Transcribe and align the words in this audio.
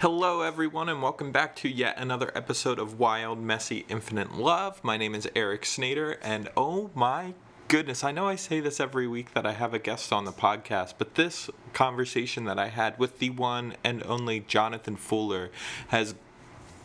Hello, 0.00 0.42
everyone, 0.42 0.88
and 0.88 1.00
welcome 1.00 1.30
back 1.30 1.54
to 1.56 1.68
yet 1.68 1.96
another 1.96 2.32
episode 2.34 2.80
of 2.80 2.98
Wild, 2.98 3.38
Messy, 3.38 3.86
Infinite 3.88 4.34
Love. 4.34 4.82
My 4.82 4.96
name 4.96 5.14
is 5.14 5.28
Eric 5.36 5.62
Snader, 5.62 6.18
and 6.20 6.48
oh 6.56 6.90
my 6.94 7.32
goodness, 7.68 8.02
I 8.02 8.10
know 8.10 8.26
I 8.26 8.34
say 8.34 8.58
this 8.58 8.80
every 8.80 9.06
week 9.06 9.34
that 9.34 9.46
I 9.46 9.52
have 9.52 9.72
a 9.72 9.78
guest 9.78 10.12
on 10.12 10.24
the 10.24 10.32
podcast, 10.32 10.94
but 10.98 11.14
this 11.14 11.48
conversation 11.72 12.44
that 12.44 12.58
I 12.58 12.68
had 12.68 12.98
with 12.98 13.20
the 13.20 13.30
one 13.30 13.76
and 13.84 14.02
only 14.02 14.40
Jonathan 14.40 14.96
Fuller 14.96 15.50
has 15.88 16.16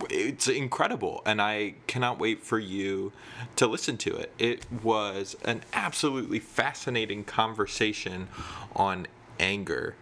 it's 0.09 0.47
incredible 0.47 1.21
and 1.25 1.41
i 1.41 1.73
cannot 1.85 2.17
wait 2.17 2.41
for 2.41 2.57
you 2.57 3.11
to 3.57 3.67
listen 3.67 3.97
to 3.97 4.15
it 4.15 4.31
it 4.39 4.65
was 4.81 5.35
an 5.43 5.61
absolutely 5.73 6.39
fascinating 6.39 7.21
conversation 7.21 8.29
on 8.77 9.05
anger 9.41 9.97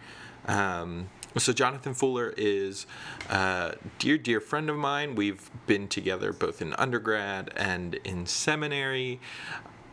um, 0.46 1.08
so 1.36 1.52
Jonathan 1.52 1.94
Fuller 1.94 2.32
is 2.36 2.86
a 3.28 3.74
dear, 3.98 4.18
dear 4.18 4.40
friend 4.40 4.70
of 4.70 4.76
mine. 4.76 5.14
We've 5.14 5.50
been 5.66 5.88
together 5.88 6.32
both 6.32 6.62
in 6.62 6.74
undergrad 6.74 7.52
and 7.56 7.94
in 7.96 8.26
seminary, 8.26 9.20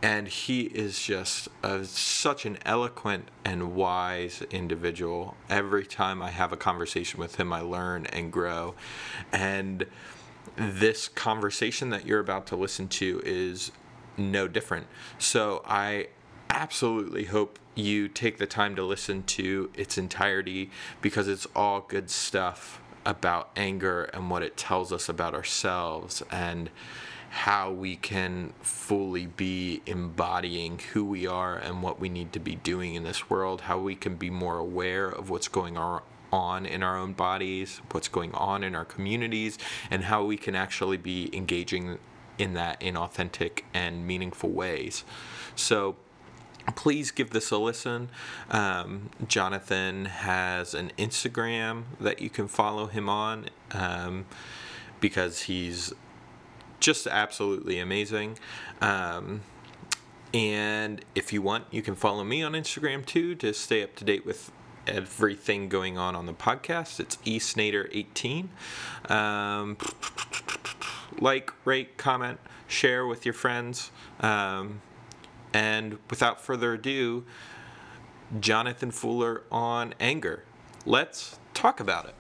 and 0.01 0.27
he 0.27 0.61
is 0.61 1.01
just 1.01 1.49
a, 1.63 1.83
such 1.85 2.45
an 2.45 2.57
eloquent 2.65 3.29
and 3.43 3.75
wise 3.75 4.43
individual. 4.51 5.35
Every 5.49 5.85
time 5.85 6.21
I 6.21 6.29
have 6.29 6.53
a 6.53 6.57
conversation 6.57 7.19
with 7.19 7.35
him, 7.35 7.51
I 7.51 7.61
learn 7.61 8.05
and 8.07 8.31
grow, 8.31 8.75
and 9.31 9.85
this 10.55 11.07
conversation 11.07 11.89
that 11.89 12.05
you're 12.05 12.19
about 12.19 12.47
to 12.47 12.55
listen 12.55 12.87
to 12.87 13.21
is 13.25 13.71
no 14.17 14.47
different. 14.47 14.87
So 15.17 15.61
I 15.65 16.07
absolutely 16.49 17.25
hope 17.25 17.59
you 17.75 18.07
take 18.07 18.37
the 18.37 18.47
time 18.47 18.75
to 18.75 18.83
listen 18.83 19.23
to 19.23 19.69
its 19.75 19.97
entirety 19.97 20.71
because 21.01 21.27
it's 21.27 21.45
all 21.55 21.81
good 21.81 22.09
stuff 22.09 22.81
about 23.05 23.51
anger 23.55 24.05
and 24.05 24.29
what 24.29 24.41
it 24.41 24.57
tells 24.57 24.91
us 24.91 25.07
about 25.07 25.35
ourselves 25.35 26.23
and 26.31 26.69
how 27.29 27.69
we 27.69 27.97
can 27.97 28.53
fully 28.61 29.25
be 29.25 29.81
embodying 29.85 30.79
who 30.93 31.03
we 31.03 31.27
are 31.27 31.57
and 31.57 31.83
what 31.83 31.99
we 31.99 32.07
need 32.07 32.31
to 32.31 32.39
be 32.39 32.55
doing 32.55 32.95
in 32.95 33.03
this 33.03 33.29
world, 33.29 33.61
how 33.61 33.77
we 33.77 33.93
can 33.93 34.15
be 34.15 34.29
more 34.29 34.57
aware 34.57 35.09
of 35.09 35.29
what's 35.29 35.49
going 35.49 35.77
on 35.77 36.65
in 36.65 36.81
our 36.81 36.97
own 36.97 37.11
bodies, 37.11 37.81
what's 37.91 38.07
going 38.07 38.33
on 38.33 38.63
in 38.63 38.73
our 38.73 38.85
communities, 38.85 39.57
and 39.91 40.05
how 40.05 40.23
we 40.23 40.37
can 40.37 40.55
actually 40.55 40.97
be 40.97 41.29
engaging 41.35 41.99
in 42.37 42.53
that 42.53 42.81
in 42.81 42.95
authentic 42.95 43.65
and 43.73 44.07
meaningful 44.07 44.49
ways. 44.49 45.03
So, 45.55 45.95
please 46.73 47.11
give 47.11 47.31
this 47.31 47.51
a 47.51 47.57
listen. 47.57 48.09
Um, 48.49 49.09
Jonathan 49.27 50.05
has 50.05 50.73
an 50.73 50.91
Instagram 50.97 51.83
that 51.99 52.21
you 52.21 52.29
can 52.29 52.47
follow 52.47 52.87
him 52.87 53.09
on 53.09 53.49
um, 53.71 54.25
because 54.99 55.43
he's 55.43 55.93
just 56.79 57.07
absolutely 57.07 57.79
amazing. 57.79 58.37
Um, 58.81 59.41
and 60.33 61.03
if 61.13 61.31
you 61.31 61.41
want, 61.41 61.65
you 61.71 61.81
can 61.81 61.95
follow 61.95 62.23
me 62.23 62.43
on 62.43 62.53
Instagram 62.53 63.05
too 63.05 63.35
to 63.35 63.53
stay 63.53 63.83
up 63.83 63.95
to 63.95 64.03
date 64.03 64.25
with 64.25 64.51
everything 64.87 65.69
going 65.69 65.97
on 65.97 66.15
on 66.15 66.25
the 66.25 66.33
podcast. 66.33 66.99
It's 66.99 67.15
esnader18. 67.17 68.47
Um, 69.09 69.77
like, 71.19 71.51
rate, 71.65 71.97
comment, 71.97 72.39
share 72.67 73.05
with 73.05 73.25
your 73.25 73.33
friends. 73.33 73.91
Um, 74.19 74.81
and 75.55 75.97
without 76.09 76.41
further 76.41 76.73
ado, 76.73 77.23
Jonathan 78.41 78.91
Fuller 78.91 79.43
on 79.49 79.93
anger. 80.01 80.43
Let's 80.85 81.39
talk 81.53 81.79
about 81.79 82.05
it. 82.07 82.15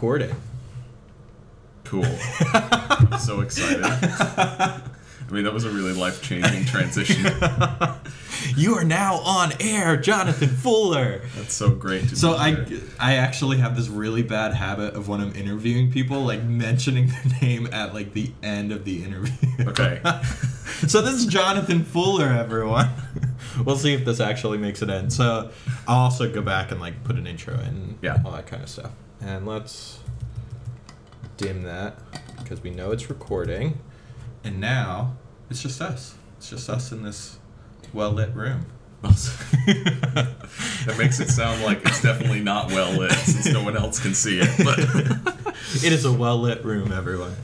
We're 0.00 0.14
recording. 0.14 0.36
Cool. 1.84 2.06
So 3.18 3.40
excited. 3.40 3.82
I 3.82 4.80
mean, 5.30 5.44
that 5.44 5.52
was 5.52 5.64
a 5.64 5.70
really 5.70 5.92
life 5.92 6.22
changing 6.22 6.66
transition. 6.66 7.24
you 8.56 8.74
are 8.74 8.84
now 8.84 9.16
on 9.16 9.52
air, 9.60 9.96
Jonathan 9.96 10.48
Fuller. 10.48 11.22
That's 11.36 11.54
so 11.54 11.70
great. 11.70 12.16
so 12.16 12.34
I, 12.34 12.64
I 12.98 13.16
actually 13.16 13.58
have 13.58 13.76
this 13.76 13.88
really 13.88 14.22
bad 14.22 14.54
habit 14.54 14.94
of 14.94 15.08
when 15.08 15.20
I'm 15.20 15.34
interviewing 15.34 15.90
people, 15.90 16.24
like 16.24 16.42
mentioning 16.44 17.08
their 17.08 17.24
name 17.42 17.68
at 17.72 17.92
like 17.92 18.12
the 18.12 18.32
end 18.42 18.72
of 18.72 18.84
the 18.84 19.02
interview. 19.02 19.48
Okay. 19.66 20.00
so 20.86 21.02
this 21.02 21.14
is 21.14 21.26
Jonathan 21.26 21.84
Fuller, 21.84 22.28
everyone. 22.28 22.88
we'll 23.64 23.76
see 23.76 23.94
if 23.94 24.04
this 24.04 24.20
actually 24.20 24.58
makes 24.58 24.80
it 24.80 24.90
in. 24.90 25.10
So 25.10 25.50
I'll 25.86 26.04
also 26.04 26.32
go 26.32 26.42
back 26.42 26.70
and 26.70 26.80
like 26.80 27.02
put 27.04 27.16
an 27.16 27.26
intro 27.26 27.54
and 27.54 27.98
yeah. 28.00 28.18
all 28.24 28.32
that 28.32 28.46
kind 28.46 28.62
of 28.62 28.68
stuff. 28.68 28.92
And 29.20 29.46
let's 29.46 30.00
dim 31.36 31.62
that 31.62 31.98
because 32.38 32.62
we 32.62 32.70
know 32.70 32.92
it's 32.92 33.08
recording. 33.08 33.78
And 34.44 34.60
now 34.60 35.16
it's 35.50 35.62
just 35.62 35.80
us. 35.80 36.14
It's 36.36 36.50
just 36.50 36.68
us 36.70 36.92
in 36.92 37.02
this 37.02 37.38
well 37.92 38.12
lit 38.12 38.34
room. 38.34 38.66
that 39.02 40.96
makes 40.98 41.20
it 41.20 41.28
sound 41.28 41.62
like 41.62 41.80
it's 41.86 42.02
definitely 42.02 42.40
not 42.40 42.66
well 42.68 42.90
lit 42.98 43.12
since 43.12 43.46
no 43.52 43.62
one 43.62 43.76
else 43.76 44.00
can 44.00 44.12
see 44.12 44.40
it. 44.40 44.50
But 44.64 44.78
it 45.84 45.92
is 45.92 46.04
a 46.04 46.12
well 46.12 46.38
lit 46.38 46.64
room, 46.64 46.92
everyone. 46.92 47.34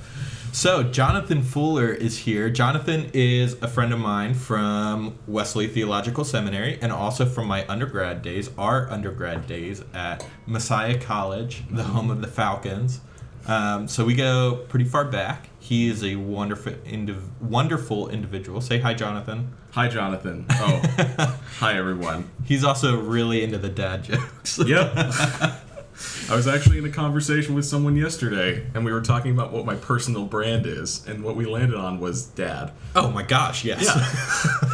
So, 0.55 0.85
Jonathan 0.85 1.43
Fuller 1.43 1.93
is 1.93 2.17
here. 2.17 2.49
Jonathan 2.49 3.11
is 3.13 3.55
a 3.61 3.67
friend 3.67 3.93
of 3.93 3.99
mine 3.99 4.35
from 4.35 5.19
Wesley 5.27 5.67
Theological 5.67 6.25
Seminary 6.25 6.79
and 6.81 6.93
also 6.93 7.27
from 7.27 7.49
my 7.49 7.67
undergrad 7.67 8.23
days, 8.23 8.51
our 8.57 8.89
undergrad 8.89 9.49
days 9.49 9.83
at 9.93 10.25
Messiah 10.47 10.97
College, 10.97 11.65
the 11.69 11.83
home 11.83 12.09
of 12.09 12.21
the 12.21 12.29
Falcons. 12.29 13.01
Um, 13.49 13.89
so, 13.89 14.05
we 14.05 14.15
go 14.15 14.65
pretty 14.69 14.85
far 14.85 15.05
back. 15.05 15.49
He 15.59 15.89
is 15.89 16.05
a 16.05 16.15
wonderful, 16.15 16.75
indiv- 16.85 17.41
wonderful 17.41 18.09
individual. 18.09 18.61
Say 18.61 18.79
hi, 18.79 18.95
Jonathan. 18.95 19.53
Hi, 19.73 19.89
Jonathan. 19.89 20.47
Oh, 20.51 21.37
hi, 21.59 21.77
everyone. 21.77 22.31
He's 22.45 22.63
also 22.63 23.01
really 23.01 23.43
into 23.43 23.59
the 23.59 23.71
dad 23.71 24.05
jokes. 24.05 24.61
Yep. 24.65 25.63
I 26.29 26.35
was 26.35 26.49
actually 26.49 26.79
in 26.79 26.85
a 26.85 26.91
conversation 26.91 27.55
with 27.55 27.65
someone 27.65 27.97
yesterday, 27.97 28.67
and 28.75 28.85
we 28.85 28.93
were 28.93 29.01
talking 29.01 29.31
about 29.31 29.53
what 29.53 29.65
my 29.65 29.77
personal 29.77 30.25
brand 30.25 30.67
is, 30.67 31.07
and 31.07 31.23
what 31.23 31.37
we 31.37 31.47
landed 31.47 31.77
on 31.77 32.01
was 32.01 32.27
dad. 32.27 32.73
Oh 32.97 33.11
my 33.11 33.23
gosh, 33.23 33.65
yes. 33.65 33.85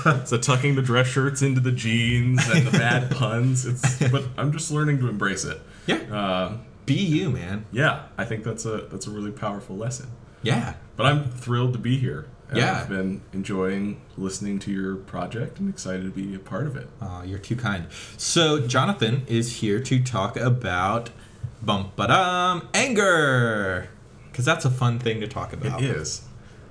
Yeah. 0.05 0.25
so 0.25 0.39
tucking 0.39 0.77
the 0.77 0.83
dress 0.83 1.07
shirts 1.07 1.43
into 1.43 1.61
the 1.61 1.73
jeans 1.73 2.49
and 2.49 2.67
the 2.67 2.71
bad 2.71 3.11
puns. 3.17 3.67
It's 3.67 3.99
but 4.11 4.25
I'm 4.39 4.53
just 4.53 4.71
learning 4.71 4.99
to 5.01 5.09
embrace 5.09 5.45
it. 5.45 5.61
Yeah. 5.87 5.97
Uh, 6.11 6.59
Be 6.87 6.95
you, 6.95 7.31
man. 7.31 7.67
Yeah, 7.73 8.07
I 8.17 8.25
think 8.25 8.45
that's 8.45 8.65
a 8.65 8.87
that's 8.91 9.07
a 9.07 9.11
really 9.11 9.33
powerful 9.33 9.77
lesson. 9.77 10.09
Yeah. 10.43 10.75
But 10.97 11.07
I'm 11.07 11.31
thrilled 11.31 11.75
to 11.75 11.79
be 11.79 11.99
here. 11.99 12.27
Yeah. 12.55 12.81
I've 12.81 12.89
been 12.89 13.23
enjoying 13.33 14.01
listening 14.17 14.59
to 14.61 14.73
your 14.73 14.97
project 14.97 15.59
and 15.59 15.69
excited 15.69 16.05
to 16.05 16.11
be 16.11 16.35
a 16.35 16.39
part 16.39 16.67
of 16.67 16.77
it. 16.77 16.89
Oh, 17.01 17.23
you're 17.23 17.39
too 17.39 17.57
kind. 17.57 17.87
So, 18.17 18.67
Jonathan 18.67 19.23
is 19.27 19.57
here 19.57 19.81
to 19.81 20.03
talk 20.03 20.37
about 20.37 21.11
bum 21.63 21.93
ba 21.97 22.09
dum 22.09 22.69
anger. 22.75 23.89
Because 24.31 24.45
that's 24.45 24.65
a 24.65 24.71
fun 24.71 24.99
thing 24.99 25.21
to 25.21 25.29
talk 25.29 25.53
about. 25.53 25.83
It 25.83 25.91
is. 25.91 26.23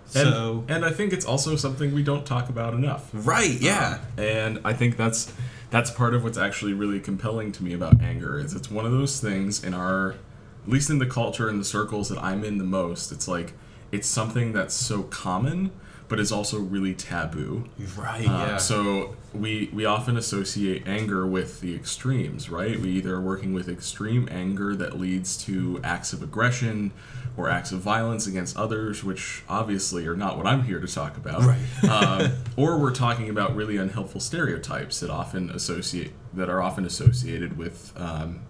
So, 0.05 0.65
and, 0.67 0.77
and 0.77 0.85
I 0.85 0.89
think 0.91 1.13
it's 1.13 1.25
also 1.25 1.55
something 1.55 1.93
we 1.93 2.01
don't 2.01 2.25
talk 2.25 2.49
about 2.49 2.73
enough. 2.73 3.09
Right, 3.13 3.61
yeah. 3.61 3.99
Um, 4.17 4.23
and 4.23 4.59
I 4.65 4.73
think 4.73 4.97
that's 4.97 5.31
that's 5.69 5.91
part 5.91 6.15
of 6.15 6.23
what's 6.23 6.37
actually 6.37 6.73
really 6.73 6.99
compelling 6.99 7.51
to 7.51 7.63
me 7.63 7.73
about 7.73 8.01
anger 8.01 8.39
is 8.39 8.55
it's 8.55 8.71
one 8.71 8.87
of 8.87 8.91
those 8.91 9.19
things 9.19 9.63
in 9.63 9.75
our 9.75 10.15
at 10.63 10.73
least 10.73 10.89
in 10.89 10.97
the 10.97 11.05
culture 11.05 11.47
and 11.47 11.59
the 11.59 11.65
circles 11.65 12.09
that 12.09 12.21
I'm 12.23 12.43
in 12.43 12.57
the 12.57 12.63
most, 12.63 13.11
it's 13.11 13.27
like 13.27 13.53
it's 13.91 14.07
something 14.07 14.53
that's 14.53 14.75
so 14.75 15.03
common 15.03 15.71
but 16.09 16.19
is 16.19 16.31
also 16.31 16.59
really 16.59 16.95
taboo. 16.95 17.65
Right. 17.95 18.27
Uh, 18.27 18.31
yeah. 18.31 18.57
So 18.57 19.15
we 19.33 19.69
we 19.71 19.85
often 19.85 20.17
associate 20.17 20.87
anger 20.87 21.25
with 21.25 21.61
the 21.61 21.75
extremes, 21.75 22.49
right? 22.49 22.77
We 22.77 22.89
either 22.89 23.15
are 23.15 23.21
working 23.21 23.53
with 23.53 23.69
extreme 23.69 24.27
anger 24.29 24.75
that 24.75 24.99
leads 24.99 25.37
to 25.45 25.79
acts 25.83 26.11
of 26.11 26.21
aggression 26.23 26.91
or 27.37 27.47
acts 27.47 27.71
of 27.71 27.79
violence 27.79 28.25
against 28.25 28.57
others, 28.57 29.03
which 29.03 29.43
obviously 29.47 30.07
are 30.07 30.15
not 30.15 30.35
what 30.35 30.47
I'm 30.47 30.63
here 30.63 30.79
to 30.79 30.87
talk 30.87 31.15
about. 31.15 31.43
Right. 31.43 31.83
um, 31.89 32.31
or 32.57 32.77
we're 32.79 32.93
talking 32.93 33.29
about 33.29 33.55
really 33.55 33.77
unhelpful 33.77 34.19
stereotypes 34.19 34.99
that 34.99 35.11
often 35.11 35.51
associate 35.51 36.11
that 36.33 36.49
are 36.49 36.61
often 36.61 36.85
associated 36.85 37.55
with 37.55 37.93
um, 37.95 38.41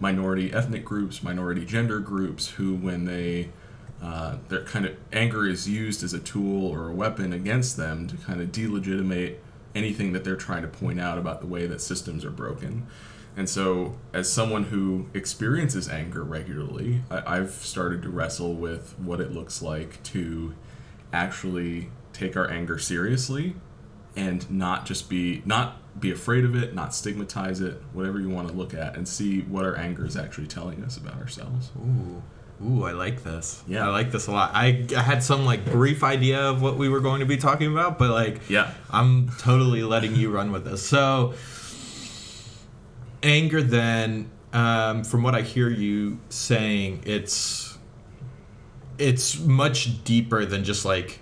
minority 0.00 0.52
ethnic 0.52 0.84
groups, 0.84 1.22
minority 1.22 1.64
gender 1.64 2.00
groups, 2.00 2.50
who 2.50 2.74
when 2.74 3.04
they 3.04 3.50
uh, 4.02 4.36
their 4.48 4.64
kind 4.64 4.84
of 4.84 4.96
anger 5.12 5.46
is 5.46 5.68
used 5.68 6.02
as 6.02 6.12
a 6.12 6.18
tool 6.18 6.66
or 6.66 6.88
a 6.88 6.92
weapon 6.92 7.32
against 7.32 7.76
them 7.76 8.08
to 8.08 8.16
kind 8.16 8.40
of 8.40 8.50
delegitimate 8.50 9.42
anything 9.74 10.12
that 10.12 10.24
they're 10.24 10.36
trying 10.36 10.62
to 10.62 10.68
point 10.68 11.00
out 11.00 11.18
about 11.18 11.40
the 11.40 11.46
way 11.46 11.66
that 11.66 11.80
systems 11.80 12.24
are 12.24 12.30
broken. 12.30 12.86
And 13.36 13.48
so, 13.48 13.98
as 14.12 14.30
someone 14.30 14.64
who 14.64 15.06
experiences 15.14 15.88
anger 15.88 16.22
regularly, 16.22 17.02
I, 17.10 17.38
I've 17.38 17.52
started 17.52 18.02
to 18.02 18.10
wrestle 18.10 18.54
with 18.54 18.98
what 18.98 19.20
it 19.20 19.32
looks 19.32 19.62
like 19.62 20.02
to 20.04 20.54
actually 21.12 21.90
take 22.12 22.36
our 22.36 22.50
anger 22.50 22.78
seriously 22.78 23.54
and 24.16 24.50
not 24.50 24.84
just 24.84 25.08
be 25.08 25.42
not 25.46 25.78
be 25.98 26.10
afraid 26.10 26.44
of 26.44 26.54
it, 26.54 26.74
not 26.74 26.94
stigmatize 26.94 27.60
it, 27.60 27.80
whatever 27.92 28.18
you 28.18 28.28
want 28.28 28.48
to 28.48 28.54
look 28.54 28.74
at, 28.74 28.96
and 28.96 29.06
see 29.06 29.40
what 29.42 29.64
our 29.64 29.76
anger 29.76 30.04
is 30.04 30.16
actually 30.16 30.46
telling 30.46 30.82
us 30.84 30.96
about 30.96 31.18
ourselves. 31.18 31.70
Ooh. 31.78 32.22
Ooh, 32.64 32.84
I 32.84 32.92
like 32.92 33.24
this. 33.24 33.62
Yeah. 33.66 33.86
I 33.86 33.90
like 33.90 34.12
this 34.12 34.26
a 34.28 34.32
lot. 34.32 34.52
I, 34.54 34.86
I 34.96 35.02
had 35.02 35.22
some 35.22 35.44
like 35.44 35.64
brief 35.64 36.04
idea 36.04 36.40
of 36.40 36.62
what 36.62 36.76
we 36.76 36.88
were 36.88 37.00
going 37.00 37.20
to 37.20 37.26
be 37.26 37.36
talking 37.36 37.70
about, 37.72 37.98
but 37.98 38.10
like 38.10 38.48
Yeah. 38.48 38.72
I'm 38.90 39.30
totally 39.38 39.82
letting 39.82 40.14
you 40.14 40.30
run 40.30 40.52
with 40.52 40.64
this. 40.64 40.86
So 40.86 41.34
anger 43.22 43.62
then 43.62 44.30
um, 44.52 45.04
from 45.04 45.22
what 45.22 45.34
I 45.34 45.42
hear 45.42 45.68
you 45.68 46.18
saying, 46.28 47.02
it's 47.06 47.78
it's 48.98 49.40
much 49.40 50.04
deeper 50.04 50.44
than 50.44 50.64
just 50.64 50.84
like 50.84 51.20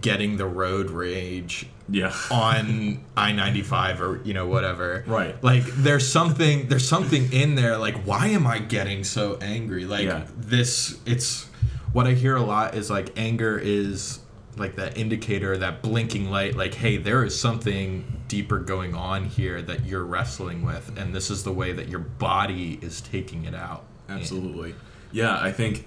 getting 0.00 0.36
the 0.36 0.46
road 0.46 0.90
rage 0.90 1.66
Yeah. 1.88 2.14
on 2.30 3.04
I 3.16 3.32
ninety 3.32 3.62
five 3.62 4.00
or 4.00 4.20
you 4.24 4.34
know 4.34 4.46
whatever. 4.46 5.04
Right. 5.06 5.42
Like 5.42 5.64
there's 5.64 6.06
something 6.06 6.68
there's 6.68 6.86
something 6.88 7.32
in 7.32 7.54
there. 7.54 7.76
Like 7.76 8.02
why 8.04 8.28
am 8.28 8.46
I 8.46 8.58
getting 8.58 9.04
so 9.04 9.38
angry? 9.40 9.84
Like 9.84 10.04
Yeah. 10.04 10.24
this. 10.36 10.98
It's 11.06 11.46
what 11.92 12.06
I 12.06 12.12
hear 12.12 12.36
a 12.36 12.42
lot 12.42 12.74
is 12.74 12.90
like 12.90 13.12
anger 13.16 13.58
is 13.58 14.20
like 14.56 14.76
that 14.76 14.98
indicator, 14.98 15.56
that 15.56 15.82
blinking 15.82 16.30
light. 16.30 16.56
Like 16.56 16.74
hey, 16.74 16.96
there 16.96 17.24
is 17.24 17.38
something 17.38 18.20
deeper 18.28 18.58
going 18.58 18.94
on 18.94 19.24
here 19.24 19.62
that 19.62 19.86
you're 19.86 20.04
wrestling 20.04 20.64
with, 20.64 20.96
and 20.98 21.14
this 21.14 21.30
is 21.30 21.44
the 21.44 21.52
way 21.52 21.72
that 21.72 21.88
your 21.88 22.00
body 22.00 22.78
is 22.82 23.00
taking 23.00 23.44
it 23.44 23.54
out. 23.54 23.84
Absolutely. 24.08 24.74
Yeah, 25.12 25.38
I 25.40 25.52
think 25.52 25.86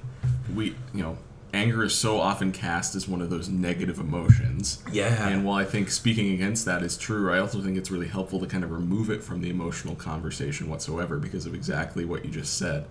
we, 0.56 0.76
you 0.94 1.04
know, 1.04 1.18
anger 1.54 1.84
is 1.84 1.94
so 1.94 2.20
often 2.20 2.52
cast 2.52 2.96
as 2.96 3.08
one 3.08 3.22
of 3.22 3.30
those 3.30 3.50
negative 3.50 4.00
emotions. 4.00 4.82
Yeah. 4.92 5.28
And 5.28 5.44
while 5.44 5.58
I 5.58 5.66
think 5.66 5.90
speaking 5.90 6.34
against 6.34 6.66
that 6.66 6.82
is 6.84 6.98
true, 6.98 7.32
I 7.32 7.40
also 7.40 7.62
think 7.62 7.78
it's 7.78 7.92
really 7.92 8.08
helpful 8.08 8.40
to 8.40 8.48
kind 8.48 8.64
of 8.64 8.72
remove 8.72 9.10
it 9.10 9.24
from 9.24 9.42
the 9.42 9.50
emotional 9.50 9.96
conversation 9.96 10.70
whatsoever 10.70 11.18
because 11.18 11.46
of 11.46 11.54
exactly 11.54 12.06
what 12.06 12.24
you 12.24 12.32
just 12.32 12.58
said. 12.58 12.86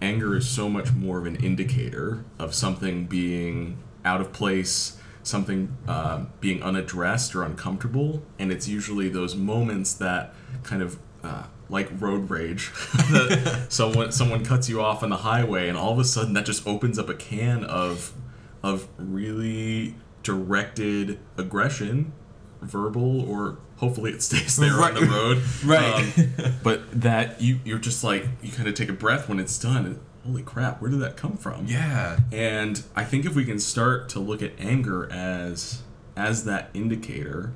Anger 0.00 0.36
is 0.36 0.48
so 0.48 0.68
much 0.68 0.92
more 0.92 1.18
of 1.18 1.26
an 1.26 1.36
indicator 1.36 2.24
of 2.38 2.54
something 2.54 3.06
being 3.06 3.78
out 4.04 4.20
of 4.20 4.32
place, 4.32 4.98
something 5.22 5.76
uh, 5.86 6.24
being 6.40 6.60
unaddressed 6.60 7.36
or 7.36 7.44
uncomfortable, 7.44 8.22
and 8.36 8.50
it's 8.50 8.66
usually 8.66 9.08
those 9.08 9.36
moments 9.36 9.94
that 9.94 10.34
kind 10.64 10.82
of 10.82 10.98
uh, 11.22 11.44
like 11.68 11.88
road 12.00 12.30
rage. 12.30 12.70
someone 13.68 14.12
someone 14.12 14.44
cuts 14.44 14.68
you 14.68 14.80
off 14.80 15.02
on 15.02 15.10
the 15.10 15.18
highway, 15.18 15.68
and 15.68 15.76
all 15.76 15.92
of 15.92 15.98
a 15.98 16.04
sudden 16.04 16.34
that 16.34 16.46
just 16.46 16.66
opens 16.66 16.98
up 16.98 17.08
a 17.08 17.14
can 17.14 17.64
of 17.64 18.12
of 18.62 18.88
really 18.98 19.94
directed 20.22 21.18
aggression, 21.36 22.12
verbal 22.60 23.28
or 23.28 23.58
hopefully 23.76 24.12
it 24.12 24.22
stays 24.22 24.56
there 24.56 24.80
on 24.80 24.94
the 24.94 25.02
road. 25.02 25.42
Right. 25.64 26.18
Um, 26.18 26.54
but 26.62 27.00
that 27.00 27.40
you 27.40 27.60
you're 27.64 27.78
just 27.78 28.02
like 28.04 28.26
you 28.42 28.52
kind 28.52 28.68
of 28.68 28.74
take 28.74 28.88
a 28.88 28.94
breath 28.94 29.28
when 29.28 29.38
it's 29.40 29.58
done. 29.58 30.00
Holy 30.24 30.42
crap! 30.42 30.80
Where 30.80 30.90
did 30.90 31.00
that 31.00 31.16
come 31.16 31.36
from? 31.36 31.66
Yeah. 31.66 32.18
And 32.30 32.82
I 32.94 33.04
think 33.04 33.26
if 33.26 33.34
we 33.34 33.44
can 33.44 33.58
start 33.58 34.08
to 34.10 34.20
look 34.20 34.40
at 34.42 34.52
anger 34.58 35.10
as 35.10 35.82
as 36.16 36.44
that 36.44 36.70
indicator, 36.74 37.52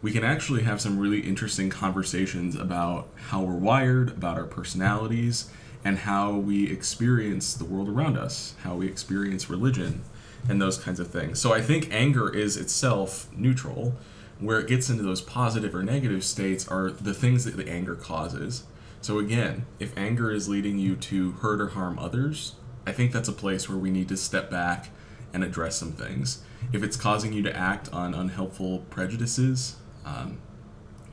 we 0.00 0.12
can 0.12 0.24
actually 0.24 0.62
have 0.62 0.80
some 0.80 0.98
really 0.98 1.20
interesting 1.20 1.70
conversations 1.70 2.54
about 2.54 3.08
how 3.28 3.42
we're 3.42 3.54
wired, 3.54 4.10
about 4.10 4.38
our 4.38 4.44
personalities, 4.44 5.50
and 5.84 5.98
how 5.98 6.32
we 6.32 6.70
experience 6.70 7.54
the 7.54 7.64
world 7.64 7.88
around 7.88 8.16
us, 8.16 8.54
how 8.62 8.76
we 8.76 8.86
experience 8.86 9.50
religion, 9.50 10.02
and 10.48 10.60
those 10.60 10.78
kinds 10.78 11.00
of 11.00 11.08
things. 11.08 11.40
So 11.40 11.52
I 11.52 11.60
think 11.60 11.88
anger 11.92 12.32
is 12.32 12.56
itself 12.56 13.28
neutral. 13.36 13.94
Where 14.40 14.60
it 14.60 14.68
gets 14.68 14.88
into 14.88 15.02
those 15.02 15.20
positive 15.20 15.74
or 15.74 15.82
negative 15.82 16.22
states 16.22 16.68
are 16.68 16.90
the 16.90 17.14
things 17.14 17.44
that 17.44 17.56
the 17.56 17.68
anger 17.68 17.96
causes. 17.96 18.64
So 19.00 19.18
again, 19.18 19.66
if 19.80 19.96
anger 19.98 20.30
is 20.30 20.48
leading 20.48 20.78
you 20.78 20.94
to 20.94 21.32
hurt 21.32 21.60
or 21.60 21.68
harm 21.68 21.98
others, 21.98 22.54
I 22.86 22.92
think 22.92 23.10
that's 23.10 23.28
a 23.28 23.32
place 23.32 23.68
where 23.68 23.78
we 23.78 23.90
need 23.90 24.08
to 24.08 24.16
step 24.16 24.48
back 24.48 24.90
and 25.32 25.42
address 25.42 25.76
some 25.76 25.92
things. 25.92 26.42
If 26.72 26.84
it's 26.84 26.96
causing 26.96 27.32
you 27.32 27.42
to 27.42 27.56
act 27.56 27.92
on 27.92 28.14
unhelpful 28.14 28.86
prejudices, 28.90 29.76
um, 30.08 30.38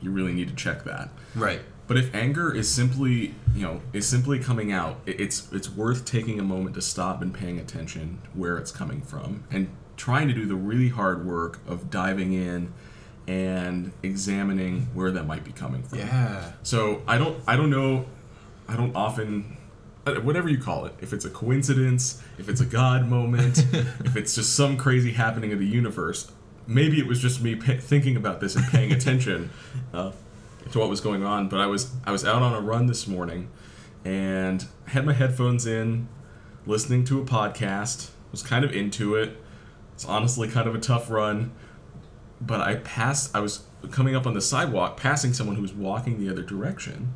you 0.00 0.10
really 0.10 0.32
need 0.32 0.48
to 0.48 0.54
check 0.54 0.84
that. 0.84 1.10
Right. 1.34 1.60
But 1.86 1.96
if 1.96 2.14
anger 2.14 2.52
is 2.52 2.72
simply, 2.72 3.34
you 3.54 3.62
know, 3.62 3.80
is 3.92 4.06
simply 4.06 4.38
coming 4.38 4.72
out, 4.72 5.00
it's 5.06 5.50
it's 5.52 5.70
worth 5.70 6.04
taking 6.04 6.40
a 6.40 6.42
moment 6.42 6.74
to 6.74 6.82
stop 6.82 7.22
and 7.22 7.32
paying 7.32 7.58
attention 7.58 8.20
where 8.34 8.58
it's 8.58 8.72
coming 8.72 9.02
from 9.02 9.44
and 9.50 9.68
trying 9.96 10.28
to 10.28 10.34
do 10.34 10.46
the 10.46 10.56
really 10.56 10.88
hard 10.88 11.24
work 11.24 11.60
of 11.66 11.90
diving 11.90 12.32
in 12.32 12.72
and 13.28 13.92
examining 14.02 14.88
where 14.94 15.10
that 15.12 15.26
might 15.26 15.44
be 15.44 15.52
coming 15.52 15.82
from. 15.82 15.98
Yeah. 15.98 16.52
So 16.62 17.02
I 17.06 17.18
don't 17.18 17.40
I 17.46 17.56
don't 17.56 17.70
know 17.70 18.06
I 18.68 18.76
don't 18.76 18.94
often 18.96 19.56
uh, 20.06 20.14
whatever 20.16 20.48
you 20.48 20.58
call 20.58 20.86
it 20.86 20.94
if 21.00 21.12
it's 21.12 21.24
a 21.24 21.30
coincidence 21.30 22.22
if 22.38 22.48
it's 22.48 22.60
a 22.60 22.64
god 22.64 23.08
moment 23.08 23.58
if 23.72 24.16
it's 24.16 24.34
just 24.36 24.54
some 24.54 24.76
crazy 24.76 25.12
happening 25.12 25.52
of 25.52 25.58
the 25.58 25.66
universe 25.66 26.30
maybe 26.66 26.98
it 26.98 27.06
was 27.06 27.20
just 27.20 27.42
me 27.42 27.54
thinking 27.54 28.16
about 28.16 28.40
this 28.40 28.56
and 28.56 28.66
paying 28.66 28.92
attention 28.98 29.50
uh, 29.92 30.12
to 30.70 30.78
what 30.78 30.88
was 30.88 31.00
going 31.00 31.24
on 31.24 31.48
but 31.48 31.60
I 31.60 31.66
was 31.66 31.92
I 32.04 32.12
was 32.12 32.24
out 32.24 32.42
on 32.42 32.54
a 32.54 32.60
run 32.60 32.86
this 32.86 33.06
morning 33.06 33.48
and 34.04 34.66
had 34.86 35.04
my 35.04 35.12
headphones 35.12 35.66
in 35.66 36.08
listening 36.66 37.04
to 37.04 37.20
a 37.20 37.24
podcast 37.24 38.10
was 38.32 38.42
kind 38.42 38.64
of 38.64 38.72
into 38.72 39.14
it. 39.14 39.40
It's 39.94 40.04
honestly 40.04 40.48
kind 40.48 40.68
of 40.68 40.74
a 40.74 40.78
tough 40.80 41.10
run 41.10 41.52
but 42.40 42.60
I 42.60 42.76
passed. 42.76 43.34
I 43.34 43.40
was 43.40 43.64
coming 43.90 44.14
up 44.14 44.26
on 44.26 44.34
the 44.34 44.40
sidewalk, 44.40 44.96
passing 44.96 45.32
someone 45.32 45.56
who 45.56 45.62
was 45.62 45.72
walking 45.72 46.18
the 46.18 46.30
other 46.30 46.42
direction, 46.42 47.14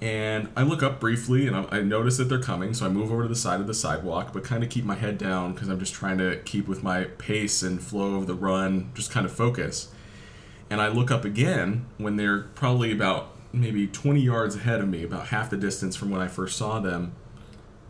and 0.00 0.48
I 0.54 0.62
look 0.62 0.82
up 0.82 1.00
briefly, 1.00 1.46
and 1.46 1.56
I, 1.56 1.80
notice 1.80 2.18
that 2.18 2.24
they're 2.24 2.38
coming. 2.38 2.74
So 2.74 2.86
I 2.86 2.88
move 2.88 3.10
over 3.10 3.22
to 3.22 3.28
the 3.28 3.36
side 3.36 3.60
of 3.60 3.66
the 3.66 3.74
sidewalk, 3.74 4.32
but 4.32 4.44
kind 4.44 4.62
of 4.62 4.68
keep 4.68 4.84
my 4.84 4.94
head 4.94 5.16
down 5.16 5.54
because 5.54 5.68
I'm 5.68 5.78
just 5.78 5.94
trying 5.94 6.18
to 6.18 6.36
keep 6.44 6.68
with 6.68 6.82
my 6.82 7.04
pace 7.04 7.62
and 7.62 7.82
flow 7.82 8.16
of 8.16 8.26
the 8.26 8.34
run, 8.34 8.90
just 8.94 9.10
kind 9.10 9.24
of 9.24 9.32
focus. 9.32 9.88
And 10.68 10.80
I 10.80 10.88
look 10.88 11.10
up 11.10 11.24
again 11.24 11.86
when 11.96 12.16
they're 12.16 12.42
probably 12.54 12.92
about 12.92 13.36
maybe 13.52 13.86
20 13.86 14.20
yards 14.20 14.56
ahead 14.56 14.80
of 14.80 14.88
me, 14.88 15.02
about 15.02 15.28
half 15.28 15.48
the 15.48 15.56
distance 15.56 15.96
from 15.96 16.10
when 16.10 16.20
I 16.20 16.28
first 16.28 16.58
saw 16.58 16.78
them 16.78 17.12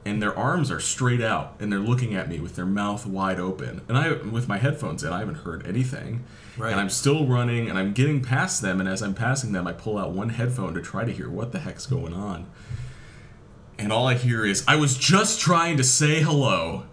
and 0.07 0.23
their 0.23 0.39
arms 0.39 0.71
are 0.71 0.79
straight 0.79 1.21
out 1.21 1.57
and 1.59 1.73
they're 1.73 1.81
looking 1.81 2.15
at 2.15 2.29
me 2.29 2.39
with 2.39 2.55
their 2.55 2.65
mouth 2.65 3.05
wide 3.05 3.41
open. 3.41 3.81
And 3.89 3.99
i 3.99 4.13
with 4.13 4.47
my 4.47 4.57
headphones 4.57 5.03
in 5.03 5.13
i 5.13 5.19
haven't 5.19 5.39
heard 5.39 5.67
anything. 5.67 6.25
Right. 6.57 6.71
and 6.71 6.81
i'm 6.81 6.89
still 6.89 7.27
running 7.27 7.69
and 7.69 7.77
i'm 7.79 7.93
getting 7.93 8.23
past 8.23 8.63
them 8.63 8.81
and 8.81 8.89
as 8.89 9.03
i'm 9.03 9.13
passing 9.13 9.53
them 9.53 9.67
i 9.67 9.73
pull 9.73 9.99
out 9.99 10.13
one 10.13 10.31
headphone 10.31 10.73
to 10.73 10.81
try 10.81 11.05
to 11.05 11.13
hear 11.13 11.29
what 11.29 11.51
the 11.53 11.59
heck's 11.59 11.87
going 11.87 12.15
on. 12.15 12.47
And 13.79 13.93
all 13.93 14.07
i 14.07 14.15
hear 14.15 14.47
is 14.47 14.65
i 14.69 14.77
was 14.77 14.97
just 14.97 15.41
trying 15.41 15.77
to 15.77 15.85
say 15.85 16.23
hello. 16.23 16.85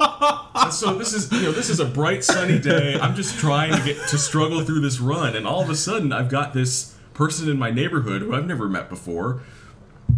And 0.00 0.72
so 0.72 0.94
this 0.94 1.14
is 1.14 1.32
you 1.32 1.42
know 1.42 1.52
this 1.52 1.70
is 1.70 1.80
a 1.80 1.86
bright 1.86 2.22
sunny 2.22 2.58
day. 2.58 3.00
I'm 3.00 3.14
just 3.14 3.38
trying 3.38 3.72
to 3.72 3.82
get 3.82 3.96
to 4.08 4.18
struggle 4.18 4.62
through 4.62 4.80
this 4.80 5.00
run. 5.00 5.34
And 5.34 5.46
all 5.46 5.62
of 5.62 5.70
a 5.70 5.74
sudden 5.74 6.12
i've 6.12 6.28
got 6.28 6.52
this 6.52 6.94
person 7.14 7.48
in 7.48 7.58
my 7.58 7.70
neighborhood 7.70 8.22
who 8.22 8.34
i've 8.34 8.46
never 8.46 8.68
met 8.68 8.88
before 8.88 9.40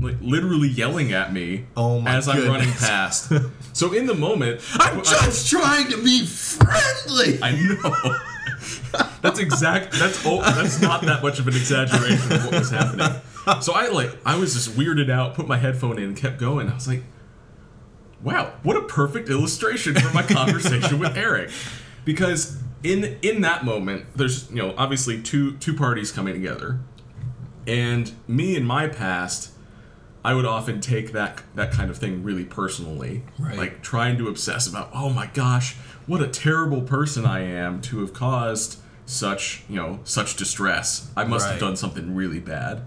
like 0.00 0.16
literally 0.20 0.68
yelling 0.68 1.12
at 1.12 1.32
me 1.32 1.66
Oh 1.76 2.02
as 2.06 2.28
I'm 2.28 2.46
running 2.48 2.72
past. 2.72 3.32
So 3.72 3.92
in 3.92 4.06
the 4.06 4.14
moment, 4.14 4.60
I'm 4.74 4.98
I- 4.98 5.02
just 5.02 5.48
trying 5.48 5.88
to 5.90 6.02
be 6.02 6.26
friendly. 6.26 7.38
I 7.42 7.52
know. 7.52 8.16
that's 9.22 9.38
exact. 9.38 9.92
That's 9.92 10.26
oh, 10.26 10.42
that's 10.42 10.82
not 10.82 11.02
that 11.02 11.22
much 11.22 11.38
of 11.38 11.46
an 11.48 11.54
exaggeration 11.54 12.32
of 12.32 12.44
what 12.46 12.54
was 12.58 12.70
happening. 12.70 13.08
So 13.62 13.72
I 13.72 13.88
like 13.88 14.10
I 14.26 14.36
was 14.36 14.52
just 14.54 14.70
weirded 14.76 15.08
out. 15.10 15.34
Put 15.34 15.46
my 15.46 15.56
headphone 15.56 15.98
in, 15.98 16.04
and 16.04 16.16
kept 16.16 16.38
going. 16.38 16.68
I 16.68 16.74
was 16.74 16.88
like, 16.88 17.04
"Wow, 18.22 18.52
what 18.64 18.76
a 18.76 18.82
perfect 18.82 19.28
illustration 19.30 19.94
for 19.94 20.12
my 20.12 20.22
conversation 20.24 20.98
with 20.98 21.16
Eric." 21.16 21.50
Because 22.04 22.58
in 22.82 23.18
in 23.22 23.40
that 23.42 23.64
moment, 23.64 24.04
there's 24.16 24.50
you 24.50 24.56
know 24.56 24.74
obviously 24.76 25.22
two 25.22 25.56
two 25.58 25.74
parties 25.74 26.10
coming 26.12 26.34
together, 26.34 26.80
and 27.66 28.12
me 28.26 28.56
in 28.56 28.64
my 28.64 28.88
past. 28.88 29.49
I 30.24 30.34
would 30.34 30.44
often 30.44 30.80
take 30.80 31.12
that 31.12 31.42
that 31.54 31.72
kind 31.72 31.90
of 31.90 31.96
thing 31.98 32.22
really 32.22 32.44
personally, 32.44 33.22
Right. 33.38 33.56
like 33.56 33.82
trying 33.82 34.18
to 34.18 34.28
obsess 34.28 34.66
about, 34.66 34.90
oh 34.94 35.08
my 35.10 35.26
gosh, 35.32 35.76
what 36.06 36.20
a 36.20 36.26
terrible 36.28 36.82
person 36.82 37.24
I 37.24 37.40
am 37.40 37.80
to 37.82 38.00
have 38.00 38.12
caused 38.12 38.78
such, 39.06 39.62
you 39.68 39.76
know, 39.76 40.00
such 40.04 40.36
distress. 40.36 41.10
I 41.16 41.24
must 41.24 41.48
have 41.48 41.58
done 41.58 41.76
something 41.76 42.14
really 42.14 42.38
bad. 42.40 42.82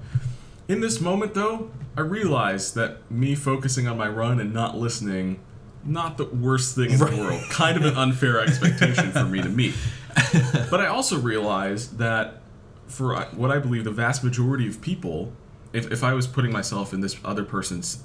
In 0.67 0.79
this 0.81 1.01
moment 1.01 1.33
though, 1.33 1.71
I 1.97 2.01
realized 2.01 2.75
that 2.75 3.09
me 3.11 3.35
focusing 3.35 3.87
on 3.87 3.97
my 3.97 4.07
run 4.07 4.39
and 4.39 4.53
not 4.53 4.77
listening 4.77 5.39
not 5.85 6.17
the 6.17 6.25
worst 6.25 6.75
thing 6.75 6.91
in 6.91 6.99
Right. 6.99 7.11
the 7.13 7.21
world. 7.21 7.41
Kind 7.49 7.75
of 7.75 7.83
an 7.83 7.95
unfair 7.97 8.39
expectation 8.39 9.11
for 9.11 9.25
me 9.25 9.41
to 9.41 9.49
meet. 9.49 9.73
But 10.69 10.79
I 10.79 10.85
also 10.87 11.19
realized 11.19 11.97
that 11.97 12.41
for 12.87 13.15
uh, 13.15 13.25
what 13.35 13.51
I 13.51 13.59
believe 13.59 13.83
the 13.83 13.91
vast 13.91 14.23
majority 14.23 14.67
of 14.67 14.79
people, 14.81 15.33
if, 15.73 15.91
if 15.91 16.03
I 16.03 16.13
was 16.13 16.27
putting 16.27 16.51
myself 16.51 16.93
in 16.93 17.01
this 17.01 17.17
other 17.25 17.43
person's 17.43 18.03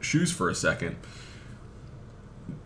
shoes 0.00 0.32
for 0.32 0.48
a 0.48 0.54
second, 0.54 0.96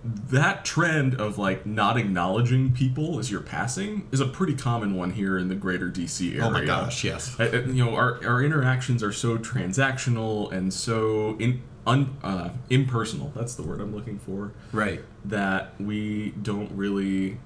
that 0.04 0.64
trend 0.64 1.20
of 1.20 1.38
like 1.38 1.66
not 1.66 1.96
acknowledging 1.96 2.72
people 2.72 3.18
as 3.18 3.30
you're 3.30 3.40
passing 3.40 4.06
is 4.12 4.20
a 4.20 4.26
pretty 4.26 4.54
common 4.54 4.94
one 4.94 5.10
here 5.10 5.38
in 5.38 5.48
the 5.48 5.54
greater 5.54 5.88
DC 5.88 6.30
area. 6.30 6.44
Oh 6.44 6.50
my 6.50 6.64
gosh, 6.64 7.04
yes. 7.04 7.38
Uh, 7.38 7.44
uh, 7.44 7.56
you 7.68 7.84
know, 7.84 7.94
our, 7.94 8.24
our 8.26 8.42
interactions 8.42 9.02
are 9.02 9.12
so 9.12 9.38
transactional 9.38 10.52
and 10.52 10.72
so 10.72 11.36
in, 11.38 11.62
un, 11.86 12.16
uh, 12.22 12.50
impersonal. 12.70 13.32
That's 13.34 13.54
the 13.54 13.62
word 13.62 13.80
I'm 13.80 13.94
looking 13.94 14.18
for. 14.18 14.52
Right. 14.72 15.02
That 15.24 15.80
we 15.80 16.30
don't 16.30 16.70
really 16.72 17.38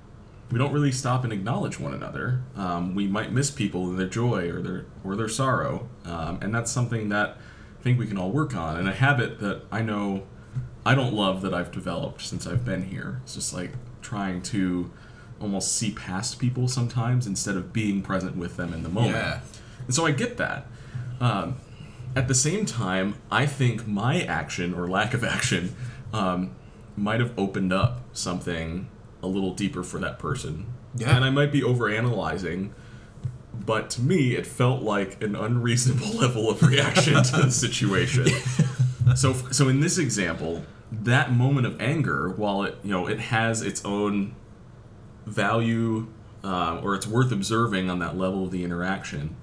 we 0.51 0.59
don't 0.59 0.73
really 0.73 0.93
stop 0.93 1.25
and 1.25 1.33
acknowledge 1.33 1.79
one 1.79 1.93
another. 1.93 2.43
Um, 2.57 2.95
we 2.95 3.07
might 3.07 3.33
miss 3.33 3.51
people 3.51 3.91
in 3.91 3.97
their 3.97 4.09
joy 4.09 4.49
or 4.51 4.63
their 4.63 4.87
or 5.05 5.15
their 5.15 5.29
sorrow, 5.29 5.89
um, 6.09 6.39
and 6.43 6.55
that's 6.55 6.71
something 6.71 7.09
that 7.11 7.37
I 7.79 7.83
think 7.83 7.99
we 7.99 8.07
can 8.07 8.19
all 8.19 8.31
work 8.31 8.57
on. 8.57 8.77
And 8.77 8.89
a 8.89 8.95
habit 8.95 9.39
that 9.41 9.63
I 9.71 9.83
know 9.83 10.25
I 10.85 10.95
don't 10.95 11.13
love 11.13 11.43
that 11.43 11.53
I've 11.53 11.71
developed 11.71 12.23
since 12.23 12.47
I've 12.47 12.65
been 12.65 12.85
here. 12.85 13.21
It's 13.25 13.35
just 13.35 13.53
like 13.53 13.73
trying 14.01 14.43
to 14.43 14.91
almost 15.41 15.73
see 15.73 15.93
past 15.93 16.39
people 16.39 16.67
sometimes 16.67 17.27
instead 17.27 17.57
of 17.57 17.73
being 17.73 18.03
present 18.03 18.37
with 18.37 18.57
them 18.57 18.73
in 18.73 18.83
the 18.83 18.89
moment. 18.89 19.15
Yeah. 19.15 19.41
And 19.85 19.95
so 19.95 20.07
I 20.07 20.11
get 20.11 20.37
that. 20.39 20.67
Um, 21.21 21.57
at 22.17 22.27
the 22.27 22.35
same 22.35 22.67
time, 22.67 23.17
I 23.31 23.47
think 23.47 23.87
my 23.87 24.23
action 24.23 24.75
or 24.75 24.89
lack 24.89 25.15
of 25.15 25.23
action 25.23 25.75
um, 26.13 26.53
might 26.97 27.21
have 27.21 27.39
opened 27.39 27.73
up 27.73 28.01
something 28.13 28.89
a 29.23 29.27
little 29.27 29.55
deeper 29.55 29.83
for 29.83 29.99
that 29.99 30.19
person. 30.19 30.67
Yeah. 30.95 31.15
And 31.15 31.25
I 31.25 31.31
might 31.31 31.53
be 31.53 31.61
overanalyzing, 31.61 32.71
but 33.65 33.91
to 33.91 34.01
me, 34.01 34.35
it 34.35 34.47
felt 34.47 34.83
like 34.83 35.23
an 35.23 35.35
unreasonable 35.35 36.09
level 36.19 36.51
of 36.51 36.63
reaction 36.63 37.23
to 37.23 37.37
the 37.43 37.51
situation. 37.51 38.27
so, 39.17 39.33
so 39.51 39.69
in 39.69 39.81
this 39.81 39.99
example, 39.99 40.65
that 40.91 41.33
moment 41.33 41.67
of 41.67 41.81
anger, 41.81 42.31
while 42.31 42.63
it 42.63 42.77
you 42.83 42.91
know 42.91 43.07
it 43.07 43.21
has 43.21 43.63
its 43.63 43.85
own 43.85 44.35
value 45.27 46.09
uh, 46.43 46.81
or 46.83 46.95
it's 46.95 47.07
worth 47.07 47.33
observing 47.33 47.91
on 47.91 47.99
that 47.99 48.17
level 48.17 48.45
of 48.45 48.51
the 48.51 48.65
interaction, 48.65 49.37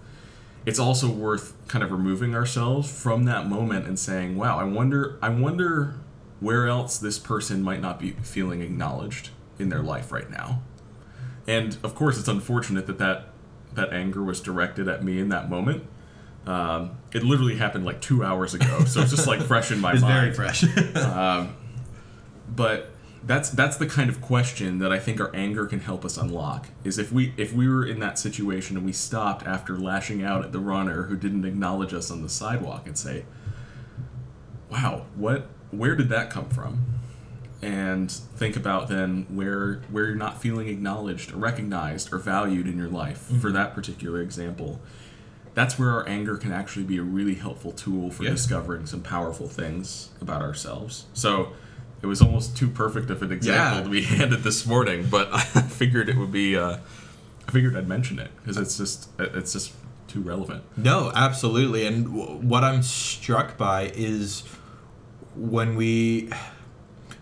it's 0.65 0.79
also 0.79 1.09
worth 1.09 1.53
kind 1.67 1.83
of 1.83 1.91
removing 1.91 2.35
ourselves 2.35 2.89
from 2.89 3.25
that 3.25 3.47
moment 3.47 3.85
and 3.85 3.99
saying, 3.99 4.35
"Wow, 4.35 4.57
I 4.57 4.63
wonder, 4.63 5.17
I 5.21 5.29
wonder 5.29 5.95
where 6.39 6.67
else 6.67 6.97
this 6.97 7.19
person 7.19 7.61
might 7.61 7.81
not 7.81 7.99
be 7.99 8.11
feeling 8.23 8.61
acknowledged 8.61 9.29
in 9.59 9.69
their 9.69 9.83
life 9.83 10.11
right 10.11 10.29
now." 10.29 10.61
And 11.47 11.77
of 11.83 11.95
course, 11.95 12.17
it's 12.17 12.27
unfortunate 12.27 12.87
that 12.87 12.97
that, 12.97 13.27
that 13.75 13.93
anger 13.93 14.23
was 14.23 14.41
directed 14.41 14.87
at 14.87 15.03
me 15.03 15.19
in 15.19 15.29
that 15.29 15.49
moment. 15.49 15.83
Um, 16.45 16.97
it 17.13 17.23
literally 17.23 17.55
happened 17.55 17.85
like 17.85 18.01
two 18.01 18.23
hours 18.23 18.53
ago, 18.53 18.85
so 18.85 19.01
it's 19.01 19.11
just 19.11 19.27
like 19.27 19.41
fresh 19.47 19.71
in 19.71 19.79
my 19.79 19.93
It's 19.93 20.01
mind 20.01 20.13
very 20.13 20.33
fresh. 20.33 20.63
but 22.55 22.91
that's 23.23 23.49
that's 23.49 23.77
the 23.77 23.87
kind 23.87 24.09
of 24.09 24.21
question 24.21 24.77
that 24.79 24.91
I 24.91 24.99
think 24.99 25.19
our 25.19 25.35
anger 25.35 25.65
can 25.65 25.79
help 25.79 26.05
us 26.05 26.17
unlock. 26.17 26.67
Is 26.83 26.99
if 26.99 27.11
we 27.11 27.33
if 27.37 27.53
we 27.53 27.67
were 27.67 27.85
in 27.85 27.99
that 27.99 28.19
situation 28.19 28.77
and 28.77 28.85
we 28.85 28.93
stopped 28.93 29.45
after 29.47 29.77
lashing 29.77 30.23
out 30.23 30.45
at 30.45 30.51
the 30.51 30.59
runner 30.59 31.03
who 31.03 31.15
didn't 31.15 31.45
acknowledge 31.45 31.93
us 31.93 32.11
on 32.11 32.21
the 32.21 32.29
sidewalk 32.29 32.85
and 32.85 32.97
say, 32.97 33.25
"Wow, 34.69 35.05
what 35.15 35.47
where 35.71 35.95
did 35.95 36.09
that 36.09 36.29
come 36.29 36.49
from?" 36.49 36.94
And 37.65 38.11
think 38.11 38.55
about 38.55 38.89
then 38.89 39.25
where 39.29 39.81
where 39.89 40.05
you're 40.05 40.15
not 40.15 40.39
feeling 40.39 40.67
acknowledged 40.67 41.33
or 41.33 41.37
recognized 41.37 42.13
or 42.13 42.19
valued 42.19 42.67
in 42.67 42.77
your 42.77 42.87
life 42.89 43.17
for 43.41 43.51
that 43.51 43.73
particular 43.73 44.21
example. 44.21 44.79
That's 45.55 45.79
where 45.79 45.89
our 45.89 46.07
anger 46.07 46.37
can 46.37 46.51
actually 46.51 46.83
be 46.85 46.97
a 46.97 47.01
really 47.03 47.35
helpful 47.35 47.71
tool 47.71 48.11
for 48.11 48.23
Yeah. 48.23 48.31
discovering 48.31 48.85
some 48.85 49.01
powerful 49.01 49.47
things 49.47 50.09
about 50.21 50.41
ourselves. 50.43 51.05
So 51.13 51.53
it 52.03 52.07
was 52.07 52.21
almost 52.21 52.55
too 52.55 52.67
perfect 52.67 53.09
of 53.09 53.23
an 53.23 53.31
example 53.31 53.77
Yeah. 53.77 53.83
to 53.83 53.89
be 53.89 54.01
handed 54.17 54.43
this 54.43 54.65
morning, 54.67 55.07
but 55.09 55.29
I 55.33 55.39
figured 55.39 56.07
it 56.09 56.17
would 56.17 56.31
be. 56.31 56.55
Uh, 56.55 56.77
I 57.47 57.51
figured 57.51 57.75
I'd 57.75 57.87
mention 57.87 58.19
it 58.19 58.29
because 58.41 58.57
it's 58.57 58.77
just 58.77 59.09
it's 59.17 59.53
just 59.53 59.73
too 60.07 60.21
relevant. 60.21 60.63
No, 60.77 61.11
absolutely. 61.15 61.87
And 61.87 62.05
w- 62.05 62.35
what 62.47 62.63
I'm 62.63 62.83
struck 62.83 63.57
by 63.57 63.91
is 63.95 64.43
when 65.35 65.75
we 65.75 66.29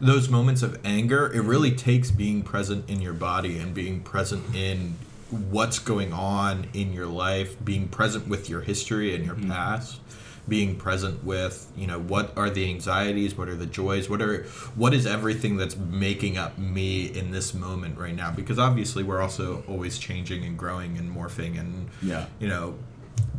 those 0.06 0.30
moments 0.30 0.62
of 0.62 0.80
anger, 0.86 1.32
it 1.34 1.42
really 1.42 1.72
takes 1.72 2.12
being 2.12 2.44
present 2.44 2.90
in 2.90 3.02
your 3.02 3.14
body 3.14 3.58
and 3.58 3.74
being 3.74 4.02
present 4.02 4.56
in 4.56 4.96
what's 5.30 5.80
going 5.80 6.14
on 6.14 6.68
in 6.74 6.94
your 6.94 7.08
life, 7.08 7.56
being 7.64 7.88
present 7.88 8.28
with 8.28 8.50
your 8.50 8.62
history 8.62 9.16
and 9.16 9.26
your 9.26 9.36
mm-hmm. 9.36 9.52
past, 9.52 10.00
being 10.48 10.76
present 10.76 11.24
with, 11.24 11.72
you 11.76 11.88
know, 11.88 12.00
what 12.00 12.38
are 12.38 12.50
the 12.50 12.70
anxieties, 12.70 13.36
what 13.36 13.48
are 13.48 13.56
the 13.56 13.66
joys, 13.66 14.10
what 14.10 14.22
are 14.22 14.44
what 14.76 14.94
is 14.94 15.06
everything 15.06 15.58
that's 15.58 15.76
making 15.78 16.38
up 16.38 16.58
me 16.58 17.06
in 17.06 17.32
this 17.32 17.54
moment 17.54 17.98
right 17.98 18.16
now? 18.16 18.30
Because 18.30 18.60
obviously 18.60 19.04
we're 19.04 19.22
also 19.22 19.64
always 19.68 19.98
changing 19.98 20.44
and 20.44 20.58
growing 20.58 20.98
and 20.98 21.16
morphing 21.16 21.60
and 21.60 21.90
Yeah. 22.02 22.26
you 22.40 22.48
know 22.48 22.76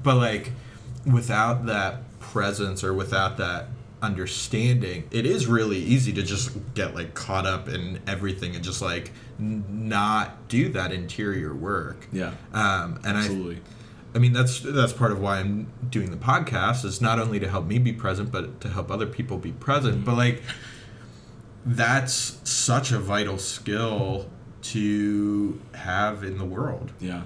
but 0.02 0.16
like 0.16 0.52
without 1.10 1.66
that 1.66 2.18
presence 2.20 2.84
or 2.84 2.94
without 2.94 3.36
that 3.38 3.68
understanding 4.04 5.04
it 5.10 5.26
is 5.26 5.46
really 5.46 5.78
easy 5.78 6.12
to 6.12 6.22
just 6.22 6.50
get 6.74 6.94
like 6.94 7.14
caught 7.14 7.46
up 7.46 7.68
in 7.68 8.00
everything 8.06 8.54
and 8.54 8.62
just 8.64 8.80
like 8.82 9.10
n- 9.40 9.64
not 9.68 10.48
do 10.48 10.68
that 10.68 10.92
interior 10.92 11.52
work 11.54 12.06
Yeah, 12.12 12.32
um 12.52 13.00
and 13.04 13.16
absolutely. 13.18 13.56
i 13.56 14.16
i 14.16 14.18
mean 14.20 14.32
that's 14.32 14.60
that's 14.60 14.92
part 14.92 15.10
of 15.12 15.20
why 15.20 15.38
i'm 15.40 15.66
doing 15.90 16.10
the 16.10 16.16
podcast 16.16 16.84
is 16.84 17.00
not 17.00 17.18
only 17.18 17.40
to 17.40 17.48
help 17.48 17.66
me 17.66 17.78
be 17.78 17.92
present 17.92 18.30
but 18.30 18.60
to 18.60 18.68
help 18.68 18.90
other 18.90 19.06
people 19.06 19.38
be 19.38 19.52
present 19.52 20.04
but 20.04 20.16
like 20.16 20.42
that's 21.66 22.38
such 22.44 22.92
a 22.92 22.98
vital 22.98 23.38
skill 23.38 24.28
to 24.62 25.60
have 25.74 26.22
in 26.24 26.38
the 26.38 26.44
world 26.44 26.92
yeah, 27.00 27.22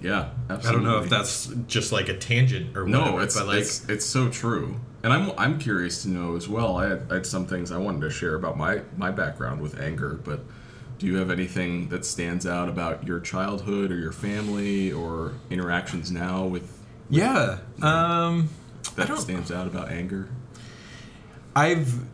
yeah. 0.00 0.30
Absolutely. 0.50 0.68
I 0.68 0.72
don't 0.72 0.82
know 0.84 0.98
if 1.04 1.10
that's 1.10 1.46
just 1.66 1.92
like 1.92 2.08
a 2.08 2.16
tangent 2.16 2.76
or 2.76 2.84
whatever, 2.84 3.10
no, 3.12 3.18
it's 3.18 3.36
but 3.38 3.46
like 3.46 3.58
it's 3.60 3.88
it's 3.88 4.04
so 4.06 4.28
true. 4.28 4.80
And 5.02 5.12
I'm 5.12 5.32
I'm 5.36 5.58
curious 5.58 6.02
to 6.02 6.08
know 6.08 6.36
as 6.36 6.48
well. 6.48 6.76
I 6.76 6.88
had, 6.88 7.06
I 7.10 7.14
had 7.14 7.26
some 7.26 7.46
things 7.46 7.72
I 7.72 7.78
wanted 7.78 8.02
to 8.02 8.10
share 8.10 8.34
about 8.34 8.56
my 8.56 8.82
my 8.96 9.10
background 9.10 9.60
with 9.60 9.80
anger, 9.80 10.20
but 10.24 10.40
do 10.98 11.06
you 11.06 11.16
have 11.16 11.30
anything 11.30 11.88
that 11.88 12.04
stands 12.04 12.46
out 12.46 12.68
about 12.68 13.04
your 13.06 13.18
childhood 13.18 13.90
or 13.90 13.96
your 13.96 14.12
family 14.12 14.92
or 14.92 15.32
interactions 15.50 16.12
now 16.12 16.44
with 16.44 16.78
yeah. 17.10 17.58
Um, 17.82 18.48
that 18.96 19.18
stands 19.18 19.50
out 19.50 19.66
about 19.66 19.90
anger? 19.90 20.28
I've 21.54 22.06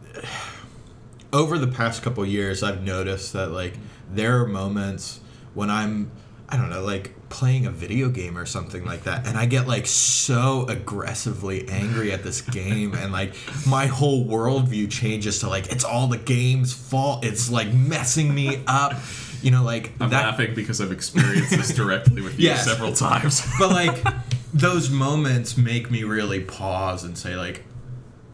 over 1.32 1.58
the 1.58 1.68
past 1.68 2.02
couple 2.02 2.24
years, 2.24 2.62
I've 2.62 2.82
noticed 2.82 3.32
that 3.34 3.50
like 3.50 3.74
there 4.10 4.40
are 4.40 4.46
moments 4.46 5.20
when 5.54 5.70
I'm 5.70 6.10
I 6.48 6.56
don't 6.56 6.70
know, 6.70 6.82
like 6.82 7.14
playing 7.28 7.66
a 7.66 7.70
video 7.70 8.08
game 8.08 8.36
or 8.38 8.46
something 8.46 8.84
like 8.84 9.04
that, 9.04 9.26
and 9.26 9.36
I 9.36 9.46
get 9.46 9.68
like 9.68 9.86
so 9.86 10.64
aggressively 10.68 11.68
angry 11.68 12.12
at 12.12 12.22
this 12.22 12.40
game, 12.40 12.94
and 12.94 13.12
like 13.12 13.34
my 13.66 13.86
whole 13.86 14.24
worldview 14.26 14.90
changes 14.90 15.40
to 15.40 15.48
like 15.48 15.70
it's 15.72 15.84
all 15.84 16.06
the 16.06 16.18
game's 16.18 16.72
fault. 16.72 17.24
It's 17.24 17.50
like 17.50 17.72
messing 17.72 18.34
me 18.34 18.62
up, 18.66 18.94
you 19.42 19.50
know, 19.50 19.62
like 19.62 19.92
I'm 20.00 20.10
that. 20.10 20.24
laughing 20.30 20.54
because 20.54 20.80
I've 20.80 20.92
experienced 20.92 21.50
this 21.50 21.74
directly 21.74 22.22
with 22.22 22.38
you 22.38 22.46
Yes. 22.48 22.64
several 22.64 22.92
times. 22.92 23.42
but 23.58 23.70
like 23.70 24.02
those 24.54 24.88
moments 24.90 25.56
make 25.56 25.90
me 25.90 26.04
really 26.04 26.40
pause 26.40 27.04
and 27.04 27.16
say 27.18 27.36
like 27.36 27.64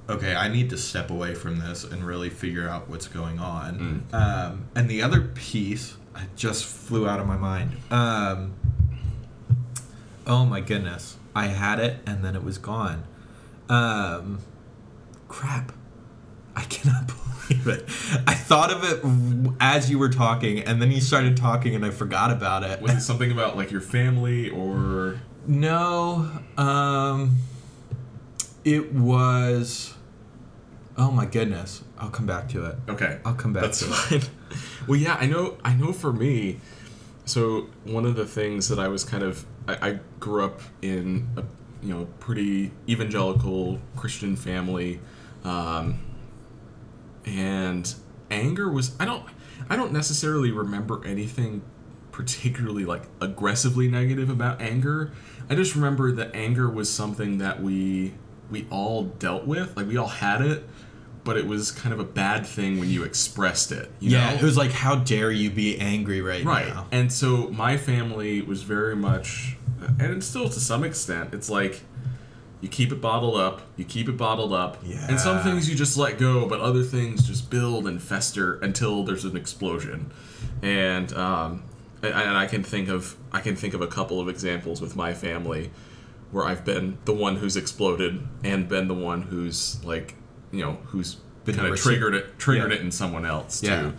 okay 0.09 0.37
i 0.37 0.47
need 0.49 0.71
to 0.71 0.77
step 0.77 1.11
away 1.11 1.35
from 1.35 1.59
this 1.59 1.83
and 1.83 2.05
really 2.07 2.31
figure 2.31 2.69
out 2.69 2.89
what's 2.89 3.09
going 3.09 3.39
on 3.41 4.05
um, 4.13 4.67
and 4.77 4.89
the 4.89 5.03
other 5.03 5.23
piece 5.23 5.97
I 6.15 6.27
just 6.37 6.65
flew 6.65 7.09
out 7.09 7.19
of 7.19 7.27
my 7.27 7.37
mind 7.37 7.73
um, 7.91 8.55
oh 10.27 10.45
my 10.45 10.61
goodness 10.61 11.17
i 11.35 11.47
had 11.47 11.79
it 11.79 11.99
and 12.07 12.25
then 12.25 12.35
it 12.37 12.43
was 12.45 12.59
gone 12.59 13.05
um, 13.69 14.41
crap 15.29 15.73
I 16.57 16.63
cannot 16.65 17.07
believe 17.49 17.67
it. 17.67 17.83
I 18.27 18.35
thought 18.35 18.71
of 18.71 18.85
it 18.85 19.55
as 19.61 19.91
you 19.91 19.99
were 19.99 20.09
talking, 20.09 20.61
and 20.61 20.81
then 20.81 20.91
you 20.93 21.01
started 21.01 21.37
talking, 21.37 21.75
and 21.75 21.85
I 21.85 21.91
forgot 21.91 22.31
about 22.31 22.63
it. 22.63 22.81
Was 22.81 22.93
it 22.93 23.01
something 23.01 23.33
about 23.33 23.57
like 23.57 23.71
your 23.71 23.81
family 23.81 24.51
or 24.51 25.21
No, 25.47 26.31
um, 26.57 27.37
it 28.65 28.93
was. 28.95 29.95
Oh 30.97 31.11
my 31.11 31.27
goodness! 31.27 31.83
I'll 31.99 32.11
come 32.11 32.27
back 32.27 32.49
to 32.51 32.67
it. 32.67 32.77
Okay, 32.89 33.19
I'll 33.25 33.35
come 33.35 33.53
back 33.53 33.65
That's 33.65 33.81
to 33.81 33.87
it. 34.15 34.23
fine. 34.23 34.59
well, 34.87 34.99
yeah, 34.99 35.17
I 35.19 35.27
know. 35.27 35.57
I 35.65 35.75
know. 35.75 35.93
For 35.93 36.13
me, 36.13 36.61
so 37.25 37.69
one 37.83 38.07
of 38.07 38.15
the 38.15 38.27
things 38.27 38.69
that 38.69 38.79
I 38.79 38.87
was 38.87 39.03
kind 39.03 39.25
of, 39.25 39.45
I, 39.67 39.89
I 39.89 40.01
grew 40.21 40.45
up 40.45 40.61
in 40.83 41.29
a 41.37 41.45
you 41.83 41.95
know 41.95 42.07
pretty 42.21 42.73
evangelical 42.89 43.81
Christian 43.97 44.37
family, 44.37 45.01
um, 45.45 46.01
and 47.25 47.95
anger 48.31 48.71
was 48.71 48.95
I 48.99 49.05
don't 49.05 49.25
I 49.69 49.77
don't 49.77 49.93
necessarily 49.93 50.51
remember 50.51 51.05
anything 51.05 51.63
particularly 52.13 52.85
like 52.85 53.03
aggressively 53.21 53.89
negative 53.89 54.31
about 54.31 54.61
anger. 54.63 55.13
I 55.51 55.55
just 55.55 55.75
remember 55.75 56.13
that 56.13 56.35
anger 56.35 56.71
was 56.71 56.91
something 56.91 57.39
that 57.39 57.63
we 57.63 58.15
we 58.51 58.67
all 58.71 59.05
dealt 59.05 59.47
with, 59.47 59.77
like 59.77 59.89
we 59.89 59.97
all 59.97 60.09
had 60.09 60.41
it, 60.41 60.65
but 61.25 61.37
it 61.37 61.47
was 61.47 61.71
kind 61.71 61.93
of 61.93 62.01
a 62.01 62.05
bad 62.05 62.47
thing 62.47 62.79
when 62.79 62.91
you 62.91 63.03
expressed 63.03 63.73
it. 63.73 63.91
You 63.99 64.11
yeah, 64.11 64.31
know? 64.31 64.37
it 64.37 64.43
was 64.43 64.57
like, 64.57 64.71
how 64.71 64.97
dare 64.97 65.31
you 65.31 65.51
be 65.51 65.79
angry 65.79 66.21
right, 66.21 66.45
right. 66.45 66.69
now? 66.69 66.87
And 66.93 67.11
so 67.13 67.49
my 67.49 67.77
family 67.77 68.43
was 68.43 68.63
very 68.63 68.95
much, 68.95 69.57
and 69.99 70.23
still 70.23 70.49
to 70.49 70.61
some 70.61 70.85
extent, 70.85 71.33
it's 71.33 71.49
like 71.49 71.83
you 72.61 72.69
keep 72.69 72.93
it 72.93 73.01
bottled 73.01 73.37
up, 73.37 73.63
you 73.77 73.85
keep 73.85 74.09
it 74.09 74.17
bottled 74.17 74.53
up, 74.53 74.79
Yeah. 74.85 75.07
and 75.09 75.19
some 75.19 75.43
things 75.43 75.69
you 75.69 75.75
just 75.75 75.97
let 75.97 76.19
go, 76.19 76.47
but 76.47 76.61
other 76.61 76.83
things 76.83 77.27
just 77.27 77.51
build 77.51 77.87
and 77.87 78.03
fester 78.03 78.55
until 78.61 79.03
there's 79.03 79.25
an 79.25 79.37
explosion. 79.37 80.13
And 80.63 81.13
um, 81.15 81.65
and 82.03 82.37
I 82.37 82.47
can 82.47 82.63
think 82.63 82.89
of 82.89 83.17
I 83.33 83.41
can 83.41 83.57
think 83.57 83.75
of 83.75 83.81
a 83.81 83.87
couple 83.87 84.21
of 84.21 84.29
examples 84.29 84.81
with 84.81 84.97
my 84.97 85.15
family 85.15 85.71
where 86.31 86.45
I've 86.45 86.65
been 86.65 86.99
the 87.05 87.13
one 87.15 87.37
who's 87.37 87.57
exploded 87.57 88.27
and 88.43 88.69
been 88.69 88.89
the 88.89 88.95
one 88.95 89.23
who's 89.23 89.83
like 89.85 90.15
you 90.57 90.65
know 90.65 90.79
who's 90.87 91.17
Been 91.45 91.57
kind 91.57 91.69
of 91.69 91.79
triggered 91.79 92.15
it 92.15 92.39
triggered 92.39 92.71
Yeah. 92.71 92.79
it 92.79 92.83
in 92.83 92.91
someone 92.91 93.25
else 93.27 93.63
Yeah. 93.63 93.81
too. 93.83 93.93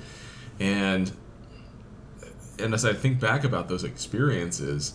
And 0.59 1.11
and 2.57 2.73
as 2.73 2.85
I 2.85 2.93
think 2.93 3.19
back 3.19 3.43
about 3.43 3.67
those 3.67 3.83
experiences, 3.83 4.93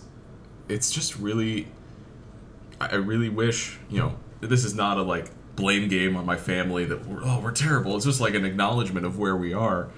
it's 0.68 0.90
just 0.90 1.16
really 1.18 1.68
I 2.80 2.86
I 2.88 2.94
really 2.96 3.28
wish, 3.28 3.78
you 3.90 3.98
know, 3.98 4.16
this 4.40 4.64
is 4.64 4.74
not 4.74 4.96
a 4.98 5.02
like 5.02 5.26
blame 5.56 5.88
game 5.88 6.16
on 6.16 6.24
my 6.24 6.36
family 6.36 6.84
that 6.86 7.06
we're 7.06 7.20
oh 7.22 7.40
we're 7.40 7.52
terrible. 7.52 7.96
It's 7.96 8.06
just 8.06 8.20
like 8.20 8.34
an 8.34 8.44
acknowledgement 8.44 9.04
of 9.06 9.18
where 9.18 9.36
we 9.36 9.52
are. 9.52 9.88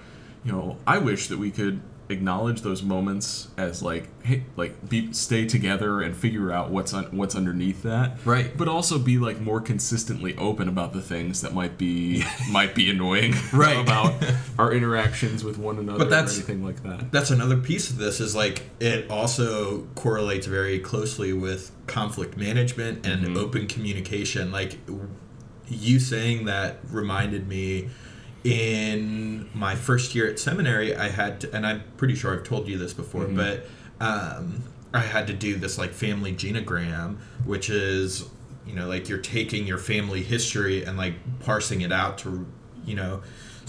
You 0.45 0.50
know, 0.52 0.76
I 0.87 0.99
wish 0.99 1.28
that 1.28 1.38
we 1.38 1.50
could 1.52 1.81
acknowledge 2.12 2.61
those 2.62 2.83
moments 2.83 3.49
as 3.57 3.83
like 3.83 4.09
hey 4.25 4.45
like 4.57 4.88
be 4.88 5.12
stay 5.12 5.45
together 5.47 6.00
and 6.00 6.14
figure 6.16 6.52
out 6.52 6.71
what's 6.71 6.95
un, 6.95 7.04
what's 7.16 7.35
underneath 7.35 7.83
that 7.83 8.19
Right. 8.25 8.57
but 8.57 8.69
also 8.69 8.99
be 8.99 9.19
like 9.19 9.40
more 9.40 9.61
consistently 9.61 10.37
open 10.37 10.69
about 10.69 10.92
the 10.92 11.02
things 11.02 11.40
that 11.40 11.52
might 11.54 11.76
be 11.78 12.23
might 12.50 12.75
be 12.75 12.88
annoying 12.90 13.35
Right. 13.52 13.76
about 13.81 14.14
our 14.59 14.73
interactions 14.73 15.42
with 15.42 15.59
one 15.59 15.78
another 15.78 15.99
But 15.99 16.11
that's- 16.11 16.35
or 16.35 16.38
anything 16.42 16.64
like 16.64 16.83
that 16.85 17.11
That's 17.11 17.31
another 17.31 17.57
piece 17.57 17.90
of 17.90 17.97
this 17.99 18.21
is 18.21 18.37
like 18.37 18.62
it 18.78 19.11
also 19.11 19.88
correlates 19.97 20.47
very 20.47 20.78
closely 20.78 21.33
with 21.33 21.73
conflict 21.88 22.37
management 22.37 23.04
and 23.07 23.26
Mhm. 23.26 23.37
open 23.37 23.66
communication. 23.66 24.52
Like 24.52 24.78
you 25.69 25.99
saying 25.99 26.45
that 26.45 26.78
reminded 26.90 27.49
me 27.49 27.88
in 28.45 29.49
my 29.55 29.75
first 29.77 30.15
year 30.15 30.29
at 30.29 30.39
seminary, 30.39 30.95
I 30.97 31.09
had 31.09 31.41
to, 31.43 31.55
and 31.55 31.67
I'm 31.67 31.83
pretty 31.97 32.15
sure 32.15 32.33
I've 32.35 32.45
told 32.45 32.69
you 32.69 32.79
this 32.79 32.93
before, 32.93 33.25
Mhm. 33.27 33.37
but 33.37 33.67
um, 34.01 34.63
I 34.93 35.01
had 35.01 35.27
to 35.29 35.33
do 35.33 35.57
this 35.57 35.79
like 35.79 35.93
family 35.93 36.33
genogram, 36.33 37.17
which 37.45 37.71
is 37.71 38.25
you 38.67 38.75
know 38.75 38.89
like 38.89 39.09
you're 39.09 39.19
taking 39.19 39.67
your 39.67 39.79
family 39.79 40.23
history 40.23 40.85
and 40.85 40.97
like 40.99 41.15
parsing 41.41 41.81
it 41.83 41.93
out 41.93 42.19
to 42.19 42.47
you 42.85 42.95
know 42.97 43.23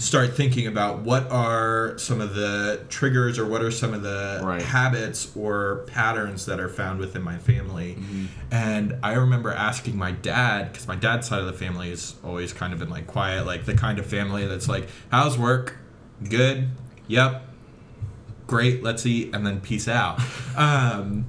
start 0.04 0.36
thinking 0.36 0.66
about 0.66 0.98
what 1.00 1.30
are 1.30 1.96
some 1.96 2.20
of 2.20 2.34
the 2.34 2.84
triggers 2.90 3.38
or 3.38 3.46
what 3.46 3.62
are 3.62 3.70
some 3.70 3.94
of 3.94 4.02
the 4.02 4.40
Right. 4.42 4.60
habits 4.60 5.34
or 5.34 5.84
patterns 5.86 6.44
that 6.46 6.60
are 6.60 6.68
found 6.68 7.00
within 7.00 7.22
my 7.22 7.38
family. 7.38 7.94
Mm-hmm. 7.94 8.24
And 8.50 8.96
I 9.02 9.14
remember 9.14 9.50
asking 9.50 9.96
my 9.96 10.10
dad, 10.12 10.70
because 10.72 10.86
my 10.86 10.96
dad's 10.96 11.26
side 11.26 11.40
of 11.40 11.46
the 11.46 11.54
family 11.54 11.88
has 11.88 12.16
always 12.22 12.52
kind 12.52 12.72
of 12.74 12.78
been 12.78 12.90
like 12.90 13.06
quiet, 13.06 13.46
like 13.46 13.64
the 13.64 13.74
kind 13.74 13.98
of 13.98 14.04
family 14.04 14.46
that's 14.46 14.68
like, 14.68 14.88
how's 15.10 15.38
work? 15.38 15.78
Good. 16.28 16.68
Yep. 17.08 17.42
Great. 18.46 18.82
Let's 18.82 19.06
eat. 19.06 19.34
And 19.34 19.46
then 19.46 19.60
peace 19.60 19.88
out. 19.88 20.20
um, 20.56 21.26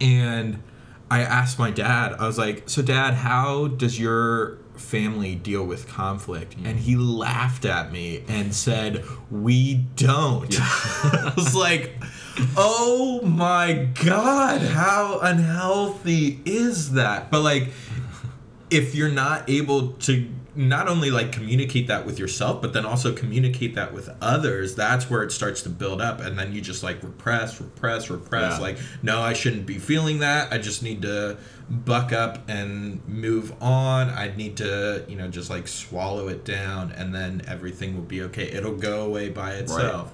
and 0.00 0.62
I 1.10 1.20
asked 1.22 1.58
my 1.58 1.70
dad, 1.70 2.12
I 2.18 2.26
was 2.26 2.36
like, 2.36 2.68
so 2.68 2.82
dad, 2.82 3.14
how 3.14 3.68
does 3.68 3.98
your 3.98 4.58
family 4.76 5.34
deal 5.34 5.64
with 5.64 5.88
conflict? 5.88 6.56
Mm. 6.58 6.66
And 6.66 6.80
he 6.80 6.96
laughed 6.96 7.64
at 7.64 7.92
me 7.92 8.24
and 8.28 8.54
said, 8.54 9.04
we 9.30 9.74
don't. 9.96 10.54
I 10.60 11.32
was 11.36 11.54
like, 11.54 11.92
oh 12.56 13.22
my 13.22 13.88
God, 14.04 14.60
how 14.60 15.20
unhealthy 15.20 16.40
is 16.44 16.92
that? 16.92 17.30
But 17.30 17.42
like, 17.42 17.68
if 18.70 18.94
you're 18.94 19.08
not 19.08 19.48
able 19.48 19.92
to 19.92 20.28
not 20.56 20.88
only 20.88 21.10
like 21.10 21.32
communicate 21.32 21.86
that 21.88 22.06
with 22.06 22.18
yourself 22.18 22.62
but 22.62 22.72
then 22.72 22.86
also 22.86 23.12
communicate 23.12 23.74
that 23.74 23.92
with 23.92 24.08
others 24.22 24.74
that's 24.74 25.10
where 25.10 25.22
it 25.22 25.30
starts 25.30 25.60
to 25.62 25.68
build 25.68 26.00
up 26.00 26.18
and 26.20 26.38
then 26.38 26.52
you 26.52 26.60
just 26.62 26.82
like 26.82 27.02
repress 27.02 27.60
repress 27.60 28.08
repress 28.08 28.54
Yeah. 28.54 28.60
like 28.62 28.78
no 29.02 29.20
i 29.20 29.34
shouldn't 29.34 29.66
be 29.66 29.78
feeling 29.78 30.20
that. 30.20 30.52
I 30.52 30.58
just 30.58 30.82
need 30.82 31.02
to 31.02 31.36
buck 31.68 32.12
up 32.12 32.48
and 32.48 33.06
move 33.08 33.52
on. 33.60 34.08
I 34.08 34.32
need 34.36 34.56
to 34.58 35.04
you 35.08 35.16
know 35.16 35.28
just 35.28 35.50
like 35.50 35.66
swallow 35.68 36.28
it 36.28 36.44
down 36.44 36.92
and 36.92 37.14
then 37.14 37.42
everything 37.48 37.94
will 37.96 38.04
be 38.04 38.22
okay. 38.22 38.44
It'll 38.44 38.76
go 38.76 39.02
away 39.04 39.28
by 39.30 39.52
itself. 39.54 40.12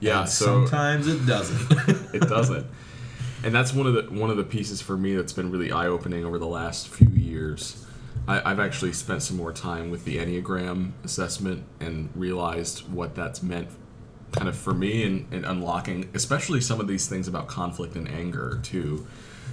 Yeah 0.00 0.20
And 0.22 0.28
so 0.28 0.44
sometimes 0.46 1.06
it 1.06 1.26
doesn't. 1.26 2.14
It 2.14 2.22
doesn't. 2.28 2.66
And 3.44 3.54
that's 3.54 3.74
one 3.74 3.86
of 3.86 3.94
the 3.94 4.18
one 4.20 4.30
of 4.30 4.36
the 4.36 4.44
pieces 4.44 4.80
for 4.80 4.96
me 4.96 5.14
that's 5.14 5.32
been 5.34 5.50
really 5.50 5.70
eye-opening 5.70 6.24
over 6.24 6.38
the 6.38 6.46
last 6.46 6.88
few 6.88 7.08
years 7.10 7.84
I, 8.26 8.50
i've 8.50 8.60
actually 8.60 8.92
spent 8.92 9.22
some 9.22 9.36
more 9.36 9.52
time 9.52 9.90
with 9.90 10.04
the 10.04 10.18
enneagram 10.18 10.92
assessment 11.04 11.64
and 11.80 12.10
realized 12.14 12.90
what 12.92 13.14
that's 13.14 13.42
meant 13.42 13.68
kind 14.32 14.48
of 14.48 14.56
for 14.56 14.74
me 14.74 15.02
in, 15.04 15.26
in 15.30 15.44
unlocking 15.44 16.10
especially 16.14 16.60
some 16.60 16.80
of 16.80 16.88
these 16.88 17.06
things 17.08 17.28
about 17.28 17.46
conflict 17.48 17.94
and 17.94 18.08
anger 18.08 18.60
too 18.62 19.06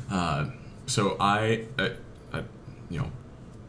uh, 0.09 0.47
so 0.87 1.15
I, 1.19 1.65
I, 1.77 1.91
I 2.33 2.43
you 2.89 2.99
know 2.99 3.11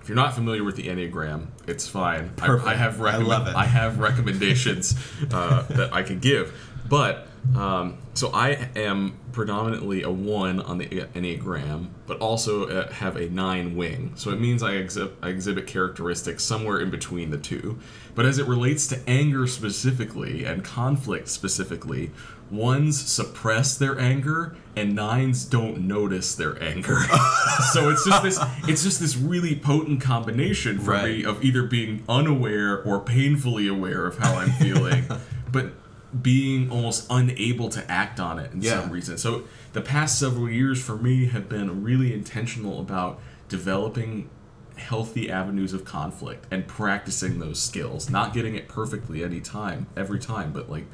if 0.01 0.09
you're 0.09 0.17
not 0.17 0.35
familiar 0.35 0.65
with 0.65 0.77
the 0.77 0.89
enneagram 0.89 1.49
it's 1.67 1.87
fine 1.87 2.33
I. 2.41 2.49
I 2.49 2.75
have 2.75 3.01
I 3.01 3.05
recommend, 3.05 3.29
love 3.29 3.47
it. 3.49 3.55
I 3.55 3.65
have 3.67 3.99
recommendations 3.99 4.95
uh, 5.33 5.63
that 5.63 5.93
I 5.93 6.03
can 6.03 6.19
give. 6.19 6.53
But 6.89 7.29
um, 7.57 7.99
so 8.15 8.31
I 8.33 8.69
am 8.77 9.19
predominantly 9.33 10.03
a 10.03 10.11
one 10.11 10.61
on 10.61 10.79
the 10.79 10.87
Enneagram, 10.87 11.89
but 12.07 12.19
also 12.21 12.69
uh, 12.69 12.93
have 12.93 13.17
a 13.17 13.29
nine 13.31 13.77
wing. 13.77 14.13
So 14.15 14.31
it 14.31 14.41
means 14.41 14.63
I, 14.63 14.75
exhi- 14.75 15.13
I 15.23 15.29
exhibit 15.29 15.67
characteristics 15.67 16.45
somewhere 16.45 16.79
in 16.81 16.91
between 16.91 17.31
the 17.31 17.39
two. 17.39 17.79
But 18.15 18.27
as 18.27 18.39
it 18.39 18.47
relates 18.47 18.87
to 18.89 19.01
anger 19.09 19.47
specifically 19.47 20.45
and 20.45 20.63
conflict 20.63 21.29
specifically, 21.29 22.11
ones 22.51 23.01
suppress 23.11 23.77
their 23.77 23.99
anger 23.99 24.55
and 24.77 24.95
nines 24.95 25.45
don't 25.45 25.81
notice 25.89 26.35
their 26.35 26.63
anger. 26.63 27.01
so 27.73 27.89
it's 27.91 28.05
just 28.05 28.23
this 28.23 28.39
it's 28.69 28.83
just 28.85 29.01
this 29.01 29.17
really 29.17 29.57
potent 29.57 30.01
combination 30.01 30.79
for 30.79 30.93
Right. 30.93 31.05
me 31.05 31.25
of 31.25 31.43
either 31.43 31.63
being 31.65 32.05
unaware 32.09 32.83
or 32.83 33.01
painfully 33.01 33.67
aware 33.67 34.07
of 34.07 34.19
how 34.19 34.35
I'm 34.37 34.51
feeling, 34.53 35.05
but 35.53 35.73
being 36.21 36.71
almost 36.71 37.07
unable 37.09 37.69
to 37.71 37.91
act 37.91 38.21
on 38.21 38.39
it 38.39 38.53
in 38.53 38.61
Yeah. 38.61 38.83
some 38.83 38.91
reason. 38.91 39.17
So 39.17 39.45
the 39.73 39.81
past 39.81 40.19
several 40.19 40.49
years 40.51 40.83
for 40.83 40.97
me 40.97 41.27
have 41.27 41.49
been 41.49 41.83
really 41.83 42.13
intentional 42.13 42.81
about 42.81 43.19
developing 43.49 44.29
healthy 44.77 45.31
avenues 45.31 45.73
of 45.73 45.85
conflict 45.85 46.47
and 46.51 46.67
practicing 46.67 47.39
those 47.39 47.61
skills, 47.63 48.11
not 48.11 48.35
getting 48.35 48.55
it 48.55 48.69
perfectly 48.69 49.23
any 49.25 49.41
time, 49.41 49.87
every 49.97 50.19
time, 50.19 50.53
but 50.53 50.69
like 50.71 50.87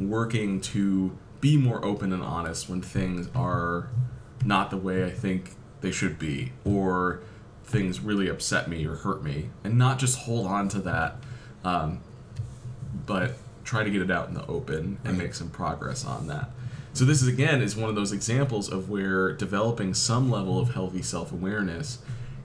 working 0.00 0.60
to 0.60 1.16
be 1.40 1.56
more 1.56 1.84
open 1.84 2.12
and 2.12 2.22
honest 2.22 2.68
when 2.68 2.82
things 2.82 3.28
are 3.34 3.88
not 4.44 4.70
the 4.70 4.76
way 4.76 5.04
I 5.04 5.10
think 5.10 5.52
they 5.80 5.90
should 5.90 6.18
be 6.18 6.52
or 6.64 7.20
things 7.64 8.00
really 8.00 8.28
upset 8.28 8.68
me 8.68 8.84
or 8.86 8.96
hurt 8.96 9.22
me 9.22 9.50
and 9.64 9.76
not 9.76 9.98
just 9.98 10.20
hold 10.20 10.46
on 10.46 10.68
to 10.70 10.78
that 10.80 11.16
um, 11.64 12.00
but 13.06 13.36
try 13.66 13.84
to 13.84 13.90
get 13.90 14.00
it 14.00 14.10
out 14.10 14.28
in 14.28 14.34
the 14.34 14.46
open 14.46 14.98
and 15.04 15.18
Right. 15.18 15.24
make 15.26 15.34
some 15.34 15.50
progress 15.50 16.04
on 16.04 16.26
that 16.28 16.50
so 16.94 17.04
this 17.04 17.20
is 17.20 17.28
again 17.28 17.60
is 17.60 17.76
one 17.76 17.90
of 17.90 17.94
those 17.96 18.12
examples 18.12 18.70
of 18.72 18.88
where 18.88 19.32
developing 19.32 19.92
some 19.92 20.30
level 20.30 20.58
of 20.58 20.70
healthy 20.72 21.02
self-awareness 21.02 21.98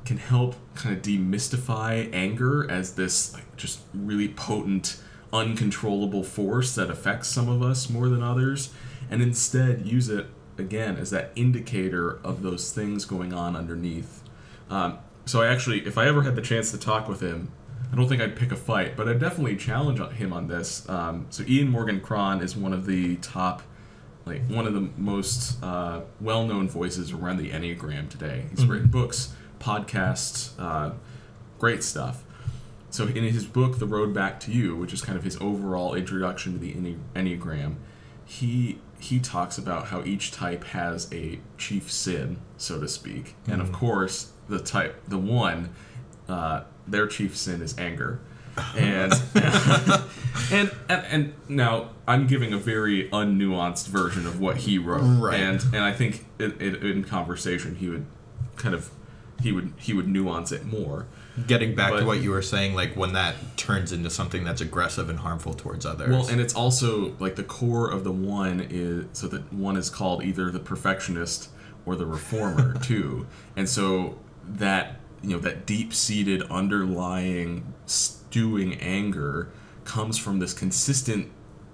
can 0.03 0.17
help 0.17 0.55
kind 0.75 0.95
of 0.97 1.01
demystify 1.01 2.09
anger 2.13 2.69
as 2.69 2.95
this 2.95 3.33
like 3.33 3.55
just 3.55 3.79
really 3.93 4.27
potent 4.27 4.99
uncontrollable 5.31 6.23
force 6.23 6.75
that 6.75 6.89
affects 6.89 7.27
some 7.29 7.47
of 7.47 7.61
us 7.61 7.89
more 7.89 8.09
than 8.09 8.21
others 8.21 8.73
and 9.09 9.21
instead 9.21 9.85
use 9.85 10.09
it 10.09 10.27
again 10.57 10.97
as 10.97 11.09
that 11.11 11.31
indicator 11.35 12.19
of 12.23 12.41
those 12.41 12.71
things 12.73 13.05
going 13.05 13.31
on 13.33 13.55
underneath 13.55 14.21
um, 14.69 14.97
so 15.25 15.41
I 15.41 15.47
actually, 15.47 15.85
if 15.85 15.97
I 15.97 16.07
ever 16.07 16.21
had 16.23 16.35
the 16.35 16.41
chance 16.41 16.71
to 16.71 16.77
talk 16.77 17.07
with 17.09 17.19
him, 17.19 17.51
I 17.91 17.95
don't 17.95 18.07
think 18.07 18.21
I'd 18.21 18.35
pick 18.35 18.51
a 18.51 18.55
fight, 18.55 18.95
but 18.95 19.09
I'd 19.09 19.19
definitely 19.19 19.57
challenge 19.57 19.99
him 20.13 20.31
on 20.31 20.47
this. 20.47 20.87
Um, 20.87 21.25
so 21.29 21.43
Ian 21.47 21.69
Morgan 21.69 21.99
Cron 21.99 22.41
is 22.41 22.55
one 22.55 22.71
of 22.73 22.85
the 22.85 23.17
top, 23.17 23.63
like 24.25 24.45
one 24.47 24.65
of 24.65 24.73
the 24.73 24.89
most 24.97 25.61
uh, 25.63 26.01
well-known 26.21 26.69
voices 26.69 27.11
around 27.11 27.37
the 27.37 27.49
Enneagram 27.51 28.09
today. 28.09 28.45
He's 28.49 28.65
written 28.65 28.87
books, 28.87 29.33
podcasts, 29.59 30.51
uh, 30.57 30.93
great 31.59 31.83
stuff. 31.83 32.23
so 32.89 33.07
in 33.07 33.23
his 33.23 33.45
book, 33.45 33.79
The 33.79 33.85
Road 33.87 34.13
Back 34.13 34.39
to 34.41 34.51
You, 34.51 34.75
which 34.75 34.93
is 34.93 35.01
kind 35.01 35.17
of 35.17 35.23
his 35.23 35.37
overall 35.41 35.93
introduction 35.93 36.53
to 36.53 36.59
the 36.59 36.95
Enneagram, 37.15 37.75
he 38.25 38.79
he 38.99 39.19
talks 39.19 39.57
about 39.57 39.87
how 39.87 40.03
each 40.03 40.31
type 40.31 40.63
has 40.65 41.11
a 41.11 41.39
chief 41.57 41.91
sin, 41.91 42.37
so 42.55 42.79
to 42.79 42.87
speak, 42.87 43.35
and 43.47 43.61
of 43.61 43.71
course 43.71 44.31
the 44.47 44.59
type 44.59 45.01
the 45.07 45.17
one, 45.17 45.73
uh, 46.29 46.61
their 46.91 47.07
chief 47.07 47.35
sin 47.35 47.61
is 47.61 47.77
anger, 47.77 48.19
and 48.77 49.13
and, 50.51 50.71
and 50.89 51.05
and 51.09 51.33
now 51.47 51.89
I'm 52.07 52.27
giving 52.27 52.53
a 52.53 52.57
very 52.57 53.09
unnuanced 53.09 53.87
version 53.87 54.25
of 54.25 54.39
what 54.39 54.57
he 54.57 54.77
wrote, 54.77 55.01
Right. 55.19 55.39
and 55.39 55.61
and 55.73 55.83
I 55.83 55.93
think 55.93 56.25
it, 56.39 56.61
it, 56.61 56.83
in 56.83 57.03
conversation 57.03 57.75
he 57.75 57.89
would 57.89 58.05
kind 58.57 58.75
of 58.75 58.89
he 59.41 59.51
would 59.51 59.73
he 59.77 59.93
would 59.93 60.07
nuance 60.07 60.51
it 60.51 60.65
more. 60.65 61.07
Getting 61.47 61.75
back 61.75 61.91
But- 61.91 62.01
to 62.01 62.05
what 62.05 62.21
you 62.21 62.31
were 62.31 62.41
saying, 62.41 62.75
like 62.75 62.95
when 62.95 63.13
that 63.13 63.35
turns 63.57 63.91
into 63.93 64.09
something 64.09 64.43
that's 64.43 64.59
aggressive 64.61 65.09
and 65.09 65.19
harmful 65.19 65.53
towards 65.53 65.85
others. 65.85 66.09
Well, 66.09 66.27
and 66.27 66.41
it's 66.41 66.53
also 66.53 67.15
like 67.19 67.35
the 67.37 67.43
core 67.43 67.89
of 67.89 68.03
the 68.03 68.11
one 68.11 68.67
is 68.69 69.05
so 69.13 69.27
that 69.27 69.51
one 69.53 69.77
is 69.77 69.89
called 69.89 70.23
either 70.23 70.51
the 70.51 70.59
perfectionist 70.59 71.49
or 71.85 71.95
the 71.95 72.05
reformer 72.05 72.77
too, 72.83 73.27
and 73.55 73.67
so 73.69 74.17
that 74.45 74.99
you 75.23 75.29
know 75.31 75.39
that 75.39 75.65
deep 75.65 75.93
seated 75.93 76.41
underlying 76.49 77.73
stewing 77.85 78.73
anger 78.75 79.49
comes 79.85 80.17
from 80.17 80.39
this 80.39 80.53
consistent 80.53 81.29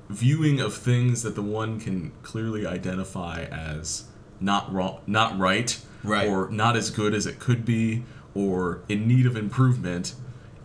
viewing 0.09 0.59
of 0.59 0.73
things 0.73 1.23
that 1.23 1.35
the 1.35 1.41
one 1.41 1.79
can 1.79 2.11
clearly 2.23 2.65
identify 2.65 3.43
as 3.43 4.05
not 4.39 4.71
wrong, 4.73 4.99
not 5.07 5.37
right, 5.37 5.79
Right. 6.03 6.27
or 6.27 6.49
not 6.49 6.77
as 6.77 6.89
good 6.89 7.13
as 7.13 7.25
it 7.25 7.39
could 7.39 7.65
be, 7.65 8.03
or 8.33 8.81
in 8.87 9.07
need 9.07 9.25
of 9.25 9.35
improvement, 9.35 10.13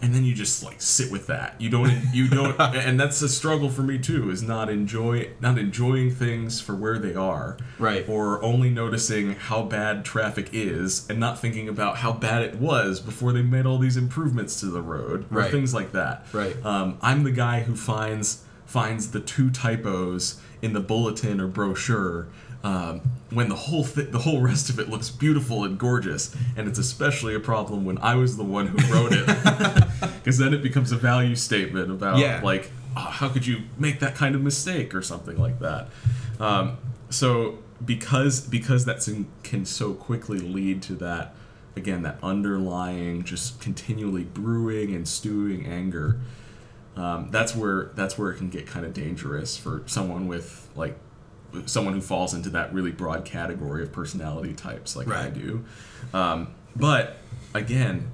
and 0.03 0.13
then 0.15 0.25
you 0.25 0.35
just 0.35 0.63
like 0.65 0.83
sit 0.83 1.11
with 1.13 1.29
that. 1.29 1.55
You 1.61 1.71
don't, 1.71 1.93
you 2.13 2.29
don't, 2.29 2.61
and 2.61 2.99
that's 3.01 3.23
a 3.23 3.29
struggle 3.29 3.71
for 3.71 3.83
me 3.83 3.99
too. 3.99 4.31
Is 4.31 4.43
not 4.43 4.69
enjoy, 4.69 5.31
not 5.41 5.59
enjoying 5.59 6.11
things 6.11 6.61
for 6.61 6.75
where 6.75 6.99
they 6.99 7.15
are, 7.15 7.57
Right. 7.79 8.07
Or 8.09 8.43
only 8.43 8.69
noticing 8.69 9.35
how 9.35 9.63
bad 9.63 10.05
traffic 10.05 10.51
is, 10.53 11.09
and 11.09 11.19
not 11.21 11.39
thinking 11.39 11.69
about 11.69 11.99
how 11.99 12.13
bad 12.13 12.43
it 12.43 12.57
was 12.57 13.01
before 13.01 13.33
they 13.33 13.43
made 13.43 13.65
all 13.65 13.79
these 13.79 13.97
improvements 13.97 14.61
to 14.61 14.67
the 14.67 14.83
road, 14.83 15.27
or 15.31 15.39
Right. 15.39 15.51
things 15.51 15.73
like 15.73 15.93
that. 15.93 16.27
Right. 16.33 16.57
Um, 16.67 16.99
I'm 17.01 17.23
the 17.23 17.31
guy 17.33 17.61
who 17.61 17.77
finds 17.77 18.43
finds 18.67 19.11
the 19.11 19.21
two 19.21 19.51
typos 19.51 20.41
in 20.63 20.73
the 20.73 20.81
bulletin 20.81 21.41
or 21.41 21.47
brochure 21.47 22.27
um, 22.65 23.01
when 23.31 23.49
the 23.49 23.55
whole 23.57 23.83
thi- 23.85 24.03
the 24.05 24.19
whole 24.21 24.41
rest 24.41 24.71
of 24.71 24.79
it 24.79 24.89
looks 24.89 25.11
beautiful 25.11 25.65
and 25.65 25.79
gorgeous, 25.79 26.35
and 26.57 26.69
it's 26.69 26.79
especially 26.79 27.35
a 27.35 27.41
problem 27.41 27.85
when 27.85 27.99
I 27.99 28.15
was 28.15 28.37
the 28.37 28.45
one 28.45 28.67
who 28.69 28.93
wrote 28.93 29.13
it, 29.13 29.27
because 30.23 30.39
then 30.39 30.55
it 30.55 30.63
becomes 30.63 30.93
a 30.93 30.97
value 30.97 31.35
statement 31.37 31.91
about 31.91 32.19
Yeah. 32.19 32.41
like 32.43 32.71
oh, 32.97 33.01
how 33.01 33.29
could 33.29 33.47
you 33.47 33.63
make 33.79 34.01
that 34.01 34.15
kind 34.15 34.35
of 34.35 34.43
mistake 34.43 34.95
or 34.95 35.03
something 35.03 35.39
like 35.39 35.59
that. 35.61 35.89
Um, 36.39 36.77
so 37.11 37.59
because 37.85 38.41
because 38.41 38.85
that 38.85 39.01
can 39.43 39.65
so 39.65 39.93
quickly 39.95 40.39
lead 40.39 40.83
to 40.83 40.95
that 40.95 41.35
again 41.75 42.03
that 42.03 42.17
underlying 42.23 43.25
just 43.25 43.61
continually 43.61 44.25
brewing 44.25 44.95
and 44.95 45.09
stewing 45.09 45.67
anger 45.67 46.21
um, 46.97 47.29
that's 47.31 47.57
where 47.57 47.85
that's 47.95 48.17
where 48.19 48.31
it 48.31 48.37
can 48.37 48.51
get 48.51 48.67
kind 48.67 48.85
of 48.87 48.93
dangerous 48.93 49.57
for 49.57 49.83
someone 49.87 50.29
with 50.29 50.69
like 50.77 50.97
someone 51.67 51.95
who 51.95 52.01
falls 52.01 52.35
into 52.35 52.51
that 52.51 52.73
really 52.73 52.93
broad 52.93 53.25
category 53.25 53.83
of 53.83 53.93
personality 53.93 54.55
types 54.55 54.97
like 54.97 55.07
I 55.09 55.31
do. 55.31 55.65
Um, 56.15 56.55
but 56.75 57.17
again, 57.55 58.11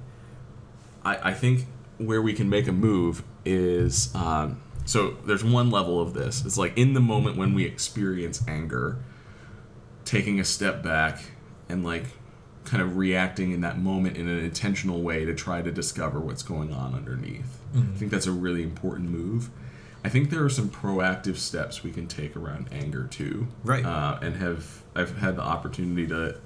I, 1.05 1.31
I 1.31 1.35
think 1.35 1.67
where 1.99 2.23
we 2.23 2.33
can 2.33 2.49
make 2.49 2.67
a 2.69 2.73
move 2.73 3.23
is 3.45 4.15
um, 4.15 4.61
so 4.85 5.17
there's 5.27 5.45
one 5.45 5.71
level 5.71 6.01
of 6.01 6.15
this. 6.15 6.45
It's 6.45 6.57
like 6.57 6.77
in 6.77 6.95
the 6.95 7.01
moment 7.01 7.37
when 7.37 7.55
we 7.55 7.65
experience 7.65 8.43
anger, 8.49 8.99
taking 10.05 10.41
a 10.41 10.45
step 10.45 10.83
back 10.83 11.21
and 11.69 11.85
like 11.85 12.07
kind 12.65 12.83
of 12.83 12.97
reacting 12.97 13.53
in 13.53 13.61
that 13.61 13.79
moment 13.79 14.17
in 14.17 14.29
an 14.29 14.39
intentional 14.39 15.03
way 15.03 15.25
to 15.25 15.35
try 15.35 15.63
to 15.63 15.71
discover 15.71 16.19
what's 16.21 16.43
going 16.43 16.73
on 16.73 16.95
underneath. 16.95 17.61
I 17.95 17.97
think 17.99 18.11
that's 18.11 18.27
a 18.27 18.33
really 18.33 18.63
important 18.63 19.11
move. 19.11 19.51
I 20.05 20.09
think 20.09 20.31
there 20.31 20.45
are 20.45 20.49
some 20.51 20.69
proactive 20.69 21.37
steps 21.37 21.83
we 21.83 21.91
can 21.91 22.07
take 22.07 22.37
around 22.37 22.69
anger 22.73 23.07
too. 23.11 23.49
Right. 23.65 23.85
Uh, 23.85 24.19
and 24.23 24.37
have 24.37 24.83
I've 24.95 25.19
had 25.19 25.37
the 25.37 25.43
opportunity 25.43 26.07
to 26.09 26.37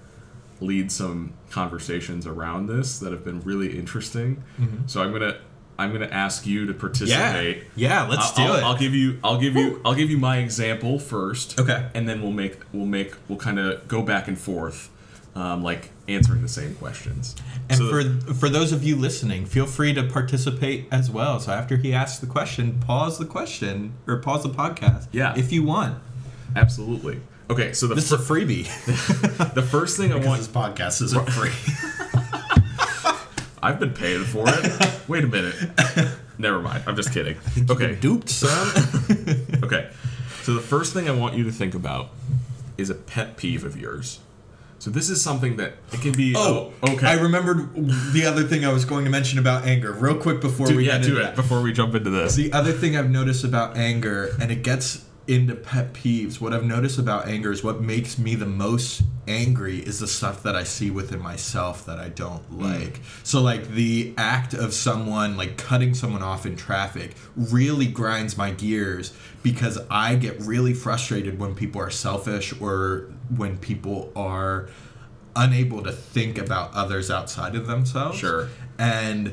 lead 0.61 0.91
some 0.93 1.33
conversations 1.51 2.27
around 2.27 2.67
this 2.67 2.99
that 3.01 3.13
have 3.13 3.25
been 3.25 3.41
really 3.41 3.77
interesting. 3.79 4.43
So 4.87 5.03
I'm 5.03 5.13
gonna 5.13 5.39
I'm 5.79 5.93
gonna 5.93 6.07
ask 6.07 6.47
you 6.47 6.67
to 6.67 6.73
yeah, 6.73 6.79
participate. 6.79 7.65
yeah, 7.75 8.07
let's 8.07 8.39
I'll, 8.39 8.47
do 8.47 8.53
I'll- 8.53 8.59
it. 8.59 8.63
I'll 8.63 8.79
give 8.79 8.95
you 8.95 9.19
I'll 9.25 9.39
give 9.41 9.55
you 9.57 9.81
I'll 9.85 9.95
give 9.95 10.11
you 10.11 10.19
my 10.19 10.39
example 10.39 10.99
first. 10.99 11.59
Okay. 11.61 11.89
And 11.95 12.09
then 12.09 12.23
we'll 12.23 12.31
make 12.33 12.59
we'll 12.73 12.87
make 12.87 13.15
we'll 13.29 13.39
kind 13.39 13.59
of 13.59 13.87
go 13.89 14.03
back 14.03 14.29
and 14.29 14.39
forth, 14.39 14.89
um, 15.35 15.63
like 15.63 15.91
answering 16.09 16.43
the 16.43 16.49
same 16.49 16.75
questions. 16.75 17.35
And 17.69 17.79
So- 17.79 17.89
for 17.91 18.35
for 18.35 18.49
those 18.49 18.73
of 18.73 18.85
you 18.85 18.97
listening, 18.97 19.47
feel 19.47 19.67
free 19.67 19.95
to 19.95 20.03
participate 20.05 20.87
as 20.91 21.11
well. 21.11 21.41
So 21.41 21.53
after 21.53 21.77
he 21.77 21.93
asks 21.95 22.19
the 22.19 22.27
question, 22.27 22.79
pause 22.81 23.19
the 23.19 23.25
question 23.27 23.95
or 24.07 24.17
pause 24.19 24.43
the 24.43 24.51
podcast. 24.51 25.07
Yeah. 25.13 25.35
if 25.37 25.53
you 25.53 25.63
want. 25.63 25.99
absolutely. 26.57 27.21
Okay, 27.51 27.73
so 27.73 27.87
the 27.87 27.95
This 27.95 28.07
is 28.07 28.13
a 28.13 28.19
freebie. 28.19 28.65
the 29.55 29.63
first 29.63 29.97
thing 29.99 30.13
I 30.13 30.17
want 30.17 30.39
this 30.39 30.49
podcast 30.49 31.03
isn't 31.03 31.29
free. 31.31 31.53
I've 33.63 33.79
been 33.79 33.93
paying 33.93 34.25
for 34.25 34.45
it. 34.49 35.09
Wait 35.09 35.25
a 35.25 35.27
minute. 35.27 35.55
Never 36.39 36.61
mind. 36.61 36.83
I'm 36.87 36.97
just 36.97 37.13
kidding. 37.13 37.37
Okay. 37.71 37.95
Duped, 37.97 38.29
son. 38.29 38.89
Okay. 39.63 39.89
So 40.43 40.55
the 40.55 40.61
first 40.61 40.93
thing 40.93 41.09
I 41.09 41.13
want 41.13 41.37
you 41.37 41.45
to 41.45 41.53
think 41.53 41.75
about 41.75 42.11
is 42.77 42.91
a 42.91 42.95
pet 42.95 43.37
peeve 43.37 43.65
of 43.65 43.81
yours. 43.81 44.19
So 44.83 44.91
this 44.91 45.11
is 45.11 45.23
something 45.23 45.59
that 45.59 45.75
it 45.93 46.01
can 46.01 46.11
be. 46.11 46.35
Oh, 46.37 46.73
uh, 46.83 46.91
okay. 46.91 47.07
I 47.07 47.13
remembered 47.15 47.73
the 48.13 48.27
other 48.27 48.43
thing 48.43 48.65
I 48.65 48.73
was 48.73 48.85
going 48.85 49.05
to 49.05 49.13
mention 49.13 49.39
about 49.39 49.65
anger, 49.65 49.93
real 49.93 50.17
quick 50.17 50.41
before 50.41 50.67
Do, 50.67 50.77
we 50.77 50.89
yeah, 50.89 50.99
get 50.99 51.07
do 51.07 51.19
it 51.19 51.23
that. 51.23 51.37
before 51.37 51.63
we 51.63 51.73
jump 51.73 51.95
into 51.95 52.11
this. 52.11 52.35
The 52.35 52.53
other 52.53 52.73
thing 52.73 52.97
I've 52.97 53.09
noticed 53.09 53.45
about 53.45 53.77
anger, 53.77 54.35
and 54.41 54.51
it 54.51 54.65
gets 54.65 55.05
into 55.29 55.55
pet 55.55 55.93
peeves, 55.93 56.41
what 56.41 56.53
I've 56.53 56.65
noticed 56.65 56.99
about 56.99 57.29
anger 57.29 57.53
is 57.53 57.63
what 57.63 57.81
makes 57.81 58.19
me 58.19 58.35
the 58.35 58.45
most 58.45 59.03
angry 59.29 59.79
is 59.79 60.01
the 60.01 60.09
stuff 60.09 60.43
that 60.43 60.57
I 60.57 60.65
see 60.65 60.91
within 60.91 61.21
myself 61.21 61.87
that 61.87 62.01
I 62.01 62.09
don't 62.09 62.43
hmm. 62.47 62.65
like. 62.65 63.01
So, 63.23 63.41
like, 63.41 63.69
the 63.69 64.13
act 64.19 64.53
of 64.53 64.75
someone, 64.75 65.37
like, 65.37 65.59
cutting 65.59 65.95
someone 65.95 66.25
off 66.25 66.45
in 66.45 66.57
traffic 66.57 67.15
really 67.37 67.87
grinds 67.87 68.37
my 68.37 68.51
gears 68.51 69.13
because 69.45 69.79
I 69.89 70.17
get 70.17 70.41
really 70.41 70.75
frustrated 70.75 71.39
when 71.39 71.55
people 71.55 71.81
are 71.81 71.91
selfish 71.91 72.53
or 72.61 73.12
when 73.37 73.59
people 73.59 74.13
are 74.17 74.69
unable 75.35 75.83
to 75.83 75.93
think 75.93 76.39
about 76.39 76.75
others 76.75 77.11
outside 77.11 77.55
of 77.55 77.67
themselves. 77.67 78.19
Sure. 78.19 78.49
And 78.79 79.33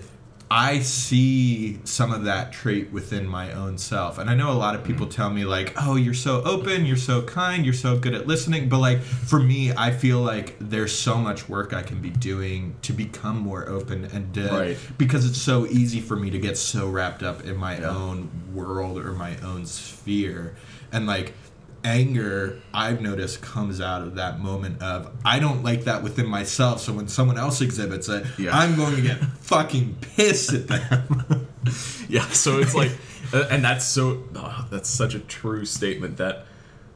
I 0.51 0.79
see 0.79 1.79
some 1.83 2.11
of 2.11 2.23
that 2.23 2.51
trait 2.51 2.91
within 2.91 3.27
my 3.27 3.51
own 3.51 3.77
self. 3.77 4.17
And 4.17 4.31
I 4.31 4.35
know 4.35 4.51
a 4.51 4.53
lot 4.57 4.73
of 4.73 4.83
people 4.83 5.05
mm. 5.05 5.11
tell 5.11 5.29
me, 5.29 5.45
like, 5.45 5.73
oh, 5.77 5.95
you're 5.95 6.15
so 6.15 6.41
open, 6.43 6.87
you're 6.87 6.97
so 6.97 7.21
kind, 7.21 7.63
you're 7.63 7.73
so 7.73 7.99
good 7.99 8.15
at 8.15 8.25
listening. 8.25 8.67
But, 8.67 8.79
like, 8.79 8.99
for 9.01 9.39
me, 9.39 9.71
I 9.71 9.91
feel 9.91 10.21
like 10.21 10.55
there's 10.59 10.97
so 10.97 11.17
much 11.19 11.47
work 11.47 11.71
I 11.71 11.83
can 11.83 12.01
be 12.01 12.09
doing 12.09 12.75
to 12.81 12.93
become 12.93 13.37
more 13.37 13.69
open 13.69 14.05
and 14.05 14.33
to, 14.33 14.47
Right. 14.47 14.77
because 14.97 15.23
it's 15.23 15.39
so 15.39 15.67
easy 15.67 16.01
for 16.01 16.15
me 16.15 16.31
to 16.31 16.39
get 16.39 16.57
so 16.57 16.89
wrapped 16.89 17.21
up 17.21 17.45
in 17.45 17.55
my 17.55 17.77
Yeah. 17.77 17.89
own 17.89 18.29
world 18.51 18.97
or 18.97 19.11
my 19.11 19.37
own 19.43 19.67
sphere. 19.67 20.55
And, 20.91 21.05
like, 21.05 21.33
anger 21.83 22.59
i've 22.73 23.01
noticed 23.01 23.41
comes 23.41 23.79
out 23.79 24.01
of 24.01 24.15
that 24.15 24.39
moment 24.39 24.81
of 24.81 25.09
i 25.25 25.39
don't 25.39 25.63
like 25.63 25.83
that 25.85 26.03
within 26.03 26.25
myself 26.27 26.79
so 26.81 26.91
when 26.93 27.07
someone 27.07 27.37
else 27.37 27.61
exhibits 27.61 28.09
it 28.09 28.25
Yeah. 28.37 28.57
i'm 28.57 28.75
going 28.75 28.95
to 28.95 29.01
get 29.01 29.17
fucking 29.41 29.95
pissed 30.01 30.53
at 30.53 30.67
them 30.67 31.47
Yeah. 32.09 32.25
So 32.29 32.59
it's 32.59 32.73
like, 32.73 32.91
uh, 33.33 33.45
and 33.51 33.63
that's 33.63 33.85
so. 33.85 34.23
oh, 34.35 34.65
that's 34.71 34.89
such 34.89 35.13
a 35.13 35.19
true 35.19 35.65
statement 35.65 36.17
that. 36.17 36.45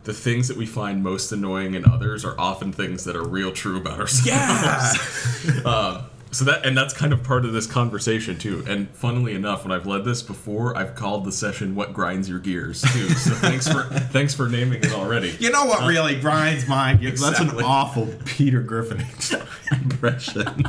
The 0.06 0.14
things 0.14 0.50
that 0.50 0.58
we 0.58 0.66
find 0.66 1.02
most 1.02 1.32
annoying 1.32 1.76
in 1.76 1.86
others 1.86 2.26
are 2.26 2.36
often 2.38 2.74
things 2.74 3.06
that 3.06 3.16
are 3.16 3.24
real 3.26 3.54
true 3.54 3.78
about 3.78 4.02
ourselves. 4.02 4.26
yeah 4.28 5.62
Um, 5.66 6.04
so 6.34 6.44
that 6.46 6.66
and 6.66 6.76
that's 6.78 6.94
kind 6.94 7.14
of 7.14 7.24
part 7.24 7.46
of 7.46 7.54
this 7.54 7.66
conversation 7.68 8.38
too. 8.38 8.64
And 8.68 8.90
funnily 8.90 9.34
enough, 9.36 9.64
when 9.64 9.72
I've 9.72 9.86
led 9.88 10.04
this 10.04 10.22
before, 10.22 10.76
I've 10.76 10.96
called 10.96 11.24
the 11.26 11.32
session 11.32 11.76
"What 11.76 11.94
Grinds 11.94 12.28
Your 12.28 12.40
Gears" 12.40 12.82
too. 12.82 13.10
So 13.10 13.32
thanks 13.36 13.68
for 13.68 13.84
thanks 13.84 14.34
for 14.34 14.50
naming 14.50 14.84
it 14.84 14.92
already. 14.94 15.36
you 15.40 15.52
know 15.52 15.66
what 15.66 15.88
really 15.88 16.20
grinds 16.20 16.68
my 16.68 16.96
gears 16.96 17.22
that's 17.26 17.40
an 17.40 17.52
awful 17.64 18.08
peter 18.26 18.62
griffin 18.62 19.06
impression 19.72 20.66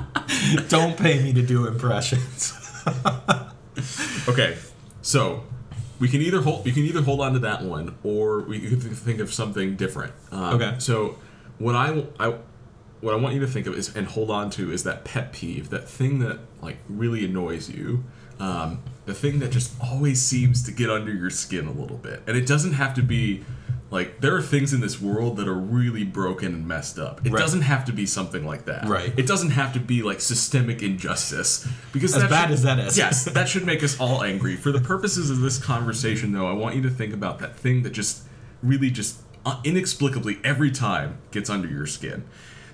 don't 0.69 0.97
pay 0.97 1.23
me 1.23 1.33
to 1.33 1.43
do 1.43 1.67
impressions 1.67 2.53
Okay, 4.29 4.57
so 5.03 5.43
we 5.99 6.09
can 6.09 6.21
either 6.21 6.41
hold 6.43 6.65
we 6.65 6.73
can 6.73 6.83
either 6.83 7.03
hold 7.03 7.21
on 7.21 7.33
to 7.35 7.39
that 7.41 7.63
one, 7.63 7.97
or 8.03 8.41
we 8.41 8.61
can 8.61 8.79
think 8.81 9.21
of 9.21 9.33
something 9.33 9.77
different. 9.77 10.13
Um, 10.33 10.55
Okay. 10.57 10.75
So 10.79 11.17
what 11.59 11.75
I, 11.75 12.05
I 12.19 12.35
what 13.05 13.15
I 13.15 13.17
want 13.19 13.35
you 13.35 13.41
to 13.41 13.47
think 13.47 13.67
of 13.67 13.75
is 13.75 13.95
and 13.95 14.07
hold 14.07 14.31
on 14.31 14.51
to 14.51 14.73
is 14.73 14.83
that 14.85 15.05
pet 15.05 15.33
peeve, 15.33 15.71
that 15.71 15.89
thing 15.89 16.19
that 16.21 16.39
like 16.63 16.79
really 16.89 17.25
annoys 17.25 17.71
you. 17.71 18.05
um, 18.41 18.83
the 19.07 19.15
thing 19.15 19.39
that 19.39 19.53
just 19.53 19.73
always 19.81 20.21
seems 20.21 20.63
to 20.65 20.73
get 20.73 20.91
under 20.91 21.13
your 21.13 21.31
skin 21.31 21.69
a 21.69 21.71
little 21.73 21.99
bit. 21.99 22.23
And 22.27 22.37
it 22.37 22.47
doesn't 22.47 22.73
have 22.73 22.95
to 22.95 23.03
be 23.03 23.45
like 23.91 24.21
there 24.23 24.35
are 24.35 24.43
things 24.43 24.73
in 24.73 24.81
this 24.81 25.01
world 25.01 25.37
that 25.37 25.47
are 25.47 25.55
really 25.55 26.03
broken 26.05 26.53
and 26.55 26.67
messed 26.67 26.99
up. 26.99 27.25
It 27.25 27.31
Right. 27.33 27.39
doesn't 27.39 27.61
have 27.63 27.85
to 27.85 27.93
be 27.93 28.07
something 28.07 28.45
like 28.45 28.65
that. 28.65 28.89
Right. 28.89 29.13
It 29.17 29.27
doesn't 29.29 29.51
have 29.51 29.73
to 29.75 29.79
be 29.79 30.03
like 30.03 30.21
systemic 30.21 30.83
injustice 30.83 31.69
because 31.93 32.17
As 32.17 32.25
bad 32.25 32.47
should- 32.47 32.53
as 32.55 32.63
that 32.63 32.79
is. 32.81 32.99
Yes, 32.99 33.25
that 33.27 33.49
should 33.53 33.67
make 33.67 33.85
us 33.85 34.01
all 34.01 34.25
angry. 34.25 34.57
For 34.57 34.73
the 34.73 34.81
purposes 34.81 35.31
of 35.31 35.41
this 35.41 35.59
conversation, 35.59 36.33
though, 36.33 36.47
I 36.49 36.53
want 36.55 36.75
you 36.75 36.83
to 36.83 36.91
think 36.91 37.13
about 37.15 37.39
that 37.41 37.55
thing 37.57 37.83
that 37.85 37.91
just 37.93 38.23
really 38.63 38.91
just 38.91 39.19
uh, 39.47 39.61
inexplicably 39.63 40.39
every 40.43 40.71
time 40.73 41.19
gets 41.31 41.49
under 41.51 41.69
your 41.69 41.87
skin. 41.87 42.25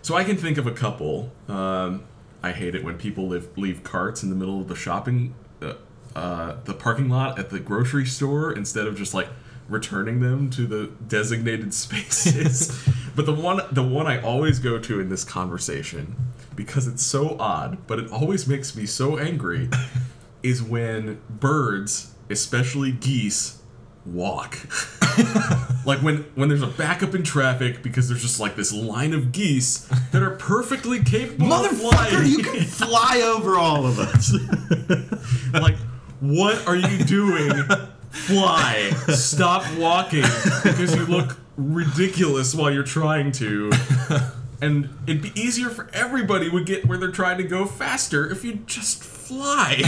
So 0.03 0.17
I 0.17 0.25
can 0.25 0.37
think 0.37 0.59
of 0.59 0.67
a 0.67 0.73
couple. 0.73 1.31
Um, 1.49 2.05
I 2.43 2.53
hate 2.53 2.75
it 2.75 2.83
when 2.83 2.97
people 2.97 3.29
live, 3.29 3.57
leave 3.57 3.83
carts 3.85 4.23
in 4.23 4.31
the 4.31 4.37
middle 4.37 4.61
of 4.61 4.69
the 4.69 4.75
shopping, 4.75 5.35
uh, 5.61 5.75
uh, 6.17 6.57
the 6.65 6.75
parking 6.75 7.09
lot 7.09 7.39
at 7.39 7.51
the 7.51 7.61
grocery 7.61 8.07
store 8.07 8.53
instead 8.53 8.87
of 8.87 8.97
just 8.97 9.13
like 9.13 9.29
returning 9.69 10.21
them 10.21 10.51
to 10.51 10.67
the 10.67 10.91
designated 11.07 11.73
spaces. 11.75 12.89
but 13.17 13.27
the 13.27 13.35
one, 13.35 13.61
the 13.71 13.83
one 13.83 14.07
I 14.07 14.21
always 14.21 14.59
go 14.59 14.79
to 14.79 15.01
in 15.01 15.09
this 15.09 15.25
conversation 15.25 16.17
because 16.57 16.87
it's 16.87 17.03
so 17.03 17.37
odd, 17.39 17.79
but 17.87 17.99
it 17.99 18.11
always 18.11 18.47
makes 18.47 18.75
me 18.75 18.87
so 18.87 19.19
angry, 19.19 19.69
is 20.43 20.63
when 20.63 21.21
birds, 21.29 22.15
especially 22.29 22.93
geese, 22.93 23.60
walk. 24.07 24.59
like 25.85 26.01
when 26.03 26.19
when 26.35 26.49
there's 26.49 26.63
a 26.63 26.67
backup 26.67 27.15
in 27.15 27.23
traffic 27.23 27.83
because 27.83 28.09
there's 28.09 28.23
just 28.23 28.41
like 28.41 28.57
this 28.57 28.73
line 28.73 29.13
of 29.13 29.33
geese 29.33 29.89
that 30.13 30.23
are 30.23 30.31
perfectly 30.31 31.03
capable 31.03 31.53
of 31.53 31.71
Motherfucker, 31.71 32.27
you 32.27 32.39
can 32.39 32.65
fly 32.65 33.21
over 33.25 33.57
all 33.57 33.87
of 33.87 33.99
us. 33.99 34.35
like, 35.53 35.77
what 36.21 36.67
are 36.67 36.77
you 36.77 37.05
doing? 37.05 37.63
Fly. 38.11 38.91
Stop 39.09 39.65
walking 39.79 40.25
because 40.63 40.95
you 40.95 41.07
look 41.07 41.37
ridiculous 41.57 42.55
while 42.55 42.71
you're 42.71 42.83
trying 42.83 43.33
to. 43.33 43.71
And 44.62 44.90
it'd 45.07 45.23
be 45.23 45.33
easier 45.40 45.70
for 45.70 45.88
everybody 45.92 46.49
would 46.49 46.66
get 46.66 46.85
where 46.87 46.99
they're 46.99 47.11
trying 47.11 47.38
to 47.38 47.44
go 47.44 47.64
faster 47.64 48.31
if 48.31 48.44
you 48.44 48.55
just 48.66 49.03
fly. 49.03 49.81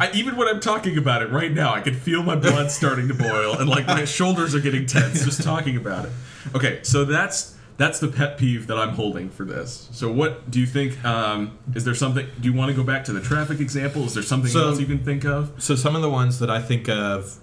I, 0.00 0.10
even 0.14 0.36
when 0.36 0.48
I'm 0.48 0.60
talking 0.60 0.98
about 0.98 1.22
it 1.22 1.30
right 1.30 1.52
now, 1.52 1.72
I 1.72 1.80
can 1.80 1.94
feel 1.94 2.22
my 2.22 2.34
blood 2.36 2.70
starting 2.70 3.06
to 3.08 3.14
boil 3.14 3.56
and 3.58 3.68
like 3.68 3.86
my 3.86 4.04
shoulders 4.04 4.54
are 4.54 4.60
getting 4.60 4.86
tense 4.86 5.24
just 5.24 5.42
talking 5.42 5.76
about 5.76 6.06
it. 6.06 6.12
Okay, 6.54 6.80
so 6.82 7.04
that's 7.04 7.54
that's 7.76 7.98
the 8.00 8.08
pet 8.08 8.38
peeve 8.38 8.66
that 8.68 8.78
I'm 8.78 8.90
holding 8.94 9.28
for 9.28 9.44
this. 9.44 9.88
So 9.92 10.10
what 10.10 10.50
do 10.50 10.58
you 10.58 10.66
think? 10.66 11.04
Um, 11.04 11.58
is 11.74 11.84
there 11.84 11.94
something? 11.94 12.26
Do 12.40 12.48
you 12.50 12.54
want 12.56 12.70
to 12.70 12.74
go 12.76 12.82
back 12.82 13.04
to 13.04 13.12
the 13.12 13.20
traffic 13.20 13.60
example? 13.60 14.04
Is 14.04 14.14
there 14.14 14.22
something 14.22 14.50
So- 14.50 14.68
else 14.68 14.80
you 14.80 14.86
can 14.86 15.04
think 15.04 15.24
of? 15.24 15.52
So 15.62 15.74
some 15.76 15.94
of 15.94 16.02
the 16.02 16.10
ones 16.10 16.38
that 16.40 16.50
I 16.50 16.60
think 16.60 16.88
of 16.88 17.36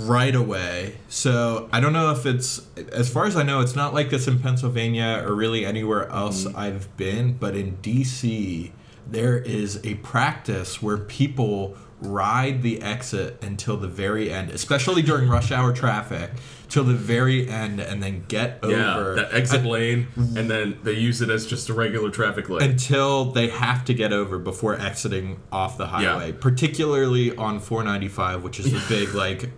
right 0.00 0.34
away. 0.34 0.96
So 1.08 1.68
I 1.72 1.80
don't 1.80 1.92
know 1.92 2.10
if 2.12 2.26
it's 2.26 2.66
as 2.92 3.10
far 3.10 3.26
as 3.26 3.36
I 3.36 3.42
know, 3.42 3.60
it's 3.60 3.76
not 3.76 3.94
like 3.94 4.10
this 4.10 4.28
in 4.28 4.40
Pennsylvania 4.40 5.22
or 5.24 5.34
really 5.34 5.64
anywhere 5.64 6.08
else 6.10 6.44
mm. 6.44 6.54
I've 6.56 6.94
been, 6.96 7.34
but 7.34 7.56
in 7.56 7.78
DC 7.78 8.72
there 9.10 9.38
is 9.38 9.80
a 9.84 9.94
practice 9.96 10.82
where 10.82 10.98
people 10.98 11.76
ride 12.00 12.62
the 12.62 12.80
exit 12.80 13.42
until 13.42 13.76
the 13.76 13.88
very 13.88 14.30
end, 14.30 14.50
especially 14.50 15.02
during 15.02 15.28
rush 15.28 15.50
hour 15.50 15.72
traffic, 15.72 16.30
till 16.68 16.84
the 16.84 16.94
very 16.94 17.48
end 17.48 17.80
and 17.80 18.02
then 18.02 18.24
get 18.28 18.60
Yeah, 18.62 18.96
over 18.96 19.14
that 19.14 19.34
exit 19.34 19.64
lane, 19.64 20.08
and 20.16 20.50
then 20.50 20.78
they 20.84 20.92
use 20.92 21.20
it 21.20 21.30
as 21.30 21.46
just 21.46 21.68
a 21.68 21.74
regular 21.74 22.10
traffic 22.10 22.48
lane. 22.48 22.70
until 22.70 23.32
they 23.32 23.48
have 23.48 23.84
to 23.86 23.94
get 23.94 24.12
over 24.12 24.38
before 24.38 24.78
exiting 24.78 25.40
off 25.50 25.76
the 25.76 25.88
highway, 25.88 26.32
particularly 26.32 27.34
on 27.36 27.58
495, 27.58 28.44
which 28.44 28.60
is 28.60 28.70
the 28.70 28.82
big 28.88 29.14
like 29.14 29.50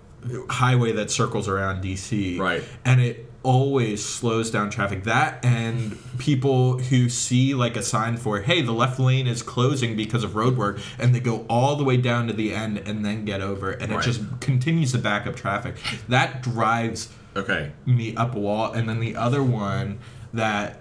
highway 0.49 0.93
that 0.93 1.11
circles 1.11 1.49
around 1.49 1.83
DC. 1.83 2.39
Right. 2.39 2.63
And 2.85 3.01
it 3.01 3.27
always 3.43 4.05
slows 4.05 4.51
down 4.51 4.69
traffic. 4.69 5.05
That 5.05 5.45
and 5.45 5.97
people 6.19 6.79
who 6.79 7.09
see 7.09 7.55
like 7.55 7.77
a 7.77 7.83
sign 7.83 8.17
for, 8.17 8.41
hey, 8.41 8.61
the 8.61 8.73
left 8.73 9.01
lane 9.01 9.27
is 9.27 9.43
closing 9.43 9.97
because 9.97 10.23
of 10.25 10.37
road 10.37 10.57
work, 10.59 10.79
and 10.99 11.15
they 11.15 11.21
go 11.21 11.47
all 11.49 11.77
the 11.77 11.85
way 11.85 11.97
down 11.97 12.27
to 12.27 12.33
the 12.33 12.55
end 12.55 12.79
and 12.79 13.05
then 13.05 13.25
get 13.25 13.41
over, 13.41 13.71
and 13.71 13.93
Right. 13.93 14.01
it 14.01 14.05
just 14.05 14.41
continues 14.41 14.93
to 14.93 14.99
back 14.99 15.27
up 15.27 15.37
traffic. 15.37 15.77
That 16.09 16.43
drives 16.43 17.09
okay, 17.37 17.73
me 17.87 18.15
up 18.17 18.35
a 18.35 18.39
wall 18.39 18.73
and 18.73 18.89
then 18.89 18.99
the 19.01 19.17
other 19.17 19.43
one 19.43 20.01
that 20.33 20.81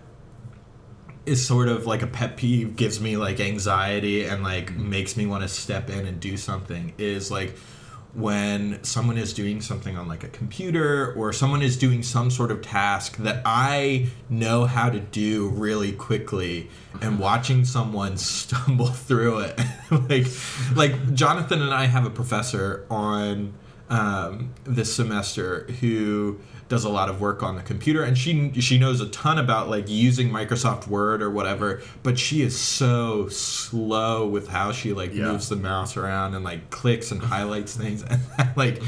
is 1.25 1.45
sort 1.45 1.67
of 1.67 1.85
like 1.85 2.01
a 2.01 2.07
pet 2.07 2.37
peeve 2.37 2.75
gives 2.75 2.99
me 2.99 3.17
like 3.17 3.39
anxiety 3.39 4.25
and 4.25 4.43
like 4.43 4.75
makes 4.75 5.15
me 5.15 5.25
want 5.27 5.43
to 5.43 5.47
step 5.47 5.89
in 5.89 6.07
and 6.07 6.19
do 6.19 6.35
something 6.37 6.91
is 6.97 7.29
like 7.29 7.55
when 8.13 8.83
someone 8.83 9.17
is 9.17 9.33
doing 9.33 9.61
something 9.61 9.95
on 9.95 10.07
like 10.07 10.23
a 10.23 10.27
computer 10.29 11.13
or 11.13 11.31
someone 11.31 11.61
is 11.61 11.77
doing 11.77 12.01
some 12.01 12.31
sort 12.31 12.49
of 12.49 12.61
task 12.61 13.17
that 13.17 13.41
I 13.45 14.07
know 14.29 14.65
how 14.65 14.89
to 14.89 14.99
do 14.99 15.49
really 15.49 15.91
quickly 15.91 16.69
and 17.01 17.19
watching 17.19 17.65
someone 17.65 18.17
stumble 18.17 18.87
through 18.87 19.39
it. 19.39 19.59
Like 19.91 20.27
like 20.75 21.13
Jonathan 21.15 21.63
and 21.63 21.73
I 21.73 21.85
have 21.85 22.05
a 22.05 22.11
professor 22.11 22.85
on 22.91 23.53
um, 23.89 24.53
this 24.65 24.93
semester 24.93 25.63
who 25.79 26.39
does 26.69 26.83
a 26.85 26.89
lot 26.89 27.09
of 27.09 27.19
work 27.19 27.41
on 27.43 27.55
the 27.55 27.61
computer 27.63 28.03
and 28.03 28.17
she 28.17 28.51
she 28.61 28.77
knows 28.77 29.01
a 29.01 29.09
ton 29.09 29.37
about 29.39 29.69
like 29.69 29.89
using 29.89 30.29
Microsoft 30.29 30.87
Word 30.87 31.21
or 31.21 31.29
whatever 31.29 31.81
but 32.03 32.17
she 32.19 32.41
is 32.43 32.57
so 32.57 33.27
slow 33.27 34.27
with 34.27 34.47
how 34.47 34.71
she 34.71 34.93
like 34.93 35.13
Yeah. 35.13 35.31
moves 35.31 35.49
the 35.49 35.55
mouse 35.55 35.97
around 35.97 36.35
and 36.35 36.45
like 36.45 36.69
clicks 36.69 37.11
and 37.11 37.21
highlights 37.21 37.75
things 37.75 38.03
and 38.03 38.21
like 38.55 38.81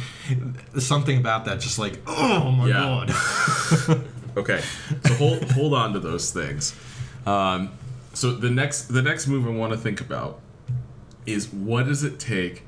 something 0.77 1.17
about 1.17 1.45
that 1.45 1.59
just 1.59 1.79
like 1.79 1.99
oh 2.07 2.51
my 2.51 2.67
Yeah. 2.67 2.73
god 3.09 3.11
okay. 4.37 4.61
So 5.05 5.13
hold 5.15 5.51
hold 5.51 5.73
on 5.73 5.93
to 5.93 5.99
those 5.99 6.31
things. 6.31 6.73
Um, 7.25 7.71
so 8.13 8.31
the 8.31 8.49
next 8.49 8.83
the 8.83 9.01
next 9.01 9.27
move 9.27 9.45
I 9.47 9.49
want 9.51 9.73
to 9.73 9.77
think 9.77 9.99
about 10.01 10.39
is 11.25 11.51
what 11.51 11.85
does 11.87 12.03
it 12.03 12.19
take 12.19 12.63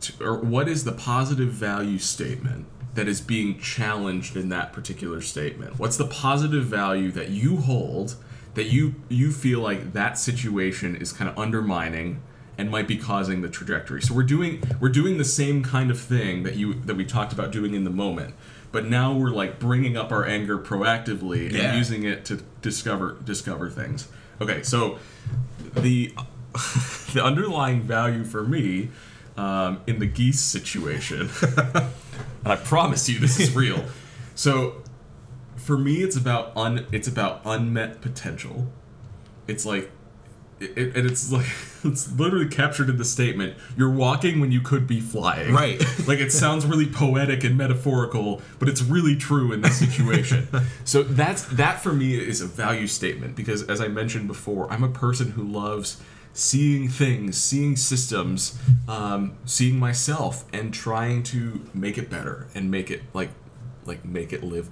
to, 0.00 0.12
or 0.24 0.36
what 0.38 0.68
is 0.68 0.84
the 0.84 0.92
positive 0.92 1.48
value 1.50 1.98
statement 1.98 2.66
that 2.94 3.08
is 3.08 3.20
being 3.20 3.58
challenged 3.58 4.36
in 4.36 4.48
that 4.50 4.72
particular 4.72 5.20
statement? 5.20 5.78
What's 5.78 5.96
the 5.96 6.06
positive 6.06 6.64
value 6.64 7.10
that 7.12 7.30
you 7.30 7.56
hold 7.58 8.16
that 8.54 8.66
you 8.66 8.94
you 9.08 9.32
feel 9.32 9.60
like 9.60 9.92
that 9.94 10.18
situation 10.18 10.94
is 10.96 11.12
kind 11.12 11.30
of 11.30 11.38
undermining 11.38 12.20
and 12.58 12.70
might 12.70 12.86
be 12.86 12.96
causing 12.98 13.40
the 13.40 13.48
trajectory. 13.48 14.02
So 14.02 14.14
we're 14.14 14.22
doing 14.24 14.62
we're 14.78 14.90
doing 14.90 15.16
the 15.18 15.24
same 15.24 15.62
kind 15.62 15.90
of 15.90 15.98
thing 15.98 16.42
that 16.42 16.56
you 16.56 16.74
that 16.74 16.96
we 16.96 17.04
talked 17.04 17.32
about 17.32 17.50
doing 17.50 17.74
in 17.74 17.84
the 17.84 17.90
moment. 17.90 18.34
But 18.70 18.86
now 18.86 19.14
we're 19.16 19.30
like 19.30 19.58
bringing 19.58 19.96
up 19.96 20.12
our 20.12 20.24
anger 20.24 20.58
proactively 20.58 21.50
Yeah. 21.50 21.60
and 21.70 21.78
using 21.78 22.04
it 22.04 22.24
to 22.26 22.42
discover 22.60 23.16
discover 23.24 23.70
things. 23.70 24.08
Okay, 24.40 24.62
so 24.62 24.98
the 25.74 26.12
the 27.14 27.22
underlying 27.24 27.80
value 27.82 28.24
for 28.24 28.42
me 28.42 28.90
um, 29.36 29.80
in 29.86 29.98
the 29.98 30.06
geese 30.06 30.40
situation, 30.40 31.30
and 31.42 31.86
I 32.44 32.56
promise 32.56 33.08
you 33.08 33.18
this 33.18 33.40
is 33.40 33.54
real. 33.54 33.84
So 34.34 34.82
for 35.56 35.78
me, 35.78 36.02
it's 36.02 36.16
about 36.16 36.56
un 36.56 36.86
it's 36.92 37.08
about 37.08 37.40
unmet 37.44 38.00
potential. 38.00 38.68
It's 39.46 39.64
like 39.64 39.90
it, 40.60 40.78
it, 40.78 40.96
and 40.96 41.10
it's 41.10 41.32
like 41.32 41.46
it's 41.84 42.10
literally 42.12 42.48
captured 42.48 42.88
in 42.88 42.96
the 42.96 43.04
statement. 43.04 43.56
You're 43.76 43.90
walking 43.90 44.40
when 44.40 44.52
you 44.52 44.60
could 44.60 44.86
be 44.86 45.00
flying. 45.00 45.52
Right. 45.52 45.80
like 46.06 46.18
it 46.18 46.32
sounds 46.32 46.66
really 46.66 46.86
poetic 46.86 47.44
and 47.44 47.56
metaphorical, 47.56 48.42
but 48.58 48.68
it's 48.68 48.82
really 48.82 49.16
true 49.16 49.52
in 49.52 49.60
this 49.60 49.78
situation. 49.78 50.48
so 50.84 51.02
that's 51.02 51.44
that 51.46 51.80
for 51.80 51.92
me 51.92 52.14
is 52.14 52.40
a 52.40 52.46
value 52.46 52.86
statement 52.86 53.36
because 53.36 53.62
as 53.64 53.80
I 53.80 53.88
mentioned 53.88 54.28
before, 54.28 54.70
I'm 54.72 54.84
a 54.84 54.90
person 54.90 55.32
who 55.32 55.42
loves 55.42 56.00
seeing 56.32 56.88
things, 56.88 57.36
seeing 57.36 57.76
systems, 57.76 58.58
um, 58.88 59.36
seeing 59.44 59.78
myself, 59.78 60.44
and 60.52 60.72
trying 60.72 61.22
to 61.24 61.64
make 61.74 61.98
it 61.98 62.10
better 62.10 62.48
and 62.54 62.70
make 62.70 62.90
it 62.90 63.02
like 63.12 63.30
like 63.84 64.04
make 64.04 64.32
it 64.32 64.42
live 64.42 64.70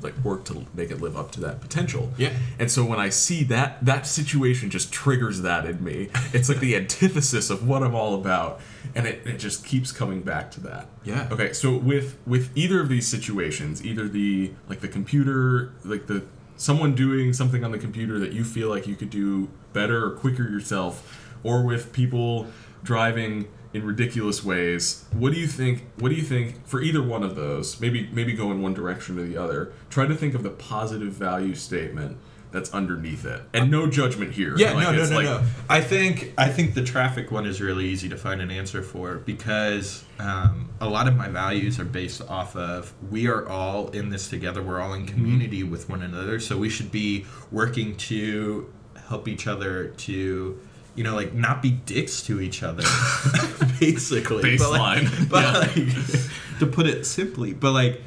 like 0.00 0.16
work 0.24 0.44
to 0.44 0.66
make 0.74 0.90
it 0.90 1.00
live 1.00 1.16
up 1.16 1.30
to 1.32 1.40
that 1.40 1.60
potential. 1.60 2.12
Yeah. 2.16 2.32
And 2.58 2.70
so 2.70 2.84
when 2.84 2.98
I 2.98 3.08
see 3.08 3.44
that 3.44 3.84
that 3.84 4.06
situation 4.06 4.70
just 4.70 4.92
triggers 4.92 5.42
that 5.42 5.66
in 5.66 5.82
me. 5.82 6.10
It's 6.32 6.48
like 6.48 6.60
the 6.60 6.76
antithesis 6.76 7.50
of 7.50 7.66
what 7.66 7.82
I'm 7.82 7.94
all 7.94 8.14
about. 8.14 8.60
And 8.94 9.06
it, 9.06 9.26
it 9.26 9.38
just 9.38 9.64
keeps 9.64 9.92
coming 9.92 10.22
back 10.22 10.50
to 10.52 10.60
that. 10.60 10.88
Yeah. 11.04 11.28
Okay, 11.30 11.52
so 11.52 11.76
with 11.76 12.18
with 12.26 12.50
either 12.56 12.80
of 12.80 12.88
these 12.88 13.06
situations, 13.06 13.84
either 13.84 14.08
the 14.08 14.52
like 14.68 14.80
the 14.80 14.88
computer, 14.88 15.72
like 15.84 16.06
the 16.06 16.24
someone 16.58 16.94
doing 16.94 17.32
something 17.32 17.64
on 17.64 17.70
the 17.70 17.78
computer 17.78 18.18
that 18.18 18.32
you 18.32 18.44
feel 18.44 18.68
like 18.68 18.86
you 18.86 18.96
could 18.96 19.08
do 19.08 19.48
better 19.72 20.04
or 20.04 20.10
quicker 20.10 20.42
yourself, 20.42 21.24
or 21.42 21.62
with 21.64 21.92
people 21.92 22.48
driving 22.84 23.48
in 23.72 23.84
ridiculous 23.84 24.44
ways, 24.44 25.04
what 25.12 25.32
do 25.32 25.38
you 25.38 25.46
think 25.46 25.86
what 25.98 26.08
do 26.10 26.14
you 26.14 26.22
think 26.22 26.66
for 26.66 26.82
either 26.82 27.02
one 27.02 27.22
of 27.22 27.36
those? 27.36 27.80
Maybe 27.80 28.08
maybe 28.12 28.32
go 28.34 28.50
in 28.50 28.60
one 28.60 28.74
direction 28.74 29.18
or 29.18 29.22
the 29.22 29.36
other. 29.36 29.72
Try 29.88 30.06
to 30.06 30.14
think 30.14 30.34
of 30.34 30.42
the 30.42 30.50
positive 30.50 31.12
value 31.12 31.54
statement 31.54 32.18
that's 32.50 32.72
underneath 32.72 33.24
it, 33.26 33.42
and 33.52 33.70
no 33.70 33.86
judgment 33.86 34.32
here. 34.32 34.54
Yeah, 34.56 34.72
Like, 34.72 34.84
no, 34.84 34.92
no, 34.92 35.08
no, 35.10 35.16
like- 35.16 35.24
no. 35.26 35.42
I 35.68 35.80
think 35.80 36.32
I 36.38 36.48
think 36.48 36.74
the 36.74 36.82
traffic 36.84 37.30
one 37.30 37.44
is 37.46 37.60
really 37.60 37.86
easy 37.86 38.08
to 38.08 38.16
find 38.16 38.40
an 38.40 38.50
answer 38.50 38.82
for 38.82 39.16
because 39.18 40.04
um, 40.18 40.68
a 40.80 40.88
lot 40.88 41.08
of 41.08 41.16
my 41.16 41.28
values 41.28 41.78
are 41.78 41.84
based 41.84 42.22
off 42.28 42.56
of 42.56 42.92
we 43.10 43.26
are 43.28 43.46
all 43.48 43.88
in 43.90 44.10
this 44.10 44.28
together. 44.28 44.62
We're 44.62 44.80
all 44.80 44.94
in 44.94 45.04
Mm-hmm. 45.06 45.14
community 45.14 45.62
with 45.62 45.88
one 45.88 46.02
another, 46.02 46.40
so 46.40 46.56
we 46.56 46.68
should 46.70 46.90
be 46.90 47.26
working 47.50 47.96
to 48.08 48.72
help 49.08 49.28
each 49.28 49.46
other 49.46 49.88
to. 49.88 50.60
You 50.94 51.04
know, 51.04 51.14
like 51.14 51.32
not 51.32 51.62
be 51.62 51.70
dicks 51.70 52.22
to 52.22 52.40
each 52.40 52.64
other, 52.64 52.82
basically. 53.78 54.56
But, 54.56 54.70
like- 54.70 55.02
Baseline. 55.02 55.28
but 55.28 55.42
Yeah. 55.42 55.58
like, 55.58 56.58
to 56.58 56.66
put 56.66 56.86
it 56.86 57.06
simply, 57.06 57.52
but 57.54 57.72
like, 57.72 58.02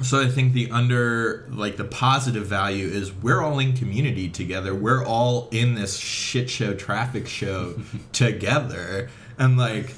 so 0.00 0.20
I 0.20 0.28
think 0.28 0.52
the 0.54 0.70
under 0.70 1.46
like 1.50 1.76
the 1.76 1.84
positive 1.84 2.46
value 2.46 2.86
is 2.86 3.12
we're 3.12 3.42
all 3.42 3.58
in 3.58 3.74
community 3.76 4.28
together. 4.28 4.74
We're 4.74 5.04
all 5.04 5.48
in 5.52 5.74
this 5.74 5.98
shit 5.98 6.48
show 6.50 6.74
traffic 6.74 7.26
show 7.28 7.74
together. 8.12 9.10
And 9.38 9.56
like 9.58 9.90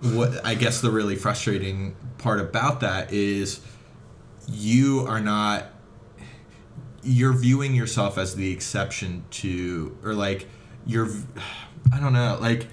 what 0.00 0.44
I 0.44 0.54
guess 0.54 0.80
the 0.80 0.90
really 0.90 1.16
frustrating 1.16 1.96
part 2.18 2.40
about 2.40 2.80
that 2.80 3.12
is 3.12 3.60
you 4.48 5.04
are 5.08 5.20
not 5.20 5.66
you're 7.02 7.32
viewing 7.32 7.74
yourself 7.74 8.16
as 8.18 8.34
the 8.36 8.50
exception 8.52 9.24
to 9.30 9.96
or 10.04 10.14
like 10.14 10.46
you're 10.86 11.08
I 11.92 12.00
don't 12.00 12.12
know, 12.12 12.38
like 12.40 12.66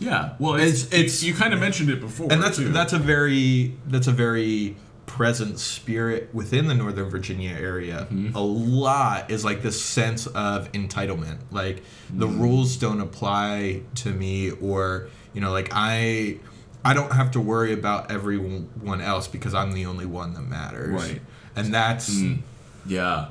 Yeah, 0.00 0.34
well, 0.38 0.54
it's, 0.54 0.84
It's- 0.84 0.92
it's- 1.00 1.22
you 1.22 1.34
kind 1.34 1.54
of 1.54 1.60
mentioned 1.60 1.90
it 1.90 2.00
before, 2.00 2.32
and 2.32 2.42
that's 2.42 2.56
too. 2.56 2.70
that's 2.70 2.92
a 2.92 2.98
very 2.98 3.76
that's 3.86 4.06
a 4.06 4.12
very 4.12 4.76
present 5.06 5.58
spirit 5.58 6.30
within 6.32 6.66
the 6.66 6.74
Northern 6.74 7.10
Virginia 7.10 7.50
area. 7.50 8.06
Mm-hmm. 8.10 8.34
A 8.34 8.40
lot 8.42 9.30
is 9.30 9.44
like 9.44 9.62
this 9.62 9.82
sense 9.82 10.26
of 10.26 10.70
entitlement, 10.72 11.38
like 11.50 11.82
the 12.10 12.26
mm-hmm. 12.26 12.42
rules 12.42 12.76
don't 12.76 13.00
apply 13.00 13.82
to 13.96 14.10
me, 14.10 14.50
or 14.50 15.08
you 15.32 15.40
know, 15.40 15.52
like 15.52 15.68
I 15.72 16.38
I 16.84 16.92
don't 16.92 17.12
have 17.12 17.30
to 17.32 17.40
worry 17.40 17.72
about 17.72 18.10
everyone 18.10 19.00
else 19.00 19.26
because 19.26 19.54
I'm 19.54 19.72
the 19.72 19.86
only 19.86 20.06
one 20.06 20.34
that 20.34 20.42
matters. 20.42 20.92
Right. 20.92 21.22
and 21.56 21.72
that's 21.72 22.10
mm. 22.14 22.40
yeah. 22.86 23.28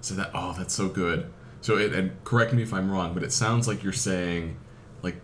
So 0.00 0.14
that 0.14 0.30
oh, 0.34 0.54
that's 0.56 0.74
so 0.74 0.88
good. 0.88 1.30
So 1.60 1.76
it 1.76 1.92
and 1.92 2.12
correct 2.24 2.52
me 2.52 2.62
if 2.62 2.72
I'm 2.72 2.90
wrong, 2.90 3.14
but 3.14 3.22
it 3.22 3.32
sounds 3.32 3.66
like 3.66 3.82
you're 3.82 3.92
saying, 3.92 4.56
like, 5.02 5.16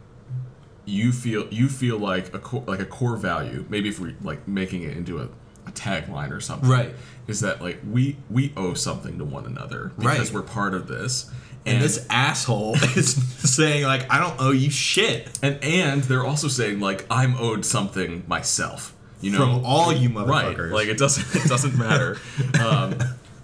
you 0.84 1.12
feel 1.12 1.46
you 1.50 1.68
feel 1.68 1.98
like 1.98 2.34
a 2.34 2.38
core, 2.38 2.64
like 2.66 2.80
a 2.80 2.86
core 2.86 3.16
value. 3.16 3.66
Maybe 3.68 3.88
if 3.88 4.00
we 4.00 4.16
like 4.22 4.48
making 4.48 4.82
it 4.82 4.96
into 4.96 5.18
a 5.18 5.28
tagline 5.72 6.30
or 6.32 6.40
something, 6.40 6.68
Right. 6.68 6.94
Is 7.26 7.40
that 7.40 7.62
like 7.62 7.78
we 7.88 8.16
we 8.28 8.52
owe 8.56 8.74
something 8.74 9.18
to 9.18 9.24
one 9.24 9.46
another 9.46 9.92
because 9.96 10.18
Right. 10.18 10.32
we're 10.32 10.42
part 10.42 10.74
of 10.74 10.88
this, 10.88 11.30
and 11.64 11.80
this 11.82 12.04
asshole 12.10 12.74
is 12.96 13.14
saying 13.48 13.84
like 13.84 14.12
I 14.12 14.18
don't 14.18 14.34
owe 14.40 14.50
you 14.50 14.70
shit. 14.70 15.38
and 15.42 15.62
and 15.62 16.02
they're 16.04 16.24
also 16.26 16.48
saying 16.48 16.80
like 16.80 17.06
I'm 17.10 17.36
owed 17.36 17.64
something 17.64 18.24
myself. 18.26 18.94
You 19.20 19.32
know, 19.32 19.38
From 19.38 19.64
all 19.66 19.92
you 19.92 20.08
right? 20.08 20.56
motherfuckers. 20.56 20.72
Like 20.72 20.88
it 20.88 20.98
doesn't 20.98 21.44
it 21.44 21.48
doesn't 21.48 21.76
matter, 21.78 22.16
um, 22.60 22.94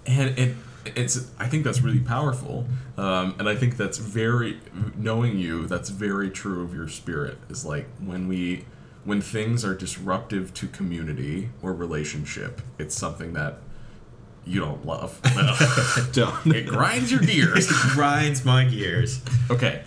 and 0.05 0.37
it 0.37 0.55
it's 0.95 1.29
I 1.39 1.47
think 1.47 1.63
that's 1.63 1.81
really 1.81 1.99
powerful, 1.99 2.65
um, 2.97 3.35
and 3.39 3.47
I 3.47 3.55
think 3.55 3.77
that's 3.77 3.99
very 3.99 4.59
knowing 4.97 5.37
you. 5.37 5.67
That's 5.67 5.89
very 5.89 6.29
true 6.29 6.63
of 6.63 6.73
your 6.73 6.87
spirit. 6.87 7.37
Is 7.49 7.63
like 7.63 7.87
when 8.03 8.27
we 8.27 8.65
when 9.07 9.21
things 9.21 9.63
are 9.63 9.73
disruptive 9.73 10.53
to 10.53 10.67
community 10.67 11.49
or 11.61 11.73
relationship, 11.73 12.61
it's 12.77 12.93
something 12.93 13.31
that 13.31 13.57
you 14.45 14.59
don't 14.59 14.85
love. 14.85 15.21
Don't. 16.11 16.53
it 16.53 16.67
grinds 16.67 17.09
your 17.09 17.21
gears. 17.21 17.67
it 17.71 17.75
grinds 17.93 18.43
my 18.43 18.65
gears. 18.65 19.21
Okay. 19.49 19.83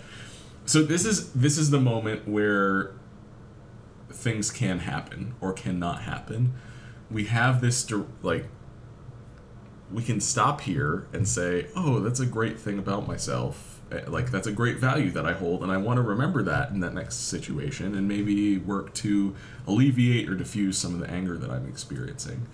So 0.65 0.81
this 0.81 1.05
is 1.05 1.31
this 1.33 1.59
is 1.59 1.69
the 1.69 1.79
moment 1.79 2.27
where 2.27 2.93
things 4.11 4.49
can 4.49 4.79
happen 4.79 5.35
or 5.39 5.53
cannot 5.53 6.01
happen. 6.01 6.55
We 7.11 7.25
have 7.25 7.61
this 7.61 7.87
like 8.23 8.47
we 9.91 10.01
can 10.01 10.19
stop 10.19 10.61
here 10.61 11.05
and 11.13 11.27
say, 11.27 11.67
"Oh, 11.75 11.99
that's 11.99 12.19
a 12.19 12.25
great 12.25 12.59
thing 12.59 12.79
about 12.79 13.07
myself. 13.07 13.70
Eh, 13.91 14.01
Like 14.07 14.31
that's 14.31 14.47
a 14.47 14.51
great 14.51 14.77
value 14.77 15.11
that 15.11 15.25
I 15.25 15.33
hold 15.33 15.63
and 15.63 15.71
I 15.71 15.77
want 15.77 15.97
to 15.97 16.01
remember 16.01 16.41
that 16.43 16.69
in 16.71 16.79
that 16.81 16.93
next 16.93 17.15
situation 17.27 17.95
and 17.95 18.07
maybe 18.07 18.57
work 18.57 18.93
to 18.95 19.35
alleviate 19.67 20.29
or 20.29 20.35
diffuse 20.35 20.77
some 20.77 20.93
of 20.93 20.99
the 20.99 21.09
anger 21.09 21.37
that 21.37 21.49
I'm 21.49 21.67
experiencing." 21.67 22.47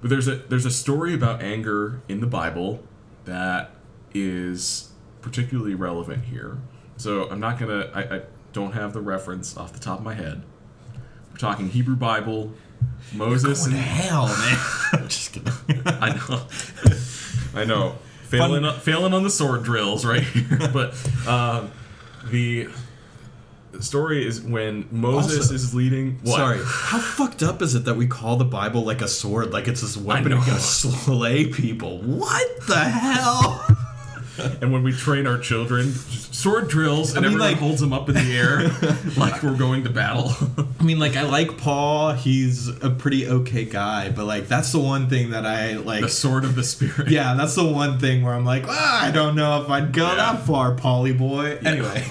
But 0.00 0.10
there's 0.10 0.28
a 0.28 0.36
there's 0.36 0.66
a 0.66 0.70
story 0.70 1.14
about 1.14 1.42
anger 1.42 2.02
in 2.08 2.20
the 2.20 2.26
Bible 2.26 2.82
that 3.24 3.70
is 4.12 4.90
particularly 5.22 5.74
relevant 5.74 6.24
here. 6.24 6.58
So 6.98 7.28
I'm 7.30 7.40
not 7.40 7.58
gonna 7.58 7.90
I, 7.94 8.16
I 8.16 8.22
don't 8.52 8.72
have 8.72 8.92
the 8.92 9.00
reference 9.00 9.56
off 9.56 9.72
the 9.72 9.80
top 9.80 9.98
of 9.98 10.04
my 10.04 10.14
head. 10.14 10.42
We're 11.32 11.38
talking 11.38 11.68
Hebrew 11.70 11.96
Bible, 11.96 12.52
Moses 13.12 13.66
and 13.66 13.74
hell, 13.74 14.26
man? 14.28 14.58
I'm 14.92 15.08
just 15.08 15.32
kidding. 15.32 15.52
I 15.86 16.14
know. 16.14 16.46
I 17.54 17.64
know. 17.64 17.96
Failing 18.24 18.64
on, 18.64 18.78
failing 18.80 19.12
on 19.14 19.22
the 19.22 19.30
sword 19.30 19.62
drills 19.62 20.04
right 20.04 20.22
here. 20.22 20.58
But 20.72 20.94
um, 21.28 21.70
the 22.30 22.68
story 23.80 24.26
is 24.26 24.40
when 24.40 24.86
Moses 24.90 25.38
Also- 25.38 25.54
is 25.54 25.74
leading 25.74 26.18
what? 26.22 26.36
Sorry. 26.36 26.58
How 26.64 26.98
fucked 26.98 27.42
up 27.42 27.60
is 27.62 27.74
it 27.74 27.84
that 27.84 27.94
we 27.94 28.06
call 28.06 28.36
the 28.36 28.44
Bible 28.44 28.84
like 28.84 29.02
a 29.02 29.08
sword, 29.08 29.52
like 29.52 29.68
it's 29.68 29.80
this 29.82 29.96
weapon 29.96 30.30
to 30.30 30.36
go 30.36 30.42
slay 30.58 31.46
people? 31.46 31.98
What 31.98 32.66
the 32.66 32.78
hell? 32.78 33.66
And 34.60 34.72
when 34.72 34.82
we 34.82 34.92
train 34.92 35.26
our 35.26 35.38
children, 35.38 35.92
sword 35.92 36.68
drills, 36.68 37.14
and 37.14 37.22
mean, 37.22 37.34
everyone 37.34 37.50
like- 37.52 37.58
holds 37.60 37.80
them 37.80 37.92
up 37.92 38.08
in 38.08 38.14
the 38.16 38.36
air 38.36 38.68
like 39.16 39.42
we're 39.42 39.56
going 39.56 39.84
to 39.84 39.90
battle. 39.90 40.32
I 40.80 40.82
mean, 40.82 40.98
like 40.98 41.16
I 41.16 41.22
like 41.22 41.56
Paul. 41.58 42.12
He's 42.14 42.68
a 42.68 42.90
pretty 42.90 43.28
okay 43.28 43.64
guy, 43.64 44.10
but 44.10 44.24
like 44.26 44.48
that's 44.48 44.72
the 44.72 44.80
one 44.80 45.08
thing 45.08 45.30
that 45.30 45.46
I 45.46 45.74
like. 45.74 46.00
the 46.02 46.08
sword 46.08 46.44
of 46.44 46.56
the 46.56 46.64
spirit. 46.64 47.08
yeah, 47.10 47.34
that's 47.34 47.54
the 47.54 47.64
one 47.66 47.98
thing 47.98 48.22
where 48.24 48.34
I'm 48.34 48.44
like, 48.44 48.64
ah, 48.66 49.04
I 49.04 49.10
don't 49.10 49.36
know 49.36 49.62
if 49.62 49.68
I'd 49.70 49.92
go 49.92 50.06
Yeah. 50.08 50.16
that 50.16 50.46
far, 50.46 50.74
Polly 50.74 51.12
boy. 51.12 51.58
Anyway, 51.64 52.04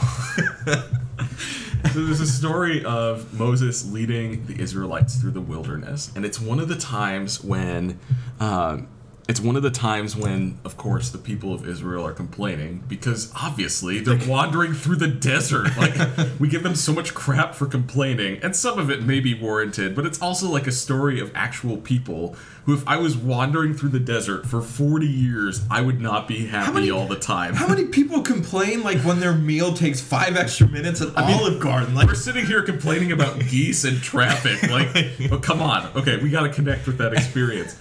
So 1.94 2.04
there's 2.06 2.22
a 2.22 2.28
story 2.28 2.84
of 2.86 3.38
Moses 3.38 3.86
leading 3.92 4.46
the 4.48 4.60
Israelites 4.60 5.16
through 5.18 5.32
the 5.32 5.42
wilderness, 5.42 6.12
and 6.16 6.24
it's 6.26 6.40
one 6.40 6.60
of 6.60 6.68
the 6.70 6.78
times 6.78 7.44
when, 7.44 8.00
um, 8.40 8.88
it's 9.30 9.40
one 9.40 9.56
of 9.56 9.64
the 9.64 9.72
times 9.72 10.18
when, 10.18 10.58
of 10.66 10.76
course, 10.76 11.10
the 11.10 11.18
people 11.18 11.54
of 11.54 11.68
Israel 11.68 12.06
are 12.06 12.12
complaining 12.12 12.84
because 12.90 13.32
obviously 13.42 14.00
they're 14.00 14.20
wandering 14.28 14.74
through 14.74 14.98
the 14.98 15.08
desert. 15.08 15.76
Like 15.78 15.96
we 16.40 16.50
give 16.50 16.64
them 16.64 16.76
so 16.76 16.92
much 16.92 17.14
crap 17.14 17.56
for 17.56 17.66
complaining, 17.66 18.42
and 18.44 18.54
some 18.54 18.78
of 18.78 18.90
it 18.90 19.04
may 19.04 19.22
be 19.22 19.34
warranted, 19.34 19.96
but 19.96 20.06
it's 20.06 20.22
also 20.22 20.50
like 20.50 20.68
a 20.68 20.74
story 20.74 21.22
of 21.22 21.32
actual 21.34 21.78
people 21.78 22.36
who, 22.66 22.74
if 22.74 22.86
I 22.88 22.98
was 22.98 23.16
wandering 23.16 23.74
through 23.74 23.90
the 23.90 24.00
desert 24.00 24.46
for 24.46 24.62
40 24.62 25.06
years, 25.06 25.62
I 25.70 25.82
would 25.82 26.02
not 26.02 26.28
be 26.28 26.48
happy 26.48 26.74
many- 26.74 26.92
all 26.92 27.08
the 27.08 27.20
time. 27.20 27.54
how 27.54 27.68
many 27.68 27.86
people 27.86 28.22
complain 28.22 28.84
like 28.84 29.00
when 29.00 29.20
their 29.22 29.34
meal 29.34 29.74
takes 29.74 30.02
five 30.02 30.36
extra 30.36 30.68
minutes 30.68 31.02
at 31.02 31.16
mean, 31.16 31.40
Olive 31.40 31.62
Garden? 31.62 31.96
Like, 31.96 32.08
We're 32.08 32.16
sitting 32.16 32.46
here 32.46 32.62
complaining 32.62 33.14
about 33.14 33.40
geese 33.48 33.86
and 33.86 34.02
traffic. 34.02 34.70
Like, 34.70 34.92
oh, 35.32 35.40
come 35.40 35.62
on. 35.62 35.92
Okay, 35.96 36.18
we 36.18 36.30
got 36.30 36.44
to 36.44 36.50
connect 36.50 36.88
with 36.88 36.98
that 36.98 37.14
experience. 37.14 37.78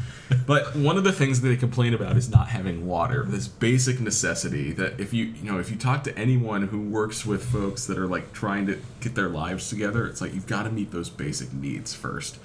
But 0.47 0.75
one 0.77 0.97
of 0.97 1.05
the 1.05 1.13
things 1.13 1.41
that 1.41 1.49
they 1.49 1.57
complain 1.57 1.95
about 1.95 2.17
is 2.17 2.31
not 2.31 2.49
having 2.49 2.87
water. 2.87 3.25
This 3.27 3.49
basic 3.49 4.01
necessity 4.01 4.73
that 4.73 5.01
if 5.01 5.13
you 5.13 5.25
you 5.25 5.51
know 5.51 5.59
if 5.59 5.71
you 5.71 5.77
talk 5.77 6.05
to 6.05 6.19
anyone 6.19 6.69
who 6.69 6.81
works 6.81 7.25
with 7.27 7.45
folks 7.45 7.87
that 7.87 7.99
are 7.99 8.07
like 8.07 8.33
trying 8.33 8.67
to 8.67 8.81
get 9.01 9.15
their 9.15 9.29
lives 9.29 9.69
together, 9.69 10.07
it's 10.07 10.21
like 10.21 10.35
you've 10.35 10.47
got 10.47 10.65
to 10.65 10.71
meet 10.71 10.91
those 10.91 11.11
basic 11.11 11.53
needs 11.53 11.95
first. 11.95 12.39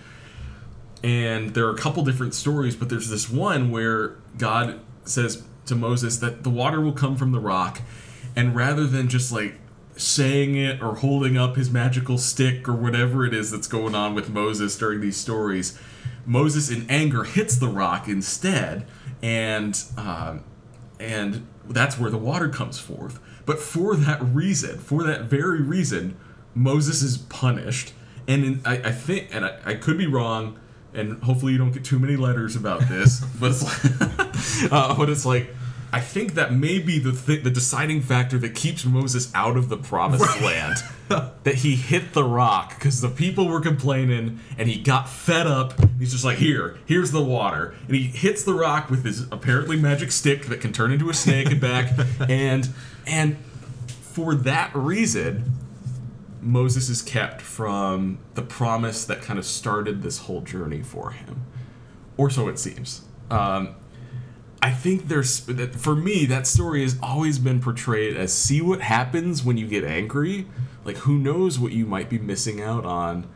And 1.03 1.53
there 1.53 1.65
are 1.67 1.71
a 1.71 1.77
couple 1.77 2.03
different 2.03 2.33
stories, 2.33 2.75
but 2.75 2.89
there's 2.89 3.09
this 3.09 3.29
one 3.29 3.71
where 3.71 4.15
God 4.37 4.79
says 5.05 5.43
to 5.67 5.75
Moses 5.75 6.17
that 6.17 6.43
the 6.43 6.49
water 6.49 6.81
will 6.81 6.93
come 6.93 7.15
from 7.15 7.31
the 7.31 7.39
rock, 7.39 7.81
and 8.35 8.55
rather 8.55 8.85
than 8.85 9.07
just 9.07 9.31
like 9.31 9.59
saying 9.95 10.55
it 10.55 10.81
or 10.81 10.95
holding 10.95 11.37
up 11.37 11.55
his 11.55 11.71
magical 11.71 12.17
stick 12.17 12.67
or 12.69 12.73
whatever 12.73 13.25
it 13.25 13.33
is 13.33 13.51
that's 13.51 13.67
going 13.67 13.95
on 13.95 14.13
with 14.13 14.29
Moses 14.29 14.77
during 14.77 15.01
these 15.01 15.17
stories, 15.17 15.79
Moses 16.27 16.69
in 16.69 16.85
anger 16.89 17.23
hits 17.23 17.55
the 17.55 17.69
rock 17.69 18.07
instead, 18.07 18.85
and 19.23 19.81
um, 19.97 20.43
and 20.99 21.47
that's 21.67 21.97
where 21.97 22.11
the 22.11 22.17
water 22.17 22.49
comes 22.49 22.77
forth. 22.77 23.19
But 23.45 23.59
for 23.59 23.95
that 23.95 24.21
reason, 24.21 24.77
for 24.77 25.03
that 25.03 25.23
very 25.23 25.61
reason, 25.61 26.17
Moses 26.53 27.01
is 27.01 27.17
punished. 27.17 27.93
And 28.27 28.43
in, 28.43 28.61
I, 28.65 28.73
I 28.75 28.91
think, 28.91 29.29
and 29.31 29.45
I, 29.45 29.57
I 29.65 29.73
could 29.75 29.97
be 29.97 30.05
wrong, 30.05 30.59
and 30.93 31.23
hopefully 31.23 31.53
you 31.53 31.57
don't 31.57 31.71
get 31.71 31.85
too 31.85 31.97
many 31.97 32.17
letters 32.17 32.57
about 32.57 32.81
this, 32.89 33.21
but 33.39 33.51
it's 33.51 33.63
like, 33.63 34.71
uh, 34.71 34.95
but 34.95 35.09
it's 35.09 35.25
like 35.25 35.55
I 35.91 36.01
think 36.01 36.33
that 36.33 36.53
may 36.53 36.79
be 36.79 36.99
the 36.99 37.13
th- 37.13 37.43
the 37.43 37.49
deciding 37.49 38.01
factor 38.01 38.37
that 38.39 38.55
keeps 38.55 38.85
Moses 38.85 39.31
out 39.33 39.55
of 39.55 39.69
the 39.69 39.77
promised 39.77 40.41
land. 40.41 40.77
that 41.09 41.55
he 41.55 41.75
hit 41.77 42.11
the 42.11 42.23
rock 42.23 42.77
because 42.77 42.99
the 42.99 43.07
people 43.07 43.47
were 43.47 43.61
complaining, 43.61 44.39
and 44.57 44.67
he 44.67 44.77
got 44.81 45.07
fed 45.07 45.47
up. 45.47 45.73
He's 45.97 46.11
just 46.11 46.25
like, 46.25 46.37
"Here, 46.37 46.77
here's 46.85 47.11
the 47.11 47.23
water," 47.23 47.73
and 47.87 47.95
he 47.95 48.03
hits 48.03 48.43
the 48.43 48.53
rock 48.53 48.89
with 48.89 49.05
his 49.05 49.25
apparently 49.31 49.77
magic 49.77 50.11
stick 50.11 50.47
that 50.47 50.59
can 50.59 50.73
turn 50.73 50.91
into 50.91 51.09
a 51.09 51.13
snake 51.13 51.49
and 51.49 51.61
back, 51.61 51.97
and 52.29 52.67
and 53.05 53.37
for 53.87 54.35
that 54.35 54.75
reason, 54.75 55.53
Moses 56.41 56.89
is 56.89 57.01
kept 57.01 57.41
from 57.41 58.17
the 58.35 58.41
promise 58.41 59.05
that 59.05 59.21
kind 59.21 59.39
of 59.39 59.45
started 59.45 60.01
this 60.01 60.19
whole 60.19 60.41
journey 60.41 60.81
for 60.81 61.11
him, 61.11 61.43
or 62.17 62.29
so 62.29 62.49
it 62.49 62.59
seems. 62.59 63.03
Um, 63.31 63.75
I 64.61 64.71
think 64.71 65.07
there's 65.07 65.39
for 65.75 65.95
me 65.95 66.25
that 66.25 66.47
story 66.47 66.81
has 66.81 66.97
always 67.01 67.39
been 67.39 67.61
portrayed 67.61 68.17
as 68.17 68.33
see 68.33 68.61
what 68.61 68.81
happens 68.81 69.43
when 69.43 69.57
you 69.57 69.67
get 69.67 69.83
angry. 69.83 70.47
Like 70.83 70.97
who 70.97 71.17
knows 71.17 71.59
what 71.59 71.71
you 71.71 71.85
might 71.85 72.09
be 72.09 72.17
missing 72.17 72.61
out 72.61 72.85
on 72.85 73.27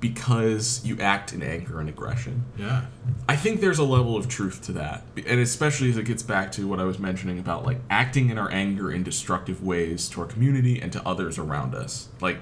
because 0.00 0.80
you 0.84 0.98
act 0.98 1.32
in 1.32 1.42
anger 1.42 1.78
and 1.78 1.88
aggression. 1.88 2.44
Yeah. 2.56 2.86
I 3.28 3.36
think 3.36 3.60
there's 3.60 3.78
a 3.78 3.84
level 3.84 4.16
of 4.16 4.28
truth 4.28 4.62
to 4.62 4.72
that, 4.72 5.04
and 5.26 5.40
especially 5.40 5.90
as 5.90 5.98
it 5.98 6.06
gets 6.06 6.22
back 6.22 6.50
to 6.52 6.66
what 6.66 6.80
I 6.80 6.84
was 6.84 6.98
mentioning 6.98 7.38
about 7.38 7.64
like 7.64 7.78
acting 7.90 8.30
in 8.30 8.38
our 8.38 8.50
anger 8.50 8.90
in 8.90 9.02
destructive 9.02 9.62
ways 9.62 10.08
to 10.10 10.22
our 10.22 10.26
community 10.26 10.80
and 10.80 10.92
to 10.92 11.06
others 11.06 11.38
around 11.38 11.74
us. 11.74 12.08
Like, 12.20 12.38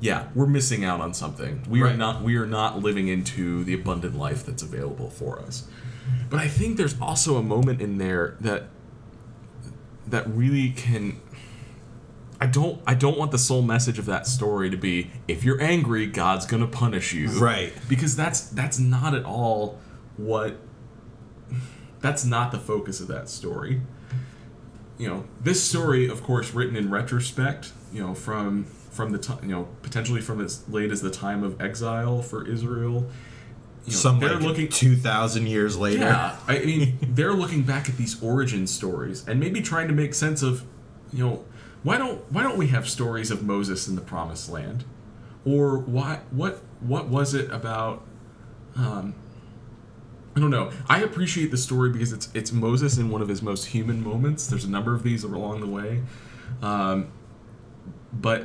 yeah, 0.00 0.28
we're 0.34 0.46
missing 0.46 0.84
out 0.84 1.00
on 1.00 1.14
something. 1.14 1.62
We 1.68 1.82
are 1.82 1.94
not. 1.94 2.22
We 2.22 2.36
are 2.36 2.46
not 2.46 2.80
living 2.82 3.08
into 3.08 3.64
the 3.64 3.74
abundant 3.74 4.16
life 4.16 4.44
that's 4.44 4.62
available 4.62 5.10
for 5.10 5.40
us. 5.40 5.66
But 6.28 6.40
I 6.40 6.48
think 6.48 6.76
there's 6.76 6.98
also 7.00 7.36
a 7.36 7.42
moment 7.42 7.80
in 7.80 7.98
there 7.98 8.36
that 8.40 8.64
that 10.06 10.28
really 10.28 10.70
can 10.70 11.20
I 12.40 12.46
don't 12.46 12.80
I 12.86 12.94
don't 12.94 13.18
want 13.18 13.32
the 13.32 13.38
sole 13.38 13.62
message 13.62 13.98
of 13.98 14.06
that 14.06 14.26
story 14.26 14.70
to 14.70 14.76
be 14.76 15.10
if 15.28 15.44
you're 15.44 15.60
angry, 15.60 16.06
God's 16.06 16.46
going 16.46 16.62
to 16.62 16.68
punish 16.68 17.12
you. 17.12 17.28
Right. 17.28 17.72
Because 17.88 18.16
that's 18.16 18.40
that's 18.40 18.78
not 18.78 19.14
at 19.14 19.24
all 19.24 19.78
what 20.16 20.56
that's 22.00 22.24
not 22.24 22.50
the 22.50 22.58
focus 22.58 23.00
of 23.00 23.08
that 23.08 23.28
story. 23.28 23.82
You 24.96 25.08
know, 25.08 25.24
this 25.40 25.62
story 25.62 26.08
of 26.08 26.22
course 26.22 26.54
written 26.54 26.76
in 26.76 26.90
retrospect, 26.90 27.72
you 27.92 28.00
know, 28.00 28.14
from 28.14 28.64
from 28.64 29.12
the 29.12 29.18
time, 29.18 29.38
you 29.42 29.50
know, 29.50 29.68
potentially 29.82 30.20
from 30.20 30.40
as 30.40 30.66
late 30.68 30.90
as 30.90 31.02
the 31.02 31.10
time 31.10 31.42
of 31.42 31.60
exile 31.60 32.22
for 32.22 32.46
Israel. 32.46 33.06
You 33.86 33.92
know, 33.92 33.98
Some 33.98 34.20
they're 34.20 34.34
like 34.34 34.42
looking 34.42 34.68
two 34.68 34.94
thousand 34.96 35.46
years 35.46 35.76
later. 35.76 36.00
yeah, 36.00 36.36
I 36.46 36.58
mean, 36.64 36.98
they're 37.00 37.32
looking 37.32 37.62
back 37.62 37.88
at 37.88 37.96
these 37.96 38.22
origin 38.22 38.66
stories 38.66 39.26
and 39.26 39.40
maybe 39.40 39.60
trying 39.62 39.88
to 39.88 39.94
make 39.94 40.14
sense 40.14 40.42
of, 40.42 40.64
you 41.12 41.24
know, 41.24 41.44
why 41.82 41.96
don't 41.96 42.20
why 42.30 42.42
don't 42.42 42.58
we 42.58 42.68
have 42.68 42.88
stories 42.88 43.30
of 43.30 43.42
Moses 43.42 43.88
in 43.88 43.94
the 43.96 44.02
Promised 44.02 44.50
Land, 44.50 44.84
or 45.46 45.78
why 45.78 46.20
what 46.30 46.60
what 46.80 47.08
was 47.08 47.32
it 47.34 47.50
about? 47.50 48.02
Um, 48.76 49.14
I 50.36 50.40
don't 50.40 50.50
know. 50.50 50.70
I 50.88 51.00
appreciate 51.02 51.50
the 51.50 51.56
story 51.56 51.90
because 51.90 52.12
it's 52.12 52.28
it's 52.34 52.52
Moses 52.52 52.98
in 52.98 53.08
one 53.10 53.22
of 53.22 53.28
his 53.28 53.40
most 53.42 53.64
human 53.66 54.02
moments. 54.04 54.46
There's 54.46 54.64
a 54.64 54.70
number 54.70 54.94
of 54.94 55.02
these 55.02 55.24
along 55.24 55.60
the 55.60 55.66
way, 55.66 56.02
um, 56.62 57.10
but 58.12 58.44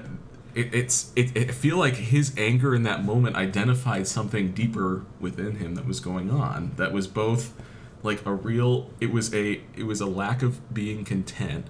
it, 0.56 0.74
it's 0.74 1.12
it, 1.16 1.36
it 1.36 1.50
I 1.50 1.52
feel 1.52 1.78
like 1.78 1.96
his 1.96 2.34
anger 2.38 2.74
in 2.74 2.84
that 2.84 3.04
moment 3.04 3.36
identified 3.36 4.08
something 4.08 4.54
deeper 4.54 5.06
within 5.20 5.58
him 5.58 5.76
that 5.76 5.86
was 5.86 6.00
going 6.00 6.32
on. 6.32 6.72
That 6.78 6.94
was 6.94 7.08
both 7.08 7.54
like 8.02 8.26
a 8.26 8.34
real. 8.34 8.90
It 9.00 9.12
was 9.12 9.34
a 9.34 9.62
it 9.76 9.84
was 9.84 10.02
a 10.02 10.06
lack 10.06 10.42
of 10.42 10.74
being 10.74 11.04
content 11.04 11.68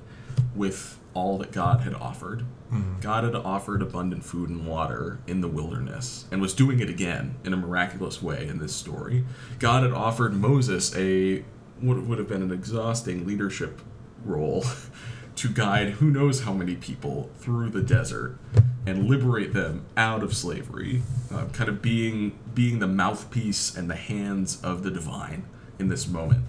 with 0.56 1.00
all 1.14 1.38
that 1.40 1.52
God 1.52 1.82
had 1.82 1.96
offered. 1.96 2.46
Mm-hmm. 2.72 3.00
God 3.00 3.24
had 3.24 3.36
offered 3.36 3.82
abundant 3.82 4.24
food 4.24 4.50
and 4.50 4.68
water 4.68 5.20
in 5.28 5.42
the 5.42 5.48
wilderness 5.48 6.26
and 6.32 6.42
was 6.42 6.54
doing 6.54 6.80
it 6.80 6.90
again 6.90 7.36
in 7.44 7.54
a 7.54 7.58
miraculous 7.58 8.22
way 8.22 8.48
in 8.48 8.60
this 8.60 8.76
story. 8.76 9.24
God 9.60 9.84
had 9.84 9.94
offered 9.94 10.34
Moses 10.34 10.96
a 10.96 11.44
what 11.80 12.02
would 12.04 12.20
have 12.20 12.28
been 12.28 12.42
an 12.42 12.52
exhausting 12.52 13.26
leadership 13.26 13.82
role 14.24 14.64
to 15.36 15.50
guide 15.50 15.90
who 15.92 16.10
knows 16.10 16.44
how 16.44 16.54
many 16.54 16.76
people 16.76 17.30
through 17.38 17.70
the 17.70 17.82
desert 17.82 18.38
and 18.86 19.08
liberate 19.10 19.54
them 19.54 19.86
out 19.98 20.22
of 20.24 20.36
slavery, 20.36 21.02
uh, 21.34 21.46
kind 21.54 21.70
of 21.70 21.82
being 21.82 22.38
being 22.54 22.80
the 22.80 22.88
mouthpiece 22.88 23.76
and 23.76 23.90
the 23.90 23.96
hands 23.96 24.62
of 24.64 24.84
the 24.84 24.92
divine 24.92 25.44
in 25.80 25.88
this 25.90 26.08
moment. 26.08 26.44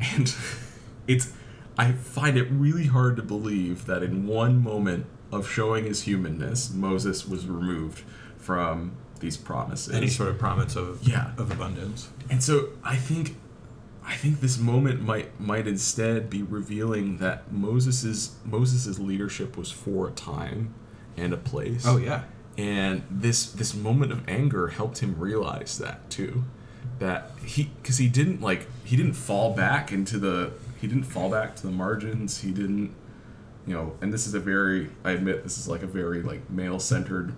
And 0.00 0.34
it's 1.06 1.32
I 1.78 1.92
find 1.92 2.36
it 2.36 2.48
really 2.50 2.86
hard 2.86 3.16
to 3.16 3.22
believe 3.22 3.86
that 3.86 4.02
in 4.02 4.26
one 4.26 4.62
moment 4.62 5.06
of 5.32 5.48
showing 5.48 5.84
his 5.84 6.02
humanness, 6.02 6.72
Moses 6.72 7.26
was 7.26 7.46
removed 7.46 8.02
from 8.36 8.92
these 9.20 9.36
promises. 9.36 9.92
Any 9.94 10.08
sort 10.08 10.28
of 10.28 10.38
promise 10.38 10.76
of 10.76 11.06
Yeah. 11.06 11.32
of 11.38 11.50
abundance. 11.50 12.08
And 12.30 12.42
so 12.42 12.68
I 12.84 12.96
think 12.96 13.36
I 14.06 14.14
think 14.16 14.40
this 14.40 14.58
moment 14.58 15.02
might 15.02 15.40
might 15.40 15.66
instead 15.66 16.28
be 16.28 16.42
revealing 16.42 17.18
that 17.18 17.50
Moses's 17.50 18.36
Moses's 18.44 18.98
leadership 18.98 19.56
was 19.56 19.70
for 19.70 20.08
a 20.08 20.12
time 20.12 20.74
and 21.16 21.32
a 21.32 21.36
place. 21.36 21.84
Oh 21.86 21.96
yeah. 21.96 22.24
And 22.58 23.02
this 23.10 23.50
this 23.50 23.74
moment 23.74 24.12
of 24.12 24.28
anger 24.28 24.68
helped 24.68 24.98
him 24.98 25.18
realize 25.18 25.78
that 25.78 26.10
too. 26.10 26.44
That 26.98 27.30
he 27.44 27.70
cuz 27.82 27.98
he 27.98 28.08
didn't 28.08 28.40
like 28.40 28.66
he 28.84 28.96
didn't 28.96 29.14
fall 29.14 29.54
back 29.54 29.90
into 29.90 30.18
the 30.18 30.52
he 30.80 30.86
didn't 30.86 31.04
fall 31.04 31.30
back 31.30 31.56
to 31.56 31.62
the 31.62 31.72
margins. 31.72 32.42
He 32.42 32.52
didn't 32.52 32.94
you 33.66 33.72
know, 33.72 33.96
and 34.02 34.12
this 34.12 34.26
is 34.26 34.34
a 34.34 34.40
very 34.40 34.90
I 35.02 35.12
admit 35.12 35.42
this 35.42 35.56
is 35.56 35.66
like 35.66 35.82
a 35.82 35.86
very 35.86 36.22
like 36.22 36.50
male-centered 36.50 37.34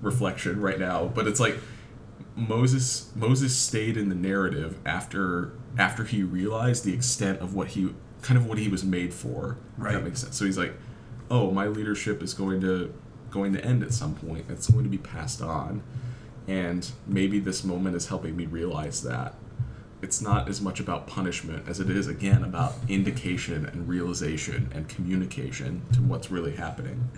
reflection 0.00 0.60
right 0.60 0.78
now, 0.78 1.06
but 1.06 1.26
it's 1.26 1.40
like 1.40 1.58
Moses 2.38 3.10
Moses 3.16 3.56
stayed 3.56 3.96
in 3.96 4.08
the 4.08 4.14
narrative 4.14 4.78
after 4.86 5.52
after 5.76 6.04
he 6.04 6.22
realized 6.22 6.84
the 6.84 6.94
extent 6.94 7.40
of 7.40 7.54
what 7.54 7.68
he 7.68 7.92
kind 8.22 8.38
of 8.38 8.46
what 8.46 8.58
he 8.58 8.68
was 8.68 8.84
made 8.84 9.12
for. 9.12 9.58
Right. 9.76 9.94
That 9.94 10.04
makes 10.04 10.20
sense. 10.20 10.36
So 10.36 10.44
he's 10.44 10.58
like, 10.58 10.74
"Oh, 11.30 11.50
my 11.50 11.66
leadership 11.66 12.22
is 12.22 12.34
going 12.34 12.60
to 12.60 12.94
going 13.30 13.52
to 13.54 13.64
end 13.64 13.82
at 13.82 13.92
some 13.92 14.14
point. 14.14 14.46
It's 14.48 14.70
going 14.70 14.84
to 14.84 14.90
be 14.90 14.98
passed 14.98 15.42
on." 15.42 15.82
And 16.46 16.90
maybe 17.06 17.40
this 17.40 17.64
moment 17.64 17.96
is 17.96 18.06
helping 18.06 18.36
me 18.36 18.46
realize 18.46 19.02
that 19.02 19.34
it's 20.00 20.22
not 20.22 20.48
as 20.48 20.60
much 20.60 20.78
about 20.78 21.08
punishment 21.08 21.68
as 21.68 21.80
it 21.80 21.90
is 21.90 22.06
again 22.06 22.44
about 22.44 22.74
indication 22.88 23.66
and 23.66 23.88
realization 23.88 24.70
and 24.72 24.88
communication 24.88 25.82
to 25.92 26.00
what's 26.00 26.30
really 26.30 26.54
happening. 26.54 27.10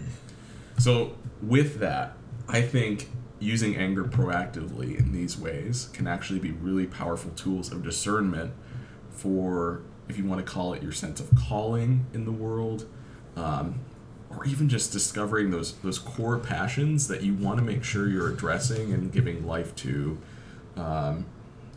So, 0.79 1.17
with 1.43 1.79
that, 1.81 2.15
I 2.49 2.63
think 2.63 3.11
using 3.41 3.75
anger 3.75 4.05
proactively 4.05 4.97
in 4.99 5.13
these 5.13 5.39
ways 5.39 5.89
can 5.93 6.07
actually 6.07 6.39
be 6.39 6.53
really 6.53 6.87
powerful 6.87 7.31
tools 7.33 7.73
of 7.73 7.83
discernment 7.83 8.53
for, 9.11 9.83
if 10.09 10.19
you 10.19 10.25
want 10.25 10.45
to 10.45 10.53
call 10.53 10.75
it 10.75 10.83
your 10.83 10.93
sense 10.93 11.21
of 11.21 11.35
calling 11.35 12.07
in 12.13 12.25
the 12.27 12.33
world, 12.33 12.87
um, 13.37 13.81
or 14.31 14.45
even 14.45 14.69
just 14.69 14.93
discovering 14.93 15.51
those 15.51 15.73
those 15.79 15.99
core 15.99 16.39
passions 16.39 17.09
that 17.09 17.23
you 17.23 17.35
want 17.35 17.59
to 17.59 17.65
make 17.65 17.83
sure 17.83 18.09
you're 18.09 18.29
addressing 18.31 18.93
and 18.93 19.11
giving 19.11 19.45
life 19.45 19.75
to 19.75 20.19
um, 20.77 21.27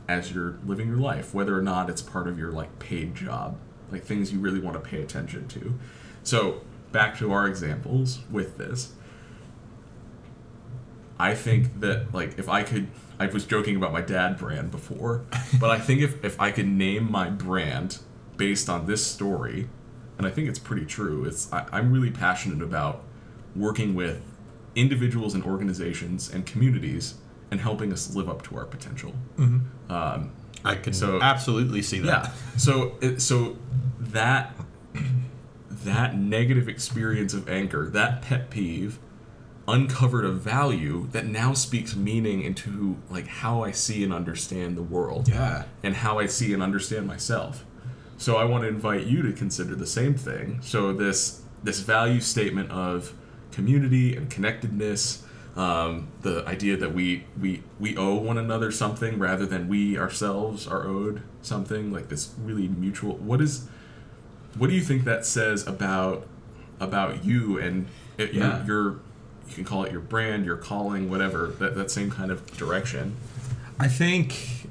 as 0.07 0.32
you're 0.32 0.57
living 0.66 0.88
your 0.88 0.97
life, 0.97 1.34
whether 1.34 1.57
or 1.57 1.61
not 1.61 1.89
it's 1.89 2.01
part 2.01 2.28
of 2.28 2.38
your 2.38 2.51
like 2.51 2.78
paid 2.80 3.16
job, 3.16 3.57
like 3.91 4.03
things 4.03 4.32
you 4.32 4.39
really 4.39 4.59
want 4.59 4.76
to 4.76 4.89
pay 4.89 5.01
attention 5.01 5.47
to. 5.47 5.80
So 6.22 6.61
back 6.91 7.18
to 7.18 7.32
our 7.32 7.47
examples 7.47 8.20
with 8.30 8.57
this. 8.57 8.93
I 11.20 11.36
think 11.36 11.80
that 11.82 12.14
like 12.14 12.38
if 12.39 12.49
I 12.49 12.64
could 12.64 12.88
I 13.20 13.28
was 13.28 13.45
joking 13.45 13.76
about 13.76 13.93
my 13.93 14.01
dad 14.01 14.38
brand 14.38 14.72
before, 14.72 15.24
but 15.59 15.70
I 15.70 15.80
think 15.80 16.01
if, 16.01 16.24
if 16.26 16.39
I 16.41 16.51
could 16.51 16.68
name 16.68 17.09
my 17.11 17.30
brand 17.30 17.99
based 18.38 18.68
on 18.70 18.86
this 18.88 19.05
story, 19.05 19.70
and 20.18 20.26
I 20.28 20.32
think 20.32 20.49
it's 20.49 20.59
pretty 20.59 20.86
true, 20.86 21.24
it's 21.26 21.51
I, 21.53 21.66
I'm 21.72 21.91
really 21.91 22.09
passionate 22.11 22.61
about 22.64 23.03
working 23.55 23.93
with 23.93 24.22
individuals 24.76 25.36
and 25.36 25.43
organizations 25.45 26.32
and 26.34 26.45
communities 26.45 27.14
and 27.51 27.61
helping 27.61 27.93
us 27.93 28.16
live 28.16 28.28
up 28.28 28.41
to 28.43 28.57
our 28.57 28.66
potential. 28.66 29.14
Um, 29.38 30.32
I 30.66 30.76
can 30.76 30.93
So- 30.93 31.22
absolutely 31.22 31.84
see 31.84 31.99
that. 31.99 32.26
yeah. 32.26 32.32
So 32.57 32.97
so 33.18 33.57
that 33.99 34.55
that 35.70 36.18
negative 36.18 36.68
experience 36.68 37.34
of 37.34 37.47
anger, 37.49 37.88
that 37.89 38.22
pet 38.24 38.49
peeve, 38.49 38.99
uncovered 39.68 40.26
a 40.26 40.32
value 40.32 41.07
that 41.11 41.26
now 41.26 41.53
speaks 41.53 41.95
meaning 41.95 42.41
into 42.41 42.97
like 43.09 43.28
how 43.28 43.64
I 43.64 43.72
see 43.72 44.03
and 44.03 44.14
understand 44.14 44.76
the 44.76 44.84
world. 44.84 45.30
Yeah. 45.30 45.64
And 45.82 45.95
how 45.95 46.20
I 46.20 46.26
see 46.26 46.53
and 46.53 46.61
understand 46.61 47.07
myself. 47.07 47.66
So 48.18 48.36
I 48.38 48.43
want 48.43 48.64
to 48.64 48.68
invite 48.68 49.05
you 49.05 49.22
to 49.24 49.32
consider 49.34 49.76
the 49.76 49.88
same 49.88 50.16
thing. 50.16 50.59
So 50.61 50.91
this 50.93 51.41
this 51.64 51.80
value 51.80 52.20
statement 52.20 52.72
of 52.72 53.14
community 53.51 54.16
and 54.18 54.30
connectedness, 54.30 55.24
um, 55.55 56.09
the 56.24 56.45
idea 56.45 56.76
that 56.78 56.93
we 56.93 57.26
we 57.39 57.64
we 57.80 57.95
owe 57.95 58.16
one 58.16 58.38
another 58.38 58.70
something 58.72 59.18
rather 59.18 59.45
than 59.45 59.68
we 59.70 59.97
ourselves 59.97 60.68
are 60.68 60.86
owed 60.86 61.22
something, 61.41 61.91
like 61.91 62.09
this 62.09 62.34
really 62.43 62.68
mutual. 62.68 63.16
What 63.16 63.39
is 63.41 63.68
what 64.57 64.70
do 64.70 64.76
you 64.76 64.82
think 64.82 65.05
that 65.05 65.26
says 65.26 65.66
about 65.66 66.28
about 66.80 67.24
you 67.24 67.57
and 67.57 67.88
it, 68.18 68.34
Yeah. 68.34 68.66
your, 68.66 68.68
your 68.68 68.99
you 69.50 69.56
can 69.56 69.64
call 69.66 69.84
it 69.84 69.91
your 69.91 70.02
brand, 70.02 70.46
your 70.46 70.58
calling, 70.58 71.10
whatever 71.10 71.48
that 71.60 71.76
that 71.76 71.91
same 71.91 72.10
kind 72.10 72.32
of 72.32 72.46
direction. 72.58 73.16
I 73.80 73.88
think 73.88 74.68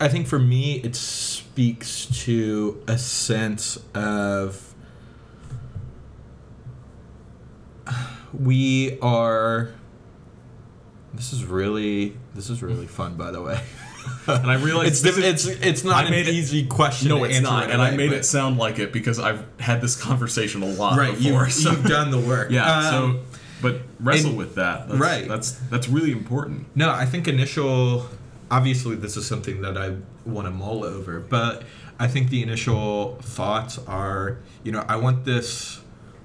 I 0.00 0.08
think 0.08 0.26
for 0.26 0.38
me 0.38 0.80
it 0.80 0.94
speaks 0.96 2.06
to 2.24 2.82
a 2.88 2.98
sense 2.98 3.78
of 3.94 4.74
we 8.32 8.98
are 9.00 9.70
this 11.14 11.32
is 11.32 11.44
really 11.44 12.16
this 12.34 12.48
is 12.50 12.62
really 12.62 12.86
fun 12.86 13.16
by 13.16 13.30
the 13.30 13.40
way. 13.42 13.60
And 14.26 14.50
I 14.50 14.54
realize 14.54 14.88
it's 14.88 15.00
this 15.02 15.18
it's 15.18 15.44
is- 15.46 15.60
it's 15.60 15.84
not 15.84 15.96
I 15.96 16.06
an 16.06 16.10
made 16.10 16.26
it- 16.28 16.34
easy 16.34 16.66
question. 16.66 17.08
No, 17.08 17.18
to 17.18 17.24
it's 17.24 17.36
answer 17.36 17.50
not, 17.50 17.64
right 17.64 17.70
and 17.72 17.82
I 17.82 17.90
made 17.92 18.10
but- 18.10 18.18
it 18.18 18.24
sound 18.24 18.56
like 18.58 18.78
it 18.78 18.92
because 18.92 19.18
I've 19.18 19.44
had 19.60 19.80
this 19.80 19.94
conversation 20.00 20.62
a 20.62 20.66
lot 20.66 20.98
right. 20.98 21.16
before. 21.16 21.44
You've, 21.44 21.52
so 21.52 21.70
you've 21.72 21.84
done 21.84 22.10
the 22.10 22.18
work. 22.18 22.50
yeah, 22.50 22.78
Um, 22.78 22.84
so 23.22 23.31
but 23.62 23.80
wrestle 24.00 24.30
and- 24.30 24.38
with 24.38 24.56
that. 24.56 24.88
That's, 24.88 25.00
right. 25.00 25.28
That's 25.28 25.52
that's 25.52 25.88
really 25.88 26.12
important. 26.12 26.66
No, 26.74 26.90
I 26.90 27.06
think 27.06 27.28
initial. 27.28 28.06
Obviously, 28.50 28.96
this 28.96 29.16
is 29.16 29.26
something 29.26 29.62
that 29.62 29.78
I 29.78 29.96
want 30.26 30.46
to 30.46 30.50
mull 30.50 30.84
over, 30.84 31.20
but 31.20 31.62
I 31.98 32.06
think 32.06 32.28
the 32.28 32.42
initial 32.42 33.16
thoughts 33.22 33.78
are, 33.86 34.38
you 34.62 34.72
know, 34.72 34.84
I 34.88 34.96
want 34.96 35.24
this 35.24 35.80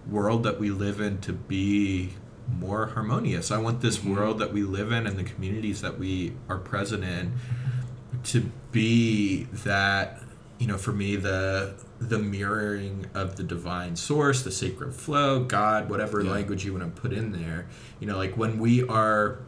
world 0.10 0.44
that 0.44 0.60
we 0.60 0.72
live 0.72 1.00
in 1.00 1.20
to 1.20 1.34
be 1.34 2.14
more 2.60 2.88
harmonious. 2.88 3.52
I 3.52 3.60
want 3.60 3.82
this 3.82 3.98
mm-hmm. 3.98 4.16
world 4.16 4.40
that 4.40 4.54
we 4.54 4.64
live 4.64 4.92
in 4.92 5.06
and 5.06 5.18
the 5.18 5.24
communities 5.24 5.82
that 5.82 6.00
we 6.00 6.34
are 6.50 6.58
present 6.58 7.04
in 7.04 7.34
to 8.26 8.52
be 8.72 9.44
that, 9.64 10.22
you 10.60 10.68
know, 10.68 10.78
for 10.78 10.92
me 10.92 11.16
the 11.16 11.74
the 12.00 12.20
mirroring 12.20 13.08
of 13.16 13.36
the 13.38 13.44
divine 13.44 13.96
source, 13.96 14.44
the 14.44 14.52
sacred 14.52 14.94
flow, 14.94 15.44
God, 15.44 15.90
whatever 15.90 16.22
Yeah. 16.24 16.32
language 16.32 16.64
you 16.66 16.74
want 16.74 16.96
to 16.96 17.02
put 17.02 17.12
in 17.12 17.32
there. 17.32 17.66
You 18.00 18.08
know, 18.08 18.18
like 18.18 18.38
when 18.38 18.60
we 18.60 18.84
are 18.88 19.40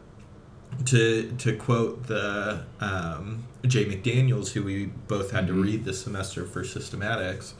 to 0.86 1.32
to 1.38 1.56
quote 1.56 2.06
the 2.06 2.62
um, 2.80 3.44
Jay 3.66 3.84
McDaniels, 3.84 4.50
who 4.52 4.62
we 4.62 4.86
both 5.08 5.30
had 5.32 5.44
Mhm. 5.44 5.48
to 5.48 5.52
read 5.54 5.84
this 5.84 6.00
semester 6.00 6.44
for 6.44 6.62
systematics, 6.62 7.52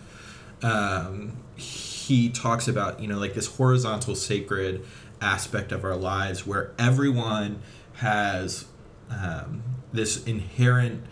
um, 0.63 1.33
he 1.57 2.29
talks 2.29 2.67
about 2.69 3.01
you 3.01 3.09
know 3.09 3.19
like 3.19 3.35
this 3.35 3.47
horizontal 3.47 4.15
sacred 4.15 4.85
aspect 5.21 5.71
of 5.73 5.85
our 5.85 5.97
lives 5.97 6.47
where 6.47 6.71
everyone 6.79 7.59
has 7.95 8.65
um, 9.11 9.63
this 9.93 10.23
inherent 10.25 11.03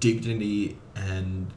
dignity 0.00 0.78
and 0.96 1.48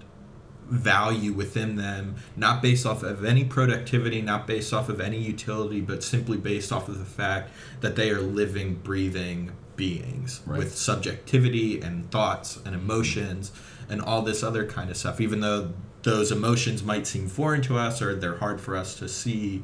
value 0.71 1.33
within 1.33 1.75
them, 1.75 2.15
not 2.37 2.61
based 2.61 2.85
off 2.85 3.03
of 3.03 3.25
any 3.25 3.43
productivity, 3.43 4.21
not 4.21 4.47
based 4.47 4.73
off 4.73 4.87
of 4.89 5.01
any 5.01 5.17
utility, 5.17 5.81
but 5.81 6.01
simply 6.01 6.37
based 6.37 6.71
off 6.71 6.87
of 6.87 6.97
the 6.97 7.05
fact 7.05 7.51
that 7.81 7.95
they 7.95 8.09
are 8.09 8.21
living, 8.21 8.75
breathing 8.75 9.51
beings 9.75 10.41
Right. 10.45 10.59
with 10.59 10.75
subjectivity 10.75 11.81
and 11.81 12.09
thoughts 12.09 12.59
and 12.65 12.73
emotions 12.73 13.51
and 13.89 14.01
all 14.01 14.21
this 14.21 14.43
other 14.43 14.65
kind 14.65 14.89
of 14.89 14.95
stuff. 14.95 15.19
Even 15.19 15.41
though 15.41 15.73
those 16.03 16.31
emotions 16.31 16.83
might 16.83 17.05
seem 17.05 17.27
foreign 17.27 17.61
to 17.63 17.77
us 17.77 18.01
or 18.01 18.15
they're 18.15 18.37
hard 18.37 18.59
for 18.61 18.75
us 18.75 18.95
to 18.95 19.07
see. 19.09 19.63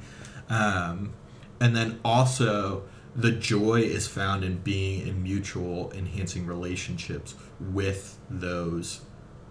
Um, 0.49 1.14
and 1.60 1.76
then 1.76 1.99
also, 2.05 2.84
the 3.16 3.32
joy 3.32 3.82
is 3.82 4.08
found 4.08 4.43
in 4.43 4.58
being 4.58 5.08
in 5.08 5.24
mutual 5.24 5.91
enhancing 5.95 6.45
relationships 6.45 7.34
with 7.60 8.20
those 8.30 9.01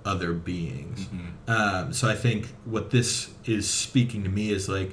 other 0.07 0.33
beings. 0.33 1.09
Um, 1.49 1.93
so 1.93 2.09
I 2.09 2.15
think 2.15 2.47
what 2.65 2.91
this 2.91 3.31
is 3.45 3.69
speaking 3.69 4.23
to 4.25 4.31
me 4.31 4.51
is 4.51 4.69
like, 4.69 4.93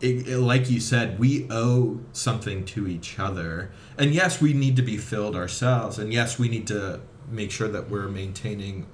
it, 0.00 0.26
it- 0.28 0.38
like 0.38 0.70
you 0.70 0.80
said, 0.80 1.18
we 1.18 1.46
owe 1.50 2.00
something 2.12 2.64
to 2.66 2.88
each 2.88 3.18
other, 3.18 3.70
and 3.98 4.14
yes, 4.14 4.40
we 4.40 4.52
need 4.54 4.76
to 4.76 4.82
be 4.82 4.96
filled 4.96 5.36
ourselves, 5.36 5.98
and 5.98 6.12
yes, 6.12 6.38
we 6.38 6.48
need 6.48 6.66
to 6.68 7.00
make 7.30 7.50
sure 7.50 7.68
that 7.68 7.90
we're 7.90 8.08
maintaining 8.08 8.86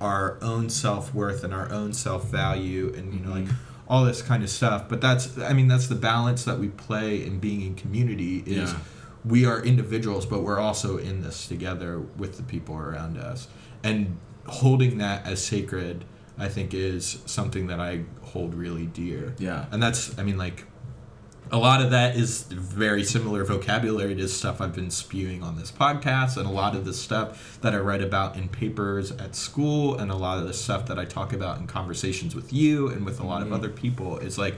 our 0.00 0.38
own 0.40 0.70
self 0.70 1.12
worth 1.12 1.42
and 1.42 1.52
our 1.52 1.70
own 1.72 1.92
self 1.92 2.24
value, 2.30 2.92
and 2.96 3.12
you 3.12 3.20
know, 3.20 3.30
like 3.32 3.48
all 3.88 4.04
this 4.04 4.22
kind 4.22 4.42
of 4.44 4.50
stuff. 4.50 4.88
But 4.88 5.00
that's, 5.00 5.36
I 5.38 5.52
mean, 5.54 5.66
that's 5.66 5.88
the 5.88 5.94
balance 5.96 6.44
that 6.44 6.58
we 6.58 6.68
play 6.68 7.24
in 7.24 7.38
being 7.40 7.62
in 7.62 7.74
community. 7.74 8.44
Is 8.46 8.70
Yeah. 8.72 8.78
we 9.24 9.44
are 9.44 9.60
individuals, 9.60 10.24
but 10.24 10.42
we're 10.44 10.60
also 10.60 10.98
in 10.98 11.22
this 11.22 11.48
together 11.48 11.98
with 11.98 12.36
the 12.36 12.42
people 12.44 12.76
around 12.76 13.18
us. 13.18 13.48
And 13.82 14.18
holding 14.46 14.98
that 14.98 15.26
as 15.26 15.44
sacred, 15.44 16.04
I 16.38 16.48
think, 16.48 16.74
is 16.74 17.20
something 17.26 17.66
that 17.68 17.80
I 17.80 18.04
hold 18.22 18.54
really 18.54 18.86
dear. 18.86 19.34
Yeah. 19.38 19.66
And 19.70 19.82
that's, 19.82 20.18
I 20.18 20.22
mean, 20.22 20.38
like, 20.38 20.64
a 21.50 21.56
lot 21.56 21.80
of 21.80 21.90
that 21.92 22.14
is 22.14 22.42
very 22.42 23.02
similar 23.02 23.42
vocabulary 23.42 24.14
to 24.16 24.28
stuff 24.28 24.60
I've 24.60 24.74
been 24.74 24.90
spewing 24.90 25.42
on 25.42 25.56
this 25.56 25.72
podcast, 25.72 26.36
and 26.36 26.46
a 26.46 26.50
lot 26.50 26.76
of 26.76 26.84
the 26.84 26.92
stuff 26.92 27.58
that 27.62 27.74
I 27.74 27.78
write 27.78 28.02
about 28.02 28.36
in 28.36 28.48
papers 28.48 29.12
at 29.12 29.34
school, 29.34 29.96
and 29.96 30.10
a 30.10 30.14
lot 30.14 30.38
of 30.38 30.46
the 30.46 30.52
stuff 30.52 30.86
that 30.86 30.98
I 30.98 31.06
talk 31.06 31.32
about 31.32 31.58
in 31.58 31.66
conversations 31.66 32.34
with 32.34 32.52
you 32.52 32.88
and 32.88 33.04
with 33.06 33.18
a 33.18 33.24
lot 33.24 33.40
of 33.40 33.46
mm-hmm. 33.46 33.54
other 33.54 33.70
people 33.70 34.18
is 34.18 34.36
like, 34.36 34.56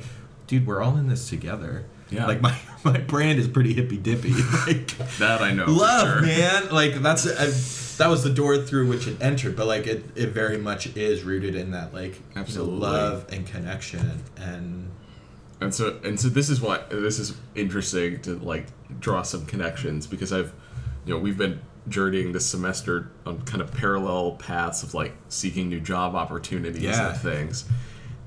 dude, 0.49 0.67
we're 0.67 0.83
all 0.83 0.97
in 0.97 1.09
this 1.09 1.29
together. 1.29 1.87
Yeah. 2.11 2.27
Like 2.27 2.41
my 2.41 2.59
my 2.85 2.99
brand 2.99 3.39
is 3.39 3.49
pretty 3.49 3.73
hippy 3.75 3.97
dippy. 3.99 4.33
like 4.67 4.89
That 5.19 5.41
I 5.43 5.53
know. 5.53 5.67
love, 5.67 6.09
sure. 6.09 6.23
man. 6.23 6.69
Like 6.71 6.95
that's 6.97 7.27
uh, 7.27 7.99
that 8.03 8.09
was 8.09 8.25
the 8.25 8.31
door 8.31 8.57
through 8.59 8.89
which 8.89 9.07
it 9.07 9.21
entered, 9.21 9.57
but 9.57 9.67
like 9.67 9.87
it 9.87 10.05
it 10.15 10.31
very 10.31 10.59
much 10.59 10.97
is 10.97 11.23
rooted 11.23 11.55
in 11.55 11.71
that 11.73 11.93
like 11.95 12.15
you 12.15 12.23
know, 12.35 12.41
Absolutely. 12.41 12.79
love 12.79 13.27
and 13.33 13.47
connection 13.47 14.23
and 14.39 14.91
And 15.61 15.75
so 15.75 15.99
and 16.05 16.19
so 16.19 16.29
this 16.29 16.49
is 16.51 16.61
why 16.61 16.81
this 16.91 17.19
is 17.19 17.35
interesting 17.55 18.21
to 18.23 18.37
like 18.39 18.67
draw 19.01 19.23
some 19.23 19.45
connections 19.47 20.07
because 20.07 20.33
I've 20.33 20.53
you 21.05 21.15
know 21.15 21.21
we've 21.21 21.37
been 21.39 21.61
journeying 21.89 22.33
this 22.33 22.47
semester 22.47 23.11
on 23.27 23.43
kind 23.43 23.61
of 23.63 23.73
parallel 23.73 24.33
paths 24.33 24.83
of 24.83 24.95
like 24.95 25.13
seeking 25.29 25.69
new 25.69 25.81
job 25.81 26.15
opportunities 26.15 26.83
Yeah. 26.83 27.11
and 27.13 27.19
things. 27.21 27.65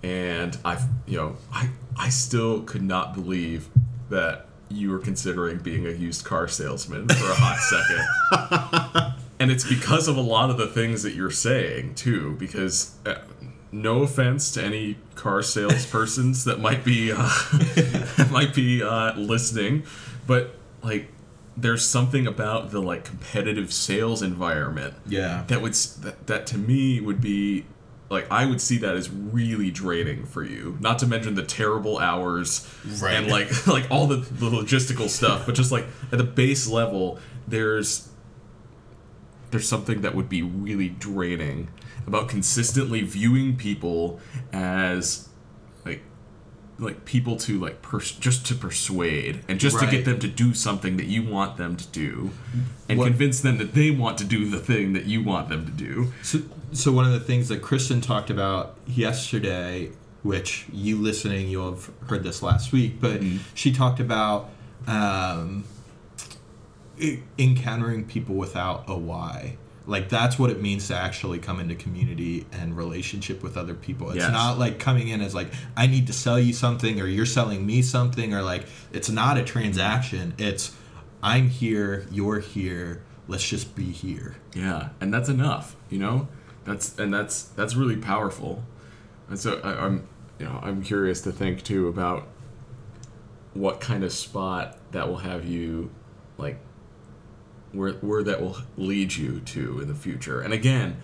And 0.04 0.58
I've 0.64 0.84
you 1.08 1.18
know 1.18 1.38
I 1.52 1.70
I 1.98 2.10
still 2.10 2.62
could 2.64 2.84
not 2.84 3.14
believe 3.14 3.70
that 4.10 4.48
you 4.70 4.90
were 4.90 5.00
considering 5.00 5.60
being 5.60 5.86
a 5.86 5.92
used 5.92 6.26
car 6.26 6.48
salesman 6.48 7.08
for 7.08 7.32
a 7.32 7.36
hot 7.36 7.58
second. 7.60 9.14
and 9.40 9.52
it's 9.52 9.68
because 9.68 10.08
of 10.08 10.18
a 10.18 10.22
lot 10.22 10.50
of 10.50 10.58
the 10.58 10.68
things 10.68 11.04
that 11.04 11.14
you're 11.14 11.32
saying 11.32 11.96
too 11.96 12.36
because 12.38 12.96
uh, 13.06 13.16
no 13.72 14.04
offense 14.04 14.52
to 14.52 14.64
any 14.64 14.98
car 15.16 15.40
salespersons 15.40 16.46
that 16.46 16.60
might 16.60 16.84
be 16.86 17.12
uh, 17.12 17.30
might 18.32 18.54
be 18.54 18.82
uh, 18.82 19.14
listening 19.16 19.84
but 20.28 20.56
like 20.82 21.10
there's 21.58 21.86
something 21.86 22.26
about 22.26 22.72
the 22.72 22.82
like 22.82 23.04
competitive 23.04 23.74
sales 23.74 24.22
environment 24.22 24.94
yeah. 25.06 25.44
that 25.48 25.62
would 25.62 25.74
that, 25.74 26.28
that 26.28 26.48
to 26.48 26.58
me 26.58 27.00
would 27.00 27.22
be 27.22 27.66
like 28.14 28.32
I 28.32 28.46
would 28.46 28.62
see 28.62 28.78
that 28.78 28.96
as 28.96 29.10
really 29.10 29.70
draining 29.72 30.26
for 30.26 30.44
you. 30.44 30.78
Not 30.80 31.00
to 31.00 31.08
mention 31.08 31.36
the 31.36 31.44
terrible 31.44 32.00
hours 32.00 32.68
Right. 33.02 33.16
and 33.16 33.28
like 33.28 33.68
like 33.78 33.90
all 33.92 34.08
the, 34.08 34.18
the 34.18 34.50
logistical 34.50 35.10
stuff, 35.10 35.46
but 35.46 35.56
just 35.56 35.72
like 35.72 35.86
at 36.12 36.18
the 36.18 36.24
base 36.24 36.68
level, 36.68 37.20
there's 37.48 38.10
there's 39.52 39.68
something 39.68 40.02
that 40.02 40.16
would 40.16 40.30
be 40.30 40.42
really 40.42 40.90
draining 40.90 41.70
about 42.08 42.28
consistently 42.28 43.02
viewing 43.02 43.56
people 43.56 44.20
as 44.52 45.30
like 45.86 46.02
like 46.80 47.06
people 47.06 47.36
to 47.38 47.60
like 47.60 47.82
pers- 47.84 48.12
just 48.12 48.46
to 48.48 48.56
persuade 48.56 49.44
and 49.48 49.60
just 49.60 49.80
to 49.80 49.86
get 49.86 50.06
them 50.06 50.20
to 50.20 50.28
do 50.28 50.54
something 50.56 50.98
that 50.98 51.06
you 51.06 51.22
want 51.24 51.58
them 51.58 51.76
to 51.78 51.88
do 51.88 52.32
and 52.90 52.98
What- 52.98 53.06
convince 53.08 53.42
them 53.42 53.58
that 53.60 53.74
they 53.76 53.92
want 53.92 54.18
to 54.18 54.24
do 54.26 54.50
the 54.50 54.60
thing 54.60 54.94
that 54.94 55.06
you 55.06 55.22
want 55.24 55.50
them 55.50 55.66
to 55.66 55.72
do 55.72 56.12
So, 56.24 56.40
so 56.74 56.92
one 56.92 57.06
of 57.06 57.12
the 57.12 57.20
things 57.20 57.50
that 57.50 57.62
Kristen 57.62 58.02
talked 58.02 58.30
about 58.30 58.76
yesterday, 58.88 59.92
which 60.24 60.66
you 60.72 60.98
listening, 60.98 61.48
you'll 61.50 61.72
have 61.76 61.90
heard 62.08 62.24
this 62.24 62.42
last 62.42 62.72
week, 62.72 63.00
but 63.00 63.22
Mhm. 63.22 63.40
she 63.54 63.72
talked 63.72 64.00
about 64.00 64.50
um, 64.88 65.64
encountering 67.40 68.06
people 68.06 68.36
without 68.36 68.84
a 68.88 68.98
why. 68.98 69.58
Like 69.86 70.08
that's 70.10 70.40
what 70.40 70.50
it 70.50 70.62
means 70.62 70.88
to 70.88 70.96
actually 70.96 71.40
come 71.40 71.60
into 71.60 71.76
community 71.76 72.46
and 72.54 72.78
relationship 72.78 73.44
with 73.44 73.58
other 73.58 73.74
people. 73.74 74.10
It's 74.10 74.20
Yes. 74.20 74.32
not 74.32 74.58
like 74.60 74.80
coming 74.80 75.10
in 75.10 75.20
as 75.22 75.34
like 75.36 75.52
I 75.76 75.88
need 75.88 76.08
to 76.08 76.14
sell 76.14 76.40
you 76.40 76.54
something 76.54 77.02
or 77.02 77.08
you're 77.08 77.26
selling 77.26 77.66
me 77.66 77.82
something 77.82 78.34
or 78.34 78.42
like 78.44 78.66
it's 78.94 79.10
not 79.10 79.38
a 79.38 79.44
transaction. 79.44 80.34
It's 80.38 80.72
I'm 81.22 81.50
here, 81.50 82.06
you're 82.12 82.40
here. 82.40 83.02
Let's 83.28 83.48
just 83.48 83.76
be 83.76 83.86
here. 83.92 84.36
Yeah, 84.54 84.90
and 85.02 85.14
that's 85.14 85.30
enough, 85.30 85.76
you 85.90 85.98
know. 86.00 86.28
That's 86.66 86.98
and 86.98 87.14
that's 87.14 87.44
that's 87.44 87.76
really 87.76 87.98
powerful. 87.98 88.64
And 89.30 89.40
so 89.40 89.60
I, 89.64 89.86
I'm, 89.86 90.08
you 90.40 90.46
know, 90.46 90.60
I'm 90.62 90.84
curious 90.84 91.22
to 91.22 91.32
think 91.32 91.64
too 91.64 91.88
about 91.88 92.28
what 93.54 93.80
kind 93.80 94.04
of 94.04 94.12
spot 94.12 94.78
that 94.92 95.08
will 95.08 95.18
have 95.18 95.46
you, 95.46 95.92
like, 96.38 96.58
where 97.72 97.94
where 97.94 98.24
that 98.24 98.42
will 98.42 98.58
lead 98.78 99.16
you 99.16 99.40
to 99.42 99.82
in 99.82 99.88
the 99.88 99.96
future. 99.96 100.42
And 100.42 100.54
again, 100.54 100.98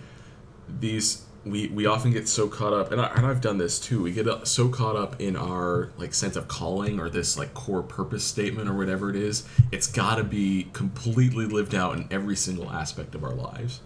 these 0.68 1.24
we 1.44 1.68
we 1.68 1.86
often 1.86 2.10
get 2.10 2.28
so 2.28 2.48
caught 2.48 2.72
up 2.72 2.92
and, 2.92 3.00
I, 3.00 3.06
and 3.16 3.26
i've 3.26 3.40
done 3.40 3.56
this 3.56 3.78
too 3.78 4.02
we 4.02 4.12
get 4.12 4.28
uh, 4.28 4.44
so 4.44 4.68
caught 4.68 4.96
up 4.96 5.20
in 5.20 5.36
our 5.36 5.90
like 5.96 6.12
sense 6.12 6.36
of 6.36 6.48
calling 6.48 7.00
or 7.00 7.08
this 7.08 7.38
like 7.38 7.54
core 7.54 7.82
purpose 7.82 8.24
statement 8.24 8.68
or 8.68 8.74
whatever 8.74 9.08
it 9.08 9.16
is 9.16 9.46
it's 9.72 9.86
got 9.86 10.16
to 10.16 10.24
be 10.24 10.68
completely 10.72 11.46
lived 11.46 11.74
out 11.74 11.96
in 11.96 12.06
every 12.10 12.36
single 12.36 12.70
aspect 12.70 13.14
of 13.14 13.24
our 13.24 13.34
lives 13.34 13.80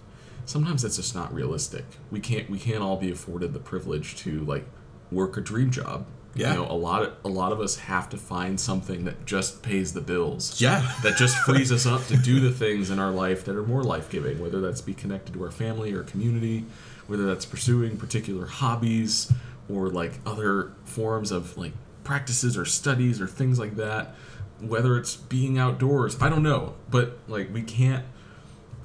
sometimes 0.46 0.82
that's 0.82 0.96
just 0.96 1.14
not 1.14 1.32
realistic. 1.34 1.84
We 2.10 2.20
can't 2.20 2.48
we 2.50 2.58
can't 2.58 2.82
all 2.82 2.96
be 2.96 3.10
afforded 3.10 3.52
the 3.52 3.60
privilege 3.60 4.16
to 4.18 4.40
like 4.44 4.66
work 5.10 5.36
a 5.36 5.40
dream 5.40 5.70
job. 5.70 6.06
Yeah. 6.36 6.50
you 6.50 6.58
know 6.58 6.68
a 6.68 6.74
lot 6.74 7.02
of 7.02 7.14
a 7.24 7.28
lot 7.28 7.52
of 7.52 7.60
us 7.60 7.76
have 7.76 8.08
to 8.08 8.16
find 8.16 8.58
something 8.58 9.04
that 9.04 9.24
just 9.24 9.62
pays 9.62 9.92
the 9.92 10.00
bills. 10.00 10.60
Yeah. 10.60 10.90
that 11.02 11.16
just 11.16 11.36
frees 11.38 11.70
us 11.70 11.86
up 11.86 12.04
to 12.08 12.16
do 12.16 12.40
the 12.40 12.50
things 12.50 12.90
in 12.90 12.98
our 12.98 13.12
life 13.12 13.44
that 13.44 13.54
are 13.54 13.62
more 13.62 13.84
life-giving 13.84 14.40
whether 14.40 14.60
that's 14.60 14.80
be 14.80 14.94
connected 14.94 15.34
to 15.34 15.42
our 15.44 15.52
family 15.52 15.92
or 15.92 16.02
community 16.02 16.64
whether 17.06 17.26
that's 17.26 17.44
pursuing 17.44 17.96
particular 17.96 18.46
hobbies 18.46 19.32
or 19.68 19.88
like 19.88 20.14
other 20.26 20.72
forms 20.84 21.30
of 21.30 21.56
like 21.56 21.72
practices 22.02 22.56
or 22.56 22.64
studies 22.64 23.20
or 23.20 23.26
things 23.26 23.58
like 23.58 23.76
that. 23.76 24.14
Whether 24.60 24.96
it's 24.96 25.16
being 25.16 25.58
outdoors 25.58 26.20
i 26.20 26.28
don't 26.28 26.42
know. 26.42 26.74
But 26.90 27.18
like 27.28 27.52
we 27.52 27.62
can't 27.62 28.04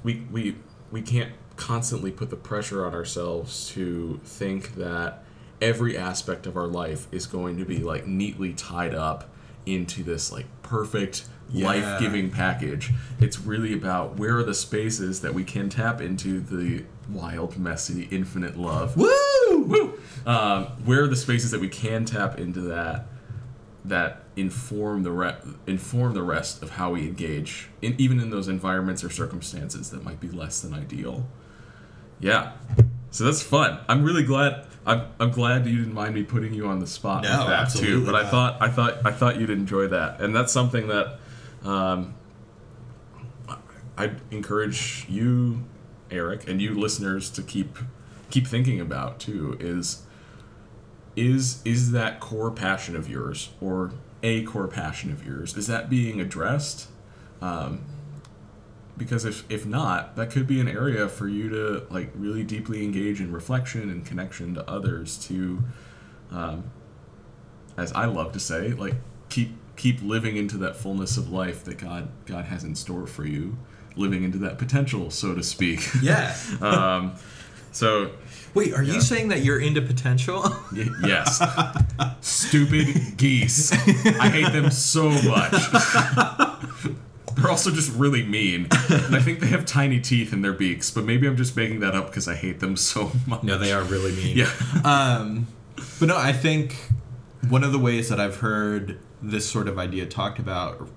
we 0.02 0.26
we 0.30 0.56
we 0.90 1.02
can't 1.02 1.32
constantly 1.60 2.10
put 2.10 2.30
the 2.30 2.36
pressure 2.36 2.84
on 2.86 2.94
ourselves 2.94 3.68
to 3.68 4.18
think 4.24 4.74
that 4.76 5.22
every 5.60 5.96
aspect 5.96 6.46
of 6.46 6.56
our 6.56 6.66
life 6.66 7.06
is 7.12 7.26
going 7.26 7.58
to 7.58 7.64
be 7.66 7.78
like 7.78 8.06
neatly 8.06 8.52
tied 8.54 8.94
up 8.94 9.28
into 9.66 10.02
this 10.02 10.32
like 10.32 10.46
perfect 10.62 11.28
Yeah. 11.52 11.66
life-giving 11.66 12.30
package 12.30 12.92
it's 13.20 13.38
really 13.40 13.74
about 13.74 14.16
where 14.18 14.38
are 14.38 14.42
the 14.42 14.54
spaces 14.54 15.20
that 15.20 15.34
we 15.34 15.44
can 15.44 15.68
tap 15.68 16.00
into 16.00 16.40
the 16.40 16.84
wild 17.10 17.58
messy 17.58 18.08
infinite 18.10 18.56
love 18.56 18.96
Woo! 18.96 19.08
Woo! 19.66 20.00
Um, 20.24 20.64
where 20.86 21.02
are 21.02 21.08
the 21.08 21.16
spaces 21.16 21.50
that 21.50 21.60
we 21.60 21.68
can 21.68 22.04
tap 22.06 22.38
into 22.38 22.60
that 22.62 23.06
that 23.84 24.22
inform 24.36 25.02
the 25.02 25.10
re- 25.10 25.36
inform 25.66 26.14
the 26.14 26.22
rest 26.22 26.62
of 26.62 26.70
how 26.70 26.92
we 26.92 27.00
engage 27.00 27.68
in 27.82 27.94
even 27.98 28.18
in 28.20 28.30
those 28.30 28.48
environments 28.48 29.02
or 29.04 29.10
circumstances 29.10 29.90
that 29.90 30.04
might 30.04 30.20
be 30.20 30.28
less 30.28 30.60
than 30.60 30.72
ideal. 30.72 31.26
Yeah, 32.20 32.52
so 33.10 33.24
that's 33.24 33.42
fun. 33.42 33.80
I'm 33.88 34.04
really 34.04 34.22
glad. 34.24 34.66
I'm, 34.86 35.06
I'm 35.18 35.30
glad 35.30 35.66
you 35.66 35.76
didn't 35.76 35.94
mind 35.94 36.14
me 36.14 36.22
putting 36.22 36.54
you 36.54 36.66
on 36.66 36.80
the 36.80 36.86
spot 36.86 37.22
No, 37.22 37.38
with 37.38 37.48
that 37.48 37.70
too. 37.70 38.04
But 38.04 38.14
I 38.14 38.28
thought 38.28 38.60
I 38.60 38.68
thought 38.68 38.98
I 39.04 39.10
thought 39.10 39.38
you'd 39.38 39.50
enjoy 39.50 39.88
that, 39.88 40.20
and 40.20 40.34
that's 40.34 40.52
something 40.52 40.88
that 40.88 41.18
um, 41.64 42.14
I'd 43.96 44.20
encourage 44.30 45.06
you, 45.08 45.64
Eric, 46.10 46.48
and 46.48 46.60
you 46.60 46.74
listeners 46.74 47.30
to 47.30 47.42
keep 47.42 47.78
keep 48.30 48.46
thinking 48.46 48.80
about 48.80 49.18
too. 49.20 49.56
Is 49.60 50.02
is 51.16 51.60
is 51.64 51.92
that 51.92 52.20
core 52.20 52.50
passion 52.50 52.96
of 52.96 53.08
yours 53.08 53.50
or 53.60 53.92
a 54.22 54.42
core 54.44 54.68
passion 54.68 55.10
of 55.10 55.26
yours 55.26 55.56
is 55.56 55.66
that 55.66 55.88
being 55.88 56.20
addressed 56.20 56.88
um, 57.40 57.80
because 59.00 59.24
if 59.24 59.42
if 59.50 59.66
not 59.66 60.14
that 60.14 60.30
could 60.30 60.46
be 60.46 60.60
an 60.60 60.68
area 60.68 61.08
for 61.08 61.26
you 61.26 61.48
to 61.48 61.84
like 61.90 62.12
really 62.14 62.44
deeply 62.44 62.84
engage 62.84 63.20
in 63.20 63.32
reflection 63.32 63.90
and 63.90 64.04
connection 64.06 64.54
to 64.54 64.70
others 64.70 65.16
to 65.26 65.62
um, 66.30 66.62
as 67.76 67.92
i 67.94 68.04
love 68.04 68.30
to 68.32 68.38
say 68.38 68.68
like 68.74 68.94
keep 69.30 69.50
keep 69.76 70.00
living 70.02 70.36
into 70.36 70.56
that 70.58 70.76
fullness 70.76 71.16
of 71.16 71.30
life 71.32 71.64
that 71.64 71.78
god 71.78 72.08
god 72.26 72.44
has 72.44 72.62
in 72.62 72.74
store 72.74 73.06
for 73.06 73.24
you 73.24 73.56
living 73.96 74.22
into 74.22 74.38
that 74.38 74.58
potential 74.58 75.10
so 75.10 75.34
to 75.34 75.42
speak 75.42 75.80
Yeah. 76.02 76.36
um, 76.60 77.14
so 77.72 78.12
Wait, 78.52 78.74
are 78.74 78.82
Yeah. 78.82 78.94
you 78.94 79.00
saying 79.00 79.28
that 79.28 79.44
you're 79.44 79.60
into 79.60 79.80
potential? 79.80 80.42
Y- 80.72 80.88
yes. 81.06 81.40
Stupid 82.20 83.16
geese. 83.16 83.70
I 83.72 84.28
hate 84.28 84.50
them 84.52 84.72
so 84.72 85.08
much. 85.08 85.52
They're 87.42 87.50
also 87.50 87.70
just 87.70 87.94
really 87.96 88.24
mean. 88.24 88.68
And 88.88 89.16
I 89.16 89.20
think 89.20 89.40
they 89.40 89.46
have 89.48 89.64
tiny 89.66 90.00
teeth 90.00 90.32
in 90.32 90.42
their 90.42 90.52
beaks, 90.52 90.90
but 90.90 91.04
maybe 91.04 91.26
I'm 91.26 91.36
just 91.36 91.56
making 91.56 91.80
that 91.80 91.94
up 91.94 92.06
because 92.06 92.28
I 92.28 92.34
hate 92.34 92.60
them 92.60 92.76
so 92.76 93.12
much. 93.26 93.42
no, 93.42 93.58
they 93.58 93.72
are 93.72 93.82
really 93.82 94.12
mean. 94.12 94.36
Yeah. 94.36 94.50
Um, 94.84 95.46
but 95.98 96.06
no, 96.06 96.16
I 96.16 96.32
think 96.32 96.76
one 97.48 97.64
of 97.64 97.72
the 97.72 97.78
ways 97.78 98.08
that 98.08 98.20
I've 98.20 98.36
heard 98.36 98.98
this 99.22 99.48
sort 99.48 99.68
of 99.68 99.78
idea 99.78 100.06
talked 100.06 100.38
about, 100.38 100.88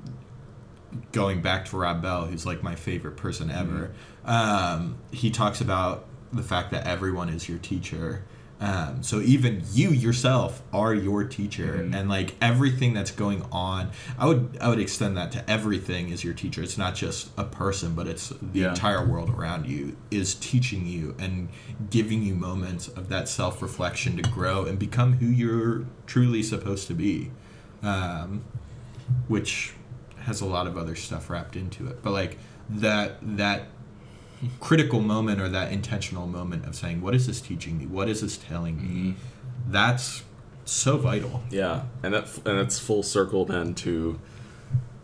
going 1.12 1.42
back 1.42 1.66
to 1.66 1.78
Rob 1.78 2.02
Bell, 2.02 2.26
who's 2.26 2.46
like 2.46 2.64
my 2.64 2.76
favorite 2.76 3.18
person 3.18 3.50
ever, 3.52 3.92
um, 4.26 4.98
he 5.12 5.30
talks 5.30 5.62
about 5.62 6.06
the 6.32 6.44
fact 6.44 6.72
that 6.72 6.86
everyone 6.88 7.30
is 7.30 7.48
your 7.48 7.60
teacher. 7.60 8.24
Um, 8.62 9.04
so 9.04 9.20
even 9.20 9.62
you 9.74 9.90
yourself 9.90 10.62
are 10.72 10.94
your 10.94 11.26
teacher, 11.26 11.84
Mhm. 11.86 11.96
and 11.96 12.10
like 12.10 12.36
everything 12.42 12.94
that's 12.94 13.12
going 13.12 13.44
on, 13.52 13.90
I 14.18 14.26
would 14.28 14.58
I 14.62 14.70
would 14.70 14.80
extend 14.80 15.18
that 15.18 15.32
to 15.34 15.50
everything 15.52 16.10
is 16.10 16.24
your 16.24 16.34
teacher. 16.34 16.64
It's 16.64 16.78
not 16.78 16.96
just 16.96 17.30
a 17.36 17.44
person, 17.44 17.94
but 17.94 18.08
it's 18.08 18.30
the 18.30 18.60
Yeah. 18.62 18.70
entire 18.70 19.06
world 19.06 19.30
around 19.30 19.66
you 19.66 19.98
is 20.12 20.36
teaching 20.36 20.86
you 20.88 21.14
and 21.20 21.50
giving 21.90 22.24
you 22.24 22.36
moments 22.36 22.88
of 22.88 23.10
that 23.10 23.28
self 23.28 23.62
reflection 23.62 24.16
to 24.18 24.24
grow 24.30 24.64
and 24.64 24.80
become 24.80 25.14
who 25.14 25.26
you're 25.26 25.84
truly 26.08 26.42
supposed 26.42 26.88
to 26.88 26.94
be, 26.94 27.32
um, 27.82 28.44
which 29.28 29.74
has 30.20 30.40
a 30.40 30.46
lot 30.46 30.68
of 30.68 30.78
other 30.78 30.96
stuff 30.96 31.30
wrapped 31.30 31.58
into 31.58 31.88
it. 31.88 32.02
But 32.02 32.12
like 32.12 32.38
that 32.70 33.18
that 33.36 33.68
critical 34.60 35.00
moment 35.00 35.42
or 35.42 35.50
that 35.50 35.72
intentional 35.72 36.28
moment 36.28 36.66
of 36.66 36.76
saying, 36.76 37.02
"What 37.02 37.16
is 37.16 37.28
this 37.28 37.42
teaching 37.42 37.78
me? 37.78 37.86
What 37.86 38.10
is 38.10 38.22
this 38.22 38.38
telling 38.38 38.78
me?" 38.78 39.12
Mm-hmm. 39.12 39.72
That's 39.72 40.24
so 40.66 40.98
vital. 40.98 41.44
Yeah, 41.50 41.84
and 42.02 42.14
that 42.14 42.38
and 42.46 42.60
it's 42.60 42.80
full 42.80 43.04
circle 43.04 43.46
then 43.46 43.74
to 43.76 44.20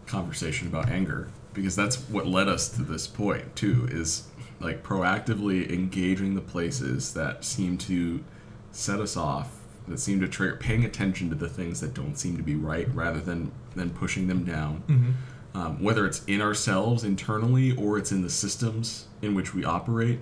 conversation 0.05 0.67
about 0.67 0.89
anger 0.89 1.29
because 1.53 1.75
that's 1.75 1.97
what 2.09 2.25
led 2.25 2.47
us 2.47 2.69
to 2.69 2.81
this 2.81 3.07
point 3.07 3.55
too 3.55 3.87
is 3.91 4.27
like 4.59 4.83
proactively 4.83 5.71
engaging 5.71 6.35
the 6.35 6.41
places 6.41 7.13
that 7.13 7.45
seem 7.45 7.77
to 7.77 8.23
set 8.71 8.99
us 8.99 9.15
off 9.15 9.59
that 9.87 9.99
seem 9.99 10.19
to 10.19 10.27
trigger 10.27 10.55
paying 10.55 10.85
attention 10.85 11.29
to 11.29 11.35
the 11.35 11.49
things 11.49 11.79
that 11.81 11.93
don't 11.93 12.17
seem 12.17 12.37
to 12.37 12.43
be 12.43 12.55
right 12.55 12.87
rather 12.93 13.19
than 13.19 13.51
than 13.75 13.89
pushing 13.89 14.27
them 14.27 14.43
down 14.43 14.83
mm-hmm. 14.87 15.11
Um, 15.53 15.81
whether 15.81 16.05
it's 16.05 16.23
in 16.25 16.41
ourselves 16.41 17.03
internally 17.03 17.75
or 17.75 17.97
it's 17.97 18.11
in 18.11 18.21
the 18.21 18.29
systems 18.29 19.07
in 19.21 19.33
which 19.33 19.53
we 19.53 19.65
operate 19.65 20.19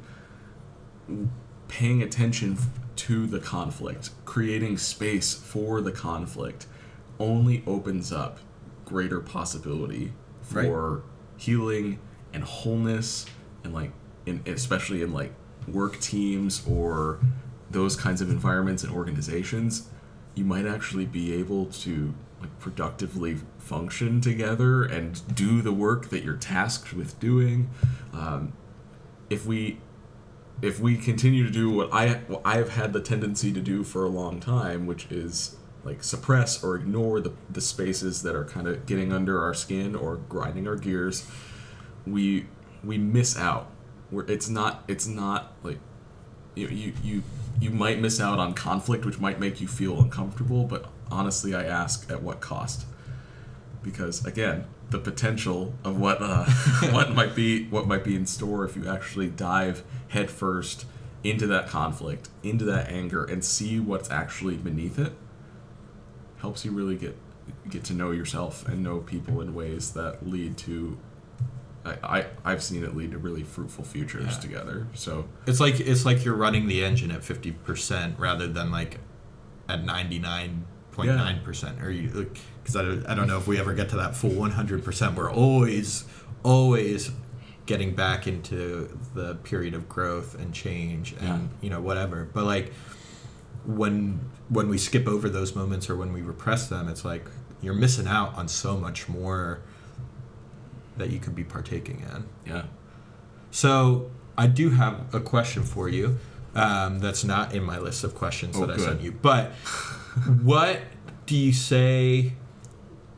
paying 1.67 2.01
attention 2.01 2.57
to 2.95 3.27
the 3.27 3.39
conflict, 3.39 4.09
creating 4.25 4.77
space 4.77 5.33
for 5.33 5.81
the 5.81 5.91
conflict, 5.91 6.65
only 7.19 7.63
opens 7.67 8.11
up 8.11 8.39
greater 8.85 9.19
possibility 9.19 10.13
for 10.41 11.03
healing 11.37 11.99
and 12.33 12.43
wholeness, 12.43 13.25
and 13.63 13.73
like, 13.73 13.91
in, 14.25 14.41
especially 14.45 15.01
in 15.01 15.13
like 15.13 15.33
work 15.67 15.99
teams 15.99 16.65
or 16.67 17.19
those 17.69 17.95
kinds 17.95 18.21
of 18.21 18.29
environments 18.29 18.83
and 18.83 18.93
organizations, 18.93 19.89
you 20.37 20.45
might 20.45 20.65
actually 20.65 21.05
be 21.05 21.33
able 21.33 21.65
to 21.67 22.13
like 22.39 22.59
productively 22.59 23.37
function 23.57 24.21
together 24.21 24.83
and 24.83 25.35
do 25.35 25.61
the 25.61 25.73
work 25.73 26.09
that 26.09 26.23
you're 26.23 26.37
tasked 26.37 26.93
with 26.93 27.19
doing. 27.19 27.69
Um, 28.13 28.53
if 29.29 29.45
we 29.45 29.79
if 30.61 30.79
we 30.79 30.97
continue 30.97 31.43
to 31.43 31.51
do 31.51 31.69
what 31.69 31.91
I 31.93 32.15
what 32.27 32.41
I 32.45 32.57
have 32.57 32.69
had 32.69 32.93
the 32.93 33.01
tendency 33.01 33.51
to 33.51 33.59
do 33.59 33.83
for 33.83 34.03
a 34.03 34.09
long 34.09 34.39
time, 34.39 34.85
which 34.85 35.07
is 35.11 35.55
like 35.83 36.03
suppress 36.03 36.63
or 36.63 36.75
ignore 36.75 37.21
the, 37.21 37.33
the 37.49 37.61
spaces 37.61 38.21
that 38.23 38.35
are 38.35 38.43
kind 38.43 38.67
of 38.67 38.85
getting 38.85 39.13
under 39.13 39.41
our 39.41 39.53
skin 39.53 39.95
or 39.95 40.17
grinding 40.17 40.67
our 40.67 40.75
gears, 40.75 41.27
we 42.05 42.47
we 42.83 42.97
miss 42.97 43.37
out. 43.37 43.71
Where 44.09 44.25
it's 44.25 44.49
not 44.49 44.83
it's 44.87 45.07
not 45.07 45.53
like 45.63 45.79
you 46.55 46.67
you 46.67 46.93
you 47.03 47.23
you 47.59 47.71
might 47.71 47.99
miss 47.99 48.19
out 48.19 48.39
on 48.39 48.53
conflict, 48.53 49.05
which 49.05 49.19
might 49.19 49.39
make 49.39 49.59
you 49.59 49.67
feel 49.67 49.99
uncomfortable. 49.99 50.65
But 50.65 50.85
honestly, 51.11 51.55
I 51.55 51.63
ask 51.63 52.09
at 52.11 52.21
what 52.21 52.41
cost? 52.41 52.85
Because 53.83 54.25
again, 54.25 54.65
the 54.89 54.99
potential 54.99 55.73
of 55.83 55.99
what 55.99 56.19
uh, 56.21 56.45
what 56.91 57.13
might 57.13 57.35
be 57.35 57.67
what 57.67 57.87
might 57.87 58.03
be 58.03 58.15
in 58.15 58.25
store 58.25 58.65
if 58.65 58.75
you 58.75 58.87
actually 58.87 59.29
dive 59.29 59.83
headfirst 60.09 60.85
into 61.23 61.47
that 61.47 61.67
conflict, 61.67 62.29
into 62.43 62.63
that 62.65 62.89
anger, 62.89 63.23
and 63.23 63.43
see 63.43 63.79
what's 63.79 64.09
actually 64.09 64.55
beneath 64.55 64.99
it, 64.99 65.13
helps 66.37 66.63
you 66.63 66.71
really 66.71 66.95
get 66.95 67.17
get 67.69 67.83
to 67.85 67.93
know 67.93 68.11
yourself 68.11 68.67
and 68.67 68.83
know 68.83 68.99
people 68.99 69.41
in 69.41 69.53
ways 69.53 69.91
that 69.93 70.27
lead 70.27 70.57
to. 70.57 70.97
I, 71.87 72.17
I 72.19 72.25
I've 72.45 72.61
seen 72.63 72.83
it 72.83 72.95
lead 72.95 73.11
to 73.11 73.17
really 73.17 73.43
fruitful 73.43 73.83
futures 73.83 74.33
Yeah. 74.33 74.39
together. 74.39 74.87
So 74.93 75.27
It's 75.45 75.59
like 75.59 75.79
it's 75.79 76.05
like 76.05 76.25
you're 76.25 76.35
running 76.35 76.67
the 76.67 76.83
engine 76.83 77.11
at 77.11 77.23
fifty 77.23 77.51
percent 77.51 78.19
rather 78.19 78.47
than 78.47 78.71
like 78.71 78.99
at 79.69 79.83
ninety 79.83 80.19
nine 80.19 80.65
point 80.91 81.09
nine 81.09 81.41
percent. 81.43 81.81
Or 81.81 81.89
you 81.91 82.09
because 82.63 82.75
I 82.75 82.81
don't, 82.83 83.05
I 83.07 83.15
don't 83.15 83.27
know 83.27 83.37
if 83.37 83.47
we 83.47 83.59
ever 83.59 83.73
get 83.73 83.89
to 83.89 83.97
that 83.97 84.15
full 84.15 84.31
one 84.31 84.51
hundred 84.51 84.83
percent. 84.83 85.15
We're 85.15 85.31
always 85.31 86.05
always 86.43 87.11
getting 87.65 87.93
back 87.95 88.27
into 88.27 88.97
the 89.13 89.35
period 89.35 89.73
of 89.73 89.89
growth 89.89 90.39
and 90.39 90.53
change 90.53 91.13
and 91.19 91.23
Yeah. 91.23 91.39
you 91.61 91.69
know 91.69 91.81
whatever 91.81 92.29
but 92.33 92.45
like 92.45 92.71
when 93.65 94.21
when 94.49 94.69
we 94.69 94.77
skip 94.77 95.07
over 95.07 95.27
those 95.29 95.53
moments 95.55 95.89
or 95.89 95.95
when 95.97 96.13
we 96.13 96.21
repress 96.21 96.69
them 96.69 96.87
it's 96.87 97.03
like 97.03 97.25
you're 97.61 97.73
missing 97.73 98.07
out 98.07 98.33
on 98.35 98.47
so 98.47 98.77
much 98.77 99.09
more 99.09 99.59
that 100.97 101.09
you 101.11 101.19
could 101.19 101.35
be 101.35 101.43
partaking 101.43 101.99
in 102.13 102.25
Yeah. 102.51 102.63
so 103.51 104.09
I 104.37 104.47
do 104.47 104.69
have 104.71 105.13
a 105.15 105.19
question 105.19 105.63
for 105.63 105.89
you. 105.89 106.17
Um, 106.53 106.99
that's 106.99 107.23
not 107.23 107.53
in 107.55 107.63
my 107.63 107.77
list 107.79 108.03
of 108.03 108.15
questions 108.15 108.55
Oh, 108.57 108.65
that 108.65 108.79
I 108.79 108.83
sent 108.83 109.01
you. 109.01 109.11
But 109.11 109.51
what 110.43 110.79
do 111.25 111.35
you 111.35 111.53
say 111.53 112.33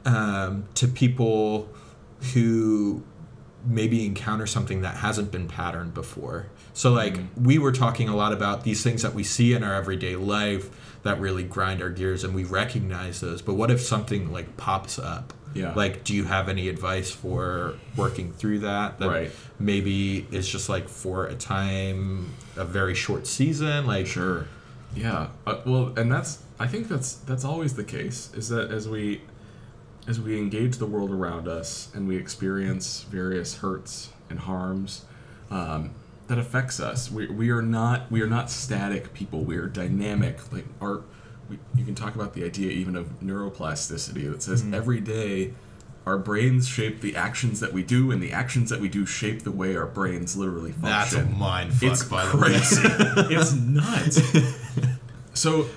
um, 0.06 0.66
to 0.76 0.88
people 0.88 1.70
who 2.34 3.04
maybe 3.66 4.06
encounter 4.06 4.46
something 4.48 4.82
that 4.82 4.96
hasn't 4.96 5.32
been 5.32 5.48
patterned 5.48 5.94
before? 5.94 6.48
So, 6.74 6.92
like, 6.92 7.16
Mm-hmm. 7.18 7.44
we 7.44 7.58
were 7.58 7.72
talking 7.74 8.08
a 8.10 8.16
lot 8.16 8.32
about 8.34 8.64
these 8.64 8.82
things 8.84 9.02
that 9.02 9.14
we 9.14 9.24
see 9.24 9.54
in 9.54 9.64
our 9.64 9.74
everyday 9.74 10.16
life 10.16 10.70
that 11.04 11.20
really 11.20 11.44
grind 11.44 11.82
our 11.82 11.90
gears 11.90 12.24
and 12.24 12.34
we 12.34 12.44
recognize 12.44 13.20
those. 13.22 13.42
But 13.42 13.56
what 13.56 13.72
if 13.72 13.82
something 13.82 14.32
like 14.32 14.56
pops 14.58 14.98
up? 15.00 15.34
Yeah. 15.54 15.74
Like, 15.74 16.04
do 16.04 16.14
you 16.14 16.26
have 16.26 16.48
any 16.48 16.70
advice 16.70 17.10
for 17.12 17.76
working 17.96 18.32
through 18.34 18.60
that? 18.60 19.00
that 19.00 19.08
Right. 19.08 19.32
Maybe 19.58 20.28
it's 20.32 20.48
just 20.48 20.70
like 20.70 20.88
for 20.88 21.26
a 21.26 21.36
time, 21.36 22.34
a 22.56 22.66
very 22.66 22.94
short 22.96 23.26
season. 23.26 23.88
Like, 23.88 24.08
Sure. 24.08 24.48
Yeah. 24.96 25.28
Uh, 25.46 25.58
well, 25.66 25.94
and 25.98 26.12
that's 26.12 26.40
I 26.60 26.68
think 26.68 26.88
that's 26.88 27.16
that's 27.16 27.46
always 27.46 27.76
the 27.76 27.84
case. 27.84 28.32
Is 28.34 28.50
that 28.50 28.72
as 28.72 28.88
we 28.88 29.22
as 30.08 30.20
we 30.20 30.38
engage 30.38 30.78
the 30.78 30.86
world 30.86 31.12
around 31.12 31.48
us 31.48 31.90
and 31.94 32.08
we 32.08 32.18
experience 32.18 33.04
various 33.04 33.58
hurts 33.58 34.10
and 34.30 34.40
harms 34.40 35.06
um, 35.52 35.92
that 36.28 36.40
affects 36.40 36.80
us, 36.80 37.12
we, 37.12 37.28
we 37.28 37.50
are 37.52 37.62
not 37.62 38.12
we 38.12 38.22
are 38.22 38.28
not 38.28 38.50
static 38.50 39.14
people. 39.14 39.44
We 39.44 39.58
are 39.58 39.68
dynamic. 39.68 40.52
Like 40.52 40.66
our 40.82 41.02
you 41.76 41.86
can 41.86 41.96
talk 41.96 42.16
about 42.16 42.34
the 42.34 42.44
idea 42.44 42.72
even 42.72 42.96
of 42.96 43.20
neuroplasticity 43.22 44.30
that 44.32 44.42
says 44.44 44.62
mm-hmm. 44.62 44.74
every 44.74 45.00
day 45.00 45.54
our 46.06 46.18
brains 46.18 46.68
shape 46.68 47.02
the 47.02 47.16
actions 47.16 47.60
that 47.60 47.72
we 47.72 47.84
do, 47.84 48.10
and 48.10 48.22
the 48.22 48.32
actions 48.32 48.72
that 48.72 48.80
we 48.80 48.90
do 48.90 49.06
shape 49.06 49.44
the 49.44 49.52
way 49.52 49.76
our 49.76 49.86
brains 49.86 50.36
literally 50.36 50.72
function. 50.72 50.90
that's 50.90 51.14
a 51.14 51.26
mind 51.26 51.74
fuck, 51.74 51.92
It's 51.92 52.04
by 52.04 52.26
the 52.26 52.38
way. 52.38 52.44
crazy. 52.50 52.82
it's 53.36 53.54
nuts. 53.54 55.00
So, 55.34 55.68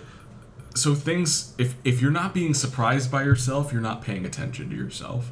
so 0.74 0.94
things. 0.94 1.54
If 1.58 1.74
if 1.84 2.00
you're 2.00 2.10
not 2.10 2.32
being 2.32 2.54
surprised 2.54 3.10
by 3.10 3.24
yourself, 3.24 3.72
you're 3.72 3.82
not 3.82 4.00
paying 4.00 4.24
attention 4.24 4.70
to 4.70 4.76
yourself. 4.76 5.30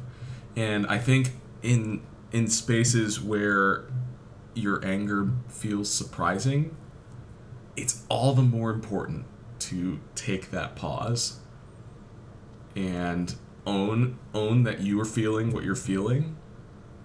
And 0.55 0.85
I 0.85 0.99
think 0.99 1.31
in 1.63 2.01
in 2.31 2.47
spaces 2.47 3.19
where 3.19 3.85
your 4.53 4.85
anger 4.85 5.31
feels 5.47 5.89
surprising, 5.89 6.75
it's 7.75 8.05
all 8.07 8.33
the 8.33 8.43
more 8.43 8.69
important 8.69 9.25
to 9.71 9.99
take 10.15 10.51
that 10.51 10.75
pause 10.75 11.39
and 12.75 13.35
own 13.65 14.17
own 14.33 14.63
that 14.63 14.79
you 14.81 14.99
are 14.99 15.05
feeling 15.05 15.51
what 15.51 15.63
you're 15.63 15.75
feeling. 15.75 16.37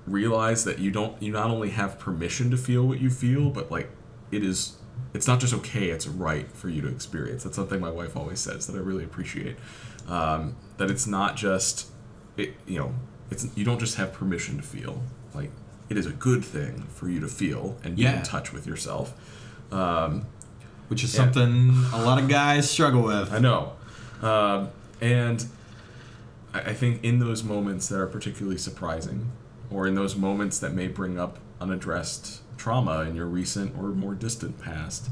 Realize 0.07 0.65
that 0.65 0.79
you 0.79 0.91
don't 0.91 1.21
you 1.21 1.33
not 1.33 1.51
only 1.51 1.71
have 1.71 1.99
permission 1.99 2.51
to 2.51 2.57
feel 2.57 2.87
what 2.87 3.01
you 3.01 3.11
feel 3.11 3.51
but 3.51 3.71
like 3.71 3.91
it 4.31 4.43
is 4.45 4.77
it's 5.13 5.27
not 5.27 5.41
just 5.41 5.53
okay 5.53 5.91
it's 5.91 6.07
right 6.07 6.51
for 6.53 6.69
you 6.69 6.81
to 6.83 6.89
experience. 6.89 7.45
That's 7.45 7.57
something 7.57 7.81
my 7.81 7.91
wife 7.91 8.17
always 8.17 8.41
says 8.41 8.67
that 8.67 8.77
i 8.77 8.81
really 8.81 9.05
appreciate. 9.05 9.57
Um, 10.09 10.57
that 10.77 10.91
it's 10.91 11.07
not 11.07 11.37
just 11.37 11.89
it 12.37 12.55
you 12.67 12.79
know 12.79 12.95
it's 13.31 13.49
you 13.57 13.65
don't 13.65 13.81
just 13.81 13.97
have 13.97 14.13
permission 14.13 14.57
to 14.57 14.63
feel. 14.63 15.03
Like 15.35 15.51
it 15.89 15.97
is 15.97 16.07
a 16.07 16.13
good 16.13 16.45
thing 16.45 16.83
for 16.89 17.09
you 17.09 17.21
to 17.21 17.29
feel 17.29 17.77
and 17.85 17.97
be 17.97 18.03
Yeah. 18.03 18.19
in 18.19 18.23
touch 18.23 18.53
with 18.53 18.67
yourself. 18.67 19.15
Um, 19.73 20.27
Which 20.89 21.03
is 21.03 21.13
Yeah. 21.15 21.21
something 21.23 21.75
a 21.93 22.03
lot 22.05 22.21
of 22.23 22.29
guys 22.29 22.71
struggle 22.71 23.03
with. 23.03 23.33
I 23.33 23.39
know. 23.39 23.73
Um, 24.23 24.69
and 25.01 25.45
I, 26.55 26.73
think 26.73 27.05
in 27.05 27.19
those 27.19 27.43
moments 27.45 27.89
that 27.89 28.01
are 28.01 28.07
particularly 28.07 28.57
surprising, 28.59 29.33
or 29.71 29.87
in 29.87 29.95
those 29.95 30.17
moments 30.17 30.59
that 30.61 30.73
may 30.73 30.89
bring 30.89 31.19
up 31.19 31.39
unaddressed 31.61 32.41
trauma 32.57 33.01
in 33.01 33.15
your 33.15 33.27
recent 33.27 33.77
or 33.77 33.89
more 33.89 34.15
distant 34.15 34.59
past, 34.61 35.11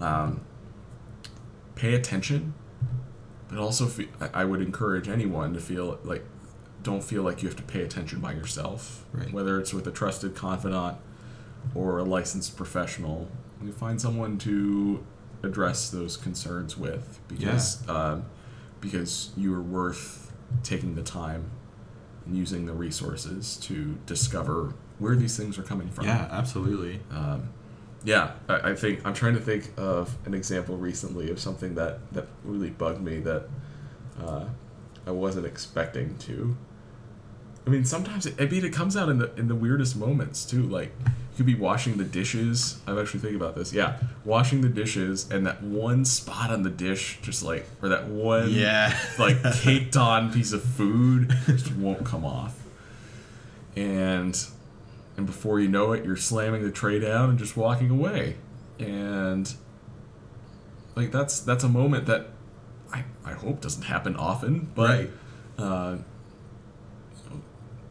um, 0.00 0.40
pay 1.76 1.94
attention. 1.94 2.54
But 3.48 3.58
also, 3.58 3.86
fe- 3.86 4.08
I 4.20 4.42
I 4.42 4.44
would 4.44 4.62
encourage 4.62 5.08
anyone 5.08 5.52
to 5.54 5.60
feel 5.60 5.98
like, 6.04 6.24
don't 6.82 7.04
feel 7.04 7.22
like 7.22 7.42
you 7.42 7.48
have 7.48 7.56
to 7.58 7.62
pay 7.62 7.82
attention 7.82 8.18
by 8.20 8.32
yourself. 8.32 9.04
Right. 9.12 9.32
Whether 9.32 9.60
it's 9.60 9.72
with 9.74 9.86
a 9.86 9.92
trusted 9.92 10.34
confidant 10.34 10.96
or 11.74 11.98
a 11.98 12.02
licensed 12.02 12.56
professional, 12.56 13.28
you 13.66 13.72
find 13.72 14.00
someone 14.00 14.38
to 14.38 15.04
address 15.42 15.90
those 15.90 16.16
concerns 16.16 16.76
with 16.76 17.20
because 17.28 17.88
um, 17.88 18.24
because 18.80 19.30
you 19.36 19.54
are 19.54 19.62
worth 19.62 20.32
taking 20.62 20.94
the 20.94 21.02
time 21.02 21.50
and 22.26 22.36
using 22.36 22.66
the 22.66 22.72
resources 22.72 23.56
to 23.56 23.98
discover 24.06 24.74
where 24.98 25.16
these 25.16 25.36
things 25.36 25.58
are 25.58 25.62
coming 25.62 25.88
from. 25.88 26.06
Yeah, 26.06 26.28
absolutely. 26.30 27.00
Um, 27.10 27.50
yeah, 28.04 28.32
I, 28.48 28.70
I 28.70 28.74
think 28.74 29.04
I'm 29.04 29.14
trying 29.14 29.34
to 29.34 29.40
think 29.40 29.72
of 29.76 30.16
an 30.26 30.34
example 30.34 30.76
recently 30.76 31.30
of 31.30 31.40
something 31.40 31.74
that 31.76 32.12
that 32.12 32.28
really 32.44 32.70
bugged 32.70 33.00
me 33.00 33.20
that 33.20 33.48
uh, 34.20 34.46
I 35.06 35.10
wasn't 35.10 35.46
expecting 35.46 36.16
to. 36.18 36.56
I 37.66 37.70
mean, 37.70 37.84
sometimes 37.84 38.26
it, 38.26 38.34
I 38.40 38.46
mean 38.46 38.64
it 38.64 38.72
comes 38.72 38.96
out 38.96 39.08
in 39.08 39.18
the 39.18 39.32
in 39.36 39.48
the 39.48 39.54
weirdest 39.54 39.96
moments 39.96 40.44
too. 40.44 40.62
Like 40.62 40.92
you 41.32 41.36
could 41.38 41.46
be 41.46 41.54
washing 41.54 41.96
the 41.96 42.04
dishes. 42.04 42.78
I'm 42.86 42.98
actually 42.98 43.20
thinking 43.20 43.40
about 43.40 43.54
this. 43.54 43.72
Yeah, 43.72 43.96
washing 44.24 44.60
the 44.60 44.68
dishes, 44.68 45.30
and 45.30 45.46
that 45.46 45.62
one 45.62 46.04
spot 46.04 46.50
on 46.50 46.62
the 46.62 46.70
dish, 46.70 47.18
just 47.22 47.42
like 47.42 47.66
or 47.82 47.88
that 47.88 48.06
one 48.08 48.50
Yeah. 48.50 48.96
like 49.18 49.42
caked 49.54 49.96
on 49.96 50.32
piece 50.32 50.52
of 50.52 50.62
food, 50.62 51.34
just 51.46 51.74
won't 51.74 52.04
come 52.04 52.24
off. 52.24 52.58
And 53.76 54.38
and 55.16 55.26
before 55.26 55.58
you 55.60 55.68
know 55.68 55.92
it, 55.92 56.04
you're 56.04 56.16
slamming 56.16 56.62
the 56.62 56.70
tray 56.70 56.98
down 56.98 57.30
and 57.30 57.38
just 57.38 57.56
walking 57.56 57.88
away. 57.90 58.36
And 58.78 59.52
like 60.94 61.12
that's 61.12 61.40
that's 61.40 61.64
a 61.64 61.68
moment 61.68 62.04
that 62.06 62.26
I, 62.92 63.04
I 63.24 63.32
hope 63.32 63.62
doesn't 63.62 63.84
happen 63.84 64.16
often, 64.16 64.70
but 64.74 64.90
Right. 64.90 65.10
uh, 65.58 65.96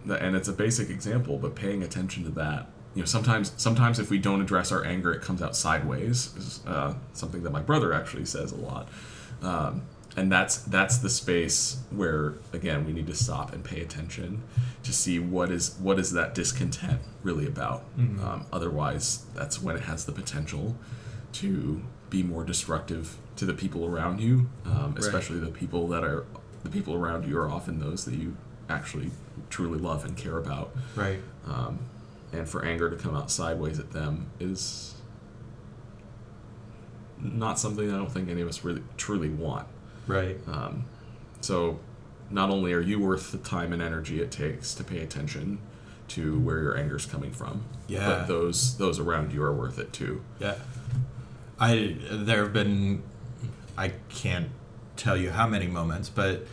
and 0.08 0.36
it's 0.36 0.48
a 0.48 0.54
basic 0.54 0.90
example, 0.90 1.38
but 1.38 1.56
paying 1.56 1.84
attention 1.84 2.24
to 2.24 2.30
that. 2.32 2.68
You 2.94 3.02
know, 3.02 3.06
sometimes 3.06 3.54
sometimes 3.58 4.00
if 4.00 4.10
we 4.10 4.18
don't 4.18 4.42
address 4.42 4.72
our 4.72 4.84
anger, 4.84 5.12
it 5.14 5.22
comes 5.22 5.42
out 5.42 5.56
sideways. 5.56 6.36
Is 6.36 6.60
uh, 6.68 6.96
something 7.14 7.44
that 7.44 7.52
my 7.52 7.62
brother 7.62 7.94
actually 7.94 8.26
says 8.26 8.52
a 8.52 8.58
lot, 8.58 8.90
um, 9.42 9.84
and 10.18 10.30
that's 10.32 10.58
that's 10.58 10.98
the 10.98 11.10
space 11.10 11.78
where 11.90 12.36
again 12.52 12.86
we 12.86 12.92
need 12.92 13.08
to 13.08 13.16
stop 13.16 13.54
and 13.54 13.64
pay 13.64 13.80
attention 13.82 14.44
to 14.84 14.92
see 14.92 15.20
what 15.20 15.52
is 15.52 15.78
what 15.80 16.00
is 16.00 16.12
that 16.12 16.36
discontent 16.36 17.00
really 17.24 17.48
about. 17.48 17.86
Um, 18.24 18.46
otherwise, 18.52 19.26
that's 19.36 19.62
when 19.62 19.76
it 19.78 19.84
has 19.84 20.06
the 20.06 20.12
potential 20.12 20.76
to 21.34 21.82
be 22.10 22.24
more 22.24 22.44
destructive 22.44 23.18
to 23.38 23.46
the 23.46 23.54
people 23.54 23.86
around 23.86 24.20
you, 24.20 24.50
um, 24.66 24.96
especially 24.98 25.40
the 25.40 25.48
people 25.52 25.88
that 25.88 26.04
are 26.04 26.26
the 26.64 26.70
people 26.70 26.94
around 26.94 27.26
you 27.26 27.38
are 27.40 27.50
often 27.50 27.80
those 27.80 28.04
that 28.06 28.16
you 28.16 28.36
actually 28.70 29.12
truly 29.50 29.80
love 29.80 30.06
and 30.06 30.18
care 30.18 30.38
about. 30.38 30.76
Right. 30.96 31.20
Um, 31.48 31.80
and 32.34 32.48
for 32.48 32.64
anger 32.66 32.90
to 32.90 32.96
come 32.96 33.16
out 33.16 33.30
sideways 33.32 33.80
at 33.80 33.92
them 33.92 34.28
is 34.40 34.96
not 37.20 37.60
something 37.60 37.90
I 37.92 37.98
don't 37.98 38.12
think 38.12 38.30
any 38.30 38.42
of 38.42 38.48
us 38.48 38.64
really 38.64 38.82
truly 38.98 39.30
want. 39.30 39.68
Right. 40.08 40.38
Um, 40.48 40.86
so, 41.42 41.80
not 42.30 42.50
only 42.50 42.74
are 42.74 42.82
you 42.82 43.00
worth 43.00 43.32
the 43.32 43.38
time 43.38 43.74
and 43.74 43.82
energy 43.82 44.22
it 44.22 44.32
takes 44.32 44.74
to 44.76 44.84
pay 44.84 45.00
attention 45.00 45.60
to 46.10 46.40
where 46.40 46.60
your 46.62 46.78
anger's 46.78 47.06
coming 47.06 47.32
from, 47.32 47.64
Yeah. 47.88 48.06
but 48.08 48.28
those 48.28 48.78
those 48.78 49.00
around 49.00 49.34
you 49.34 49.44
are 49.44 49.54
worth 49.54 49.78
it 49.80 49.94
too. 49.94 50.22
Yeah. 50.40 50.56
I 51.60 51.98
there 52.10 52.44
have 52.44 52.54
been 52.54 53.04
I 53.78 53.94
can't 54.10 54.50
tell 54.96 55.16
you 55.18 55.32
how 55.32 55.48
many 55.48 55.68
moments, 55.68 56.10
but 56.10 56.46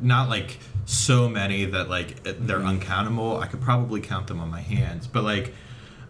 not 0.00 0.28
like 0.28 0.58
so 0.84 1.28
many 1.28 1.64
that 1.66 1.88
like 1.88 2.22
they're 2.24 2.60
uncountable. 2.62 3.38
I 3.38 3.46
could 3.46 3.60
probably 3.60 4.00
count 4.00 4.26
them 4.26 4.40
on 4.40 4.50
my 4.50 4.60
hands, 4.60 5.06
but 5.06 5.24
like 5.24 5.54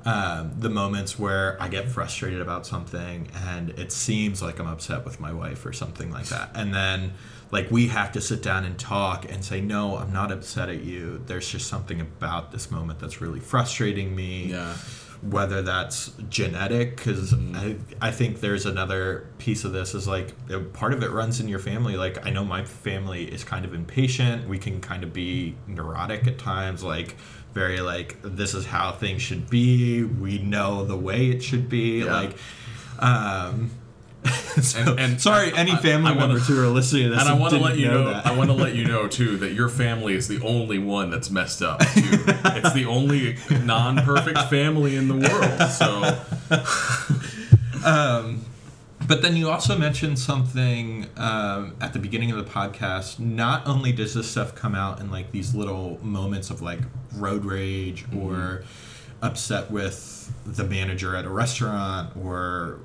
um, 0.05 0.53
the 0.59 0.71
moments 0.71 1.19
where 1.19 1.57
I 1.63 1.69
get 1.69 1.89
frustrated 1.89 2.41
about 2.41 2.67
something 2.67 3.29
and 3.47 3.71
it 3.71 3.93
seems 3.93 4.43
like 4.43 4.59
I'm 4.59 4.67
upset 4.67 5.05
with 5.05 5.21
my 5.21 5.33
wife 5.33 5.65
or 5.65 5.73
something 5.73 6.11
like 6.11 6.27
that, 6.27 6.51
and 6.55 6.75
then 6.75 7.13
like 7.53 7.71
we 7.71 7.89
have 7.89 8.11
to 8.13 8.21
sit 8.21 8.43
down 8.43 8.65
and 8.65 8.79
talk 8.79 9.31
and 9.31 9.45
say, 9.45 9.61
no, 9.61 9.99
I'm 9.99 10.13
not 10.13 10.33
upset 10.33 10.71
at 10.71 10.83
you. 10.83 11.23
There's 11.27 11.49
just 11.49 11.69
something 11.69 12.01
about 12.01 12.51
this 12.51 12.71
moment 12.71 12.99
that's 12.99 13.21
really 13.21 13.41
frustrating 13.41 14.17
me 14.17 14.47
Yeah. 14.47 14.75
Whether 15.23 15.63
that's 15.63 16.13
genetic 16.29 16.97
because 16.97 17.33
I, 17.55 17.77
I 18.01 18.11
think 18.11 18.41
there's 18.41 18.67
another 18.67 19.29
piece 19.39 19.65
of 19.65 19.73
this 19.73 19.95
is 19.95 20.09
like 20.09 20.35
part 20.73 20.93
of 20.93 21.03
it 21.03 21.11
runs 21.11 21.39
in 21.39 21.47
your 21.47 21.61
family 21.61 21.97
like 21.97 22.27
i 22.27 22.31
know 22.31 22.45
my 22.45 22.65
family 22.65 23.33
is 23.33 23.45
kind 23.45 23.65
of 23.65 23.73
impatient 23.73 24.49
we 24.49 24.59
can 24.59 24.81
kind 24.81 25.05
of 25.05 25.13
be 25.13 25.55
neurotic 25.69 26.27
at 26.27 26.39
times 26.39 26.83
like 26.83 27.15
very 27.53 27.81
like 27.81 28.17
this 28.23 28.55
is 28.55 28.67
how 28.67 28.93
things 28.93 29.23
should 29.23 29.49
be. 29.49 30.03
We 30.05 30.39
know 30.39 30.85
the 30.85 30.97
way 30.97 31.31
it 31.31 31.43
should 31.43 31.69
be. 31.69 32.01
Yeah. 32.01 32.13
Like, 32.13 32.37
um, 32.99 33.71
so- 34.63 34.79
And- 34.81 35.01
and 35.01 35.21
sorry, 35.21 35.53
I- 35.53 35.57
any 35.57 35.73
I- 35.73 35.77
family 35.79 36.11
I 36.11 36.15
wanna- 36.15 36.29
members 36.29 36.47
who 36.49 36.61
are 36.63 36.67
listening 36.69 37.05
to 37.05 37.09
this 37.11 37.21
and 37.21 37.29
I 37.29 37.35
want 37.35 37.55
to 37.55 37.61
let 37.61 37.79
you 37.79 37.89
know, 37.89 38.11
that. 38.13 38.27
I 38.27 38.33
want 38.37 38.51
to 38.51 38.57
let 38.57 38.75
you 38.75 38.85
know 38.93 39.09
too 39.09 39.37
that 39.39 39.53
your 39.53 39.69
family 39.69 40.15
is 40.15 40.29
the 40.29 40.41
only 40.43 40.79
one 40.79 41.11
that's 41.11 41.31
messed 41.31 41.63
up. 41.63 41.81
Too. 41.95 42.25
it's 42.45 42.73
the 42.73 42.85
only 42.87 43.37
non-perfect 43.65 44.39
family 44.51 44.97
in 44.97 45.09
the 45.09 45.15
world. 45.15 45.71
So 45.71 46.19
But 49.05 49.21
then 49.21 49.35
you 49.37 49.51
also 49.51 49.77
mentioned 49.77 50.19
something 50.19 51.07
um, 51.17 51.75
at 51.81 51.93
the 51.93 51.99
beginning 51.99 52.31
of 52.31 52.37
the 52.37 52.49
podcast. 52.51 53.19
Not 53.19 53.67
only 53.67 53.91
does 53.93 54.15
this 54.15 54.31
stuff 54.31 54.55
come 54.55 54.77
out 54.77 55.01
in 55.01 55.11
like 55.11 55.33
these 55.33 55.55
little 55.57 55.99
moments 56.05 56.51
of 56.51 56.63
like 56.63 56.79
road 57.17 57.45
rage 57.45 58.05
or 58.17 58.63
upset 59.23 59.71
with 59.71 60.33
the 60.45 60.65
manager 60.65 61.15
at 61.17 61.25
a 61.25 61.31
restaurant 61.31 62.15
or 62.17 62.81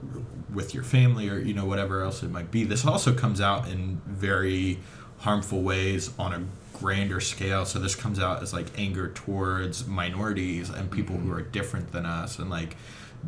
with 0.54 0.74
your 0.74 0.84
family 0.84 1.30
or 1.30 1.40
you 1.40 1.54
know 1.54 1.66
whatever 1.66 2.04
else 2.04 2.24
it 2.24 2.32
might 2.32 2.52
be. 2.52 2.64
This 2.64 2.86
also 2.86 3.14
comes 3.14 3.42
out 3.42 3.68
in 3.68 4.02
very 4.06 4.80
harmful 5.20 5.62
ways 5.64 6.12
on 6.18 6.34
a 6.34 6.44
grander 6.78 7.20
scale. 7.20 7.66
So 7.66 7.80
this 7.80 7.96
comes 7.96 8.20
out 8.20 8.44
as 8.44 8.54
like 8.54 8.68
anger 8.78 9.10
towards 9.10 9.88
minorities 9.88 10.70
and 10.70 10.90
people 10.92 11.16
who 11.16 11.30
mm-hmm. 11.30 11.34
are 11.34 11.42
different 11.42 11.92
than 11.92 12.06
us 12.06 12.38
and 12.38 12.50
like 12.50 12.78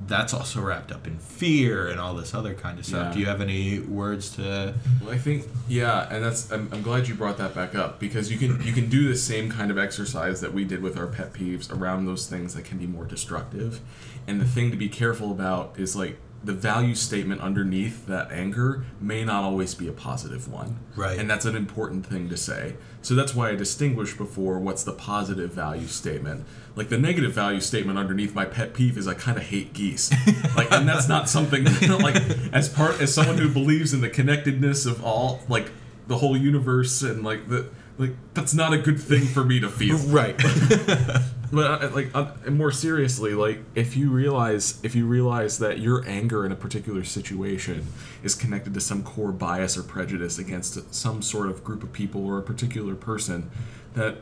that's 0.07 0.33
also 0.33 0.61
wrapped 0.61 0.91
up 0.91 1.07
in 1.07 1.17
fear 1.19 1.87
and 1.87 1.99
all 1.99 2.13
this 2.13 2.33
other 2.33 2.53
kind 2.53 2.79
of 2.79 2.85
stuff. 2.85 3.07
Yeah. 3.07 3.13
Do 3.13 3.19
you 3.19 3.25
have 3.25 3.41
any 3.41 3.79
words 3.79 4.35
to 4.35 4.73
Well, 5.01 5.11
I 5.11 5.17
think 5.17 5.47
yeah, 5.67 6.07
and 6.11 6.23
that's 6.23 6.51
I'm, 6.51 6.69
I'm 6.71 6.81
glad 6.81 7.07
you 7.07 7.15
brought 7.15 7.37
that 7.37 7.53
back 7.53 7.75
up 7.75 7.99
because 7.99 8.31
you 8.31 8.37
can 8.37 8.61
you 8.63 8.73
can 8.73 8.89
do 8.89 9.07
the 9.07 9.15
same 9.15 9.49
kind 9.51 9.71
of 9.71 9.77
exercise 9.77 10.41
that 10.41 10.53
we 10.53 10.63
did 10.63 10.81
with 10.81 10.97
our 10.97 11.07
pet 11.07 11.33
peeves 11.33 11.71
around 11.71 12.05
those 12.05 12.27
things 12.27 12.53
that 12.55 12.65
can 12.65 12.77
be 12.77 12.87
more 12.87 13.05
destructive. 13.05 13.79
And 14.27 14.39
the 14.39 14.45
thing 14.45 14.71
to 14.71 14.77
be 14.77 14.89
careful 14.89 15.31
about 15.31 15.73
is 15.77 15.95
like 15.95 16.17
the 16.43 16.53
value 16.53 16.95
statement 16.95 17.41
underneath 17.41 18.05
that 18.07 18.31
anger 18.31 18.85
may 19.01 19.25
not 19.25 19.43
always 19.43 19.75
be 19.75 19.87
a 19.87 19.91
positive 19.91 20.51
one. 20.51 20.79
Right. 20.95 21.19
And 21.19 21.29
that's 21.29 21.45
an 21.45 21.55
important 21.55 22.05
thing 22.05 22.29
to 22.29 22.37
say. 22.37 22.75
So 23.01 23.13
that's 23.13 23.35
why 23.35 23.49
I 23.49 23.55
distinguished 23.55 24.17
before 24.17 24.59
what's 24.59 24.83
the 24.83 24.93
positive 24.93 25.53
value 25.53 25.87
statement. 25.87 26.45
Like 26.75 26.89
the 26.89 26.97
negative 26.97 27.33
value 27.33 27.59
statement 27.59 27.99
underneath 27.99 28.33
my 28.33 28.45
pet 28.45 28.73
peeve 28.73 28.97
is 28.97 29.07
I 29.07 29.15
kind 29.15 29.37
of 29.37 29.43
hate 29.43 29.73
geese. 29.73 30.11
Like 30.55 30.71
and 30.71 30.89
that's 30.89 31.07
not 31.07 31.29
something 31.29 31.63
like 32.01 32.15
as 32.51 32.67
part 32.67 32.99
as 32.99 33.13
someone 33.13 33.37
who 33.37 33.49
believes 33.49 33.93
in 33.93 34.01
the 34.01 34.09
connectedness 34.09 34.85
of 34.85 35.03
all 35.03 35.41
like 35.47 35.71
the 36.07 36.17
whole 36.17 36.35
universe 36.35 37.01
and 37.01 37.23
like 37.23 37.47
the 37.47 37.69
like 37.99 38.11
that's 38.33 38.53
not 38.53 38.73
a 38.73 38.77
good 38.77 38.99
thing 38.99 39.25
for 39.25 39.43
me 39.43 39.59
to 39.59 39.69
feel. 39.69 39.99
Right. 40.09 40.41
But 41.51 41.95
like, 41.95 42.11
uh, 42.13 42.33
more 42.51 42.71
seriously, 42.71 43.33
like 43.33 43.63
if 43.73 43.97
you 43.97 44.11
realize 44.11 44.79
if 44.83 44.95
you 44.95 45.07
realize 45.07 45.57
that 45.57 45.79
your 45.79 46.07
anger 46.07 46.45
in 46.45 46.51
a 46.51 46.55
particular 46.55 47.03
situation 47.03 47.87
is 48.21 48.35
connected 48.35 48.75
to 48.75 48.79
some 48.79 49.01
core 49.01 49.31
bias 49.31 49.75
or 49.75 49.81
prejudice 49.81 50.37
against 50.37 50.93
some 50.93 51.23
sort 51.23 51.49
of 51.49 51.63
group 51.63 51.81
of 51.81 51.91
people 51.91 52.23
or 52.23 52.37
a 52.37 52.43
particular 52.43 52.93
person 52.93 53.49
that 53.95 54.17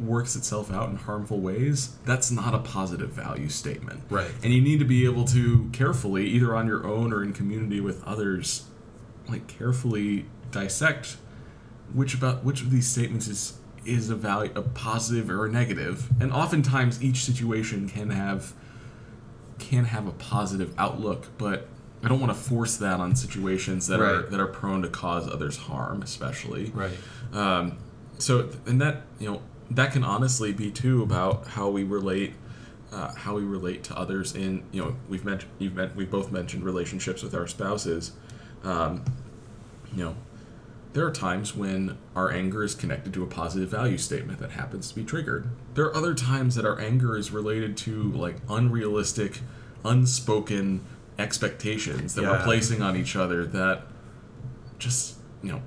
works 0.00 0.34
itself 0.34 0.72
out 0.72 0.88
in 0.88 0.96
harmful 0.96 1.38
ways, 1.38 1.96
that's 2.04 2.32
not 2.32 2.52
a 2.52 2.58
positive 2.58 3.10
value 3.10 3.48
statement. 3.48 4.02
Right. 4.10 4.30
And 4.42 4.52
you 4.52 4.60
need 4.60 4.78
to 4.80 4.84
be 4.84 5.04
able 5.04 5.24
to 5.26 5.70
carefully, 5.72 6.26
either 6.26 6.54
on 6.54 6.66
your 6.66 6.84
own 6.86 7.12
or 7.12 7.22
in 7.22 7.32
community 7.32 7.80
with 7.80 8.02
others, 8.04 8.66
like 9.28 9.46
carefully 9.46 10.26
dissect 10.50 11.16
which 11.94 12.14
about 12.14 12.44
which 12.44 12.62
of 12.62 12.70
these 12.70 12.88
statements 12.88 13.28
is 13.28 13.58
is 13.84 14.10
a 14.10 14.14
value 14.14 14.52
a 14.54 14.62
positive 14.62 15.30
or 15.30 15.46
a 15.46 15.50
negative? 15.50 16.08
And 16.20 16.32
oftentimes 16.32 17.02
each 17.02 17.24
situation 17.24 17.88
can 17.88 18.10
have 18.10 18.52
can 19.58 19.84
have 19.86 20.06
a 20.06 20.12
positive 20.12 20.74
outlook 20.76 21.26
but 21.38 21.68
i 22.02 22.08
don't 22.08 22.18
want 22.18 22.32
to 22.32 22.38
force 22.38 22.76
that 22.78 22.98
on 22.98 23.14
situations 23.14 23.86
that 23.86 24.00
are 24.00 24.22
that 24.22 24.40
are 24.40 24.48
prone 24.48 24.82
to 24.82 24.88
cause 24.88 25.28
others 25.28 25.56
harm 25.56 26.02
especially. 26.02 26.72
Right. 26.74 26.96
um, 27.32 27.78
so 28.18 28.48
and 28.66 28.80
that 28.80 29.02
you 29.18 29.30
know 29.30 29.42
that 29.70 29.92
can 29.92 30.04
honestly 30.04 30.52
be 30.52 30.70
too 30.70 31.02
about 31.02 31.46
how 31.46 31.68
we 31.68 31.84
relate 31.84 32.34
uh, 32.92 33.14
how 33.14 33.34
we 33.34 33.42
relate 33.42 33.84
to 33.84 33.96
others 33.96 34.34
in 34.34 34.64
you 34.72 34.82
know 34.82 34.96
we've 35.08 35.24
mentioned 35.24 35.50
you've 35.58 35.74
met, 35.74 35.94
we've 35.96 36.10
both 36.10 36.30
mentioned 36.30 36.64
relationships 36.64 37.22
with 37.22 37.34
our 37.34 37.46
spouses. 37.46 38.12
Um, 38.64 39.04
you 39.94 40.04
know 40.04 40.16
there 40.92 41.06
are 41.06 41.10
times 41.10 41.56
when 41.56 41.96
our 42.14 42.30
anger 42.30 42.62
is 42.62 42.74
connected 42.74 43.14
to 43.14 43.22
a 43.22 43.26
positive 43.26 43.70
value 43.70 43.96
statement 43.98 44.38
that 44.40 44.52
happens 44.52 44.90
to 44.90 44.94
be 44.94 45.04
triggered. 45.04 45.48
There 45.74 45.86
are 45.86 45.96
other 45.96 46.14
times 46.14 46.54
that 46.56 46.66
our 46.66 46.78
anger 46.78 47.16
is 47.16 47.30
related 47.30 47.76
to 47.78 48.12
like 48.12 48.36
unrealistic 48.48 49.40
unspoken 49.84 50.84
expectations 51.18 52.14
that 52.14 52.22
we're 52.24 52.42
placing 52.44 52.82
on 52.82 52.96
each 52.96 53.16
other 53.16 53.44
that 53.44 53.82
just 54.78 55.16
you 55.42 55.52
know 55.52 55.62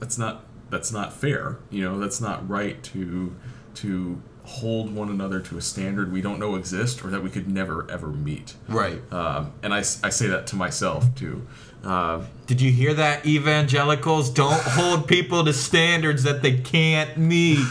that's 0.00 0.18
not 0.18 0.44
that's 0.70 0.90
not 0.92 1.12
fair 1.12 1.58
you 1.70 1.82
know 1.82 1.98
that's 1.98 2.20
not 2.20 2.46
right 2.48 2.82
to 2.82 3.34
to 3.74 4.20
hold 4.46 4.94
one 4.94 5.10
another 5.10 5.40
to 5.40 5.58
a 5.58 5.60
standard 5.60 6.10
we 6.12 6.20
don't 6.22 6.38
know 6.38 6.54
exist 6.54 7.04
or 7.04 7.10
that 7.10 7.22
we 7.22 7.28
could 7.28 7.48
never 7.50 7.84
ever 7.90 8.06
meet 8.08 8.54
Right. 8.68 9.00
um, 9.12 9.52
and 9.62 9.74
I 9.74 9.82
say 9.82 10.28
that 10.28 10.46
to 10.48 10.56
myself 10.56 11.14
too 11.14 11.46
um, 11.84 12.26
Did 12.48 12.60
you 12.60 12.72
hear 12.72 12.94
that, 12.94 13.24
evangelicals? 13.26 14.30
Don't 14.30 14.60
hold 14.60 15.06
people 15.06 15.44
to 15.44 15.52
standards 15.52 16.24
that 16.24 16.42
they 16.42 16.58
can't 16.58 17.16
meet. 17.16 17.58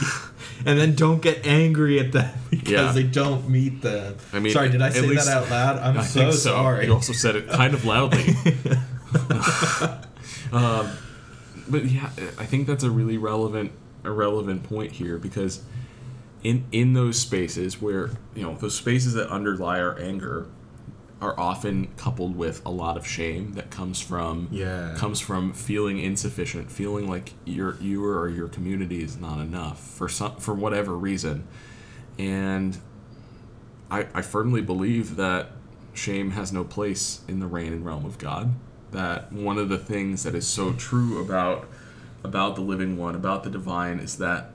And 0.68 0.80
then 0.80 0.96
don't 0.96 1.22
get 1.22 1.46
angry 1.46 2.00
at 2.00 2.12
them 2.12 2.34
because 2.50 2.72
Yeah. 2.72 2.92
they 2.94 3.04
don't 3.04 3.48
meet 3.50 3.82
them. 3.84 4.16
I 4.34 4.40
mean, 4.40 4.52
sorry, 4.54 4.70
did 4.70 4.82
I 4.82 4.90
say 4.90 5.14
that 5.14 5.28
out 5.28 5.50
loud? 5.52 5.78
I'm 5.78 5.98
I 5.98 6.04
so, 6.04 6.32
so. 6.32 6.38
sorry. 6.38 6.86
You 6.88 6.94
also 6.94 7.14
said 7.14 7.36
it 7.36 7.48
kind 7.50 7.74
of 7.76 7.86
loudly. 7.86 8.34
um, 10.52 10.90
but 11.68 11.86
yeah, 11.86 12.10
I 12.40 12.46
think 12.46 12.66
that's 12.68 12.84
a 12.84 12.90
really 12.90 13.18
relevant, 13.18 13.74
a 14.04 14.12
relevant 14.12 14.64
point 14.64 14.94
here 14.94 15.18
because 15.18 15.62
in 16.46 16.64
in 16.72 16.94
those 16.94 17.18
spaces 17.20 17.82
where 17.82 18.12
you 18.36 18.44
know 18.44 18.56
those 18.56 18.76
spaces 18.76 19.14
that 19.14 19.28
underlie 19.30 19.80
our 19.82 19.98
anger 20.00 20.48
are 21.22 21.38
often 21.40 21.88
coupled 21.98 22.36
with 22.36 22.64
a 22.66 22.70
lot 22.70 22.98
of 22.98 23.08
shame 23.08 23.54
that 23.54 23.72
comes 23.72 24.00
from 24.00 24.48
Yeah. 24.52 24.94
comes 24.96 25.20
from 25.20 25.54
feeling 25.54 25.98
insufficient, 25.98 26.72
feeling 26.72 27.10
like 27.10 27.34
your 27.46 27.78
you 27.82 28.06
or 28.06 28.30
your 28.30 28.48
community 28.48 29.02
is 29.02 29.18
not 29.18 29.40
enough 29.40 29.80
for 29.80 30.08
some 30.08 30.36
for 30.38 30.54
whatever 30.54 30.96
reason, 30.96 31.48
and 32.20 32.78
I, 33.90 34.08
I 34.14 34.22
firmly 34.22 34.62
believe 34.62 35.16
that 35.16 35.52
shame 35.94 36.32
has 36.32 36.52
no 36.54 36.64
place 36.64 37.22
in 37.28 37.40
the 37.40 37.48
reign 37.48 37.72
and 37.74 37.86
realm 37.86 38.06
of 38.06 38.18
God. 38.20 38.54
That 38.92 39.32
one 39.32 39.58
of 39.58 39.70
the 39.70 39.78
things 39.78 40.24
that 40.24 40.36
is 40.36 40.46
so 40.48 40.74
true 40.74 41.20
about 41.22 41.68
about 42.24 42.56
the 42.56 42.62
living 42.62 42.98
one, 42.98 43.16
about 43.16 43.44
the 43.44 43.50
divine, 43.50 44.00
is 44.00 44.18
that 44.18 44.42
th- 44.42 44.55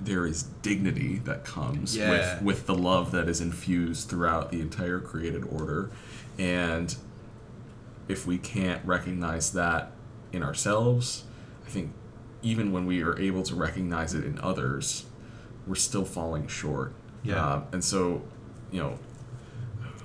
there 0.00 0.26
is 0.26 0.44
dignity 0.62 1.18
that 1.24 1.44
comes 1.44 1.96
Yeah. 1.96 2.10
with 2.10 2.42
with 2.42 2.66
the 2.66 2.74
love 2.74 3.12
that 3.12 3.28
is 3.28 3.40
infused 3.40 4.08
throughout 4.08 4.50
the 4.50 4.60
entire 4.60 4.98
created 5.00 5.44
order, 5.44 5.90
and 6.38 6.94
if 8.08 8.26
we 8.26 8.38
can't 8.38 8.84
recognize 8.84 9.52
that 9.52 9.92
in 10.32 10.42
ourselves, 10.42 11.24
I 11.66 11.70
think 11.70 11.92
even 12.42 12.70
when 12.72 12.86
we 12.86 13.02
are 13.02 13.18
able 13.18 13.42
to 13.44 13.54
recognize 13.54 14.14
it 14.14 14.24
in 14.24 14.38
others, 14.40 15.06
we're 15.66 15.74
still 15.74 16.04
falling 16.04 16.46
short. 16.46 16.92
Yeah. 17.24 17.44
Um, 17.54 17.64
and 17.72 17.82
so, 17.84 18.22
you 18.70 18.80
know, 18.80 18.98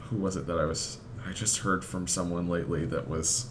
who 0.09 0.17
was 0.17 0.35
it 0.35 0.47
that 0.47 0.57
I 0.57 0.65
was? 0.65 0.97
I 1.27 1.33
just 1.33 1.59
heard 1.59 1.85
from 1.85 2.07
someone 2.07 2.47
lately 2.49 2.85
that 2.85 3.07
was 3.07 3.49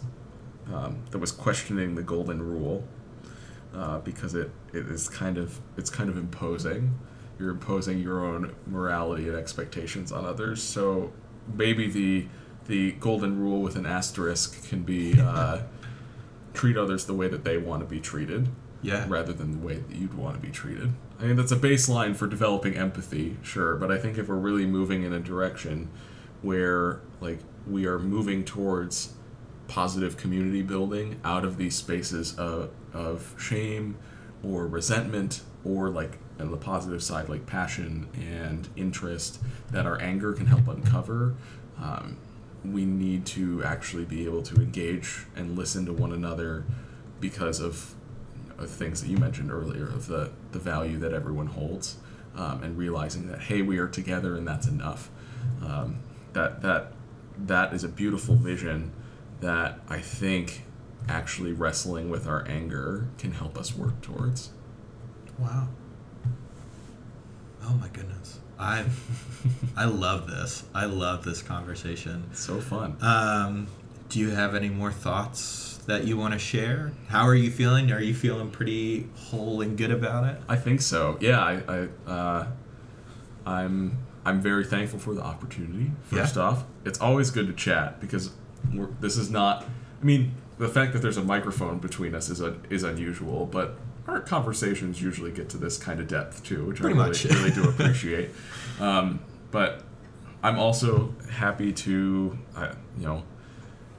um, 0.73 0.97
that 1.11 1.19
was 1.19 1.31
questioning 1.31 1.95
the 1.95 2.03
golden 2.03 2.41
rule 2.41 2.83
uh, 3.75 3.99
because 3.99 4.35
it, 4.35 4.51
it 4.73 4.87
is 4.87 5.07
kind 5.09 5.37
of 5.37 5.59
it's 5.77 5.89
kind 5.89 6.09
of 6.09 6.17
imposing. 6.17 6.97
You're 7.39 7.51
imposing 7.51 7.99
your 7.99 8.23
own 8.23 8.53
morality 8.67 9.27
and 9.27 9.35
expectations 9.35 10.11
on 10.11 10.25
others. 10.25 10.61
So 10.61 11.11
maybe 11.53 11.89
the 11.89 12.27
the 12.67 12.91
golden 12.93 13.39
rule 13.39 13.61
with 13.61 13.75
an 13.75 13.85
asterisk 13.85 14.67
can 14.69 14.83
be 14.83 15.19
uh, 15.19 15.61
treat 16.53 16.77
others 16.77 17.05
the 17.05 17.13
way 17.13 17.27
that 17.27 17.43
they 17.43 17.57
want 17.57 17.81
to 17.81 17.87
be 17.87 17.99
treated 17.99 18.49
yeah. 18.81 19.05
rather 19.07 19.33
than 19.33 19.51
the 19.51 19.65
way 19.65 19.75
that 19.75 19.95
you'd 19.95 20.13
want 20.13 20.35
to 20.35 20.41
be 20.41 20.51
treated. 20.51 20.91
I 21.19 21.25
mean, 21.25 21.35
that's 21.35 21.51
a 21.51 21.57
baseline 21.57 22.15
for 22.15 22.27
developing 22.27 22.75
empathy, 22.75 23.37
sure, 23.43 23.75
but 23.75 23.91
I 23.91 23.97
think 23.97 24.17
if 24.17 24.27
we're 24.27 24.35
really 24.35 24.65
moving 24.65 25.03
in 25.03 25.13
a 25.13 25.19
direction 25.19 25.89
where, 26.41 27.01
like, 27.19 27.39
we 27.67 27.85
are 27.85 27.99
moving 27.99 28.43
towards 28.43 29.13
positive 29.71 30.17
community 30.17 30.61
building 30.61 31.07
out 31.23 31.45
of 31.45 31.57
these 31.57 31.75
spaces 31.75 32.37
of, 32.37 32.69
of 32.93 33.33
shame 33.39 33.95
or 34.43 34.67
resentment 34.67 35.41
or, 35.63 35.89
like, 35.89 36.13
on 36.39 36.51
the 36.51 36.57
positive 36.57 37.01
side, 37.03 37.29
like 37.29 37.45
passion 37.45 38.07
and 38.15 38.67
interest 38.75 39.39
that 39.71 39.85
our 39.85 39.99
anger 40.01 40.33
can 40.33 40.47
help 40.47 40.67
uncover, 40.67 41.35
um, 41.81 42.17
we 42.65 42.83
need 42.85 43.25
to 43.25 43.63
actually 43.63 44.05
be 44.05 44.25
able 44.25 44.43
to 44.43 44.55
engage 44.55 45.25
and 45.35 45.57
listen 45.57 45.85
to 45.85 45.93
one 45.93 46.11
another 46.11 46.65
because 47.19 47.59
of 47.59 47.95
of 48.57 48.69
things 48.69 49.01
that 49.01 49.09
you 49.09 49.17
mentioned 49.17 49.51
earlier 49.51 49.87
of 49.87 50.05
the, 50.07 50.31
the 50.51 50.59
value 50.59 50.97
that 50.99 51.13
everyone 51.13 51.47
holds. 51.47 51.97
um, 52.35 52.63
and 52.63 52.77
realizing 52.77 53.27
that 53.27 53.41
hey, 53.41 53.61
we 53.61 53.77
are 53.77 53.87
together 53.87 54.35
and 54.35 54.47
that's 54.47 54.67
enough. 54.67 55.09
Um, 55.61 55.99
that 56.33 56.61
that 56.61 56.93
that 57.37 57.73
is 57.73 57.83
a 57.83 57.87
beautiful 57.89 58.35
vision 58.35 58.91
that 59.41 59.79
I 59.89 59.99
think 59.99 60.63
actually 61.09 61.51
wrestling 61.51 62.09
with 62.09 62.27
our 62.27 62.47
anger 62.47 63.07
can 63.17 63.31
help 63.33 63.57
us 63.57 63.75
work 63.75 64.01
towards. 64.01 64.51
Wow. 65.37 65.67
Oh 67.63 67.73
my 67.73 67.87
goodness. 67.89 68.39
I 68.59 68.85
I 69.75 69.85
love 69.85 70.27
this. 70.27 70.63
I 70.73 70.85
love 70.85 71.23
this 71.23 71.41
conversation. 71.41 72.25
It's 72.31 72.39
so 72.43 72.61
fun. 72.61 72.97
Um, 73.01 73.67
do 74.09 74.19
you 74.19 74.29
have 74.31 74.55
any 74.55 74.69
more 74.69 74.91
thoughts 74.91 75.79
that 75.87 76.03
you 76.05 76.17
want 76.17 76.33
to 76.33 76.39
share? 76.39 76.91
How 77.07 77.25
are 77.27 77.35
you 77.35 77.49
feeling? 77.49 77.91
Are 77.91 78.01
you 78.01 78.13
feeling 78.13 78.51
pretty 78.51 79.09
whole 79.15 79.61
and 79.61 79.77
good 79.77 79.91
about 79.91 80.25
it? 80.25 80.39
I 80.47 80.55
think 80.57 80.81
so. 80.81 81.17
Yeah, 81.19 81.39
I, 81.41 81.87
I 82.07 82.11
uh, 82.11 82.47
I'm 83.45 83.97
I'm 84.25 84.41
very 84.41 84.63
thankful 84.65 84.99
for 84.99 85.15
the 85.15 85.23
opportunity. 85.23 85.91
First 86.03 86.35
Yeah. 86.35 86.43
off, 86.43 86.65
it's 86.85 86.99
always 87.01 87.31
good 87.31 87.47
to 87.47 87.53
chat 87.53 87.99
because 87.99 88.31
we're, 88.73 88.87
this 88.99 89.17
is 89.17 89.29
not. 89.29 89.65
I 90.01 90.05
mean, 90.05 90.33
the 90.57 90.67
fact 90.67 90.93
that 90.93 91.01
there's 91.01 91.17
a 91.17 91.23
microphone 91.23 91.79
between 91.79 92.15
us 92.15 92.29
is 92.29 92.41
a, 92.41 92.55
is 92.69 92.83
unusual, 92.83 93.45
but 93.45 93.77
our 94.07 94.19
conversations 94.19 95.01
usually 95.01 95.31
get 95.31 95.49
to 95.49 95.57
this 95.57 95.77
kind 95.77 95.99
of 95.99 96.07
depth 96.07 96.43
too, 96.43 96.65
which 96.65 96.79
Pretty 96.81 96.99
I 96.99 97.07
really, 97.07 97.29
really 97.35 97.51
do 97.51 97.63
appreciate. 97.69 98.29
Um, 98.79 99.19
but 99.51 99.83
I'm 100.43 100.57
also 100.57 101.13
happy 101.29 101.71
to, 101.73 102.37
uh, 102.55 102.73
you 102.97 103.05
know, 103.05 103.23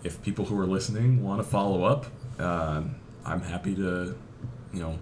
if 0.02 0.20
people 0.22 0.44
who 0.44 0.58
are 0.58 0.66
listening 0.66 1.22
want 1.22 1.40
to 1.42 1.48
follow 1.48 1.84
up, 1.84 2.06
um, 2.40 2.96
I'm 3.24 3.40
happy 3.42 3.74
to, 3.76 4.16
you 4.72 4.80
know, 4.80 4.98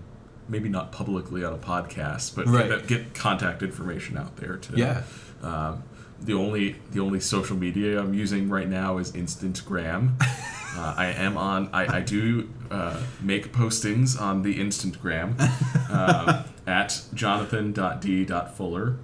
maybe 0.49 0.69
not 0.69 0.93
publicly 0.93 1.45
on 1.45 1.55
a 1.55 1.59
podcast, 1.59 2.35
but 2.37 2.47
Right. 2.47 2.69
get, 2.69 2.87
get 2.87 3.15
contact 3.15 3.63
information 3.63 4.19
out 4.19 4.37
there 4.37 4.57
too. 4.57 4.75
Yeah. 4.77 5.03
Um, 5.43 5.83
the 6.21 6.35
only 6.35 6.77
the 6.93 7.01
only 7.01 7.21
social 7.21 7.57
media 7.57 8.01
I'm 8.01 8.15
using 8.15 8.49
right 8.49 8.69
now 8.69 8.99
is 8.99 9.13
Instantgram. 9.13 10.21
uh, 10.77 10.95
I 10.97 11.07
am 11.07 11.37
on. 11.37 11.71
I, 11.73 11.99
I 11.99 12.01
do 12.01 12.49
uh, 12.71 13.01
make 13.21 13.53
postings 13.53 14.21
on 14.21 14.43
the 14.43 14.59
Instantgram 14.59 15.41
um, 15.91 16.45
at 16.67 17.03
jonathan.d.fuller. 17.15 18.97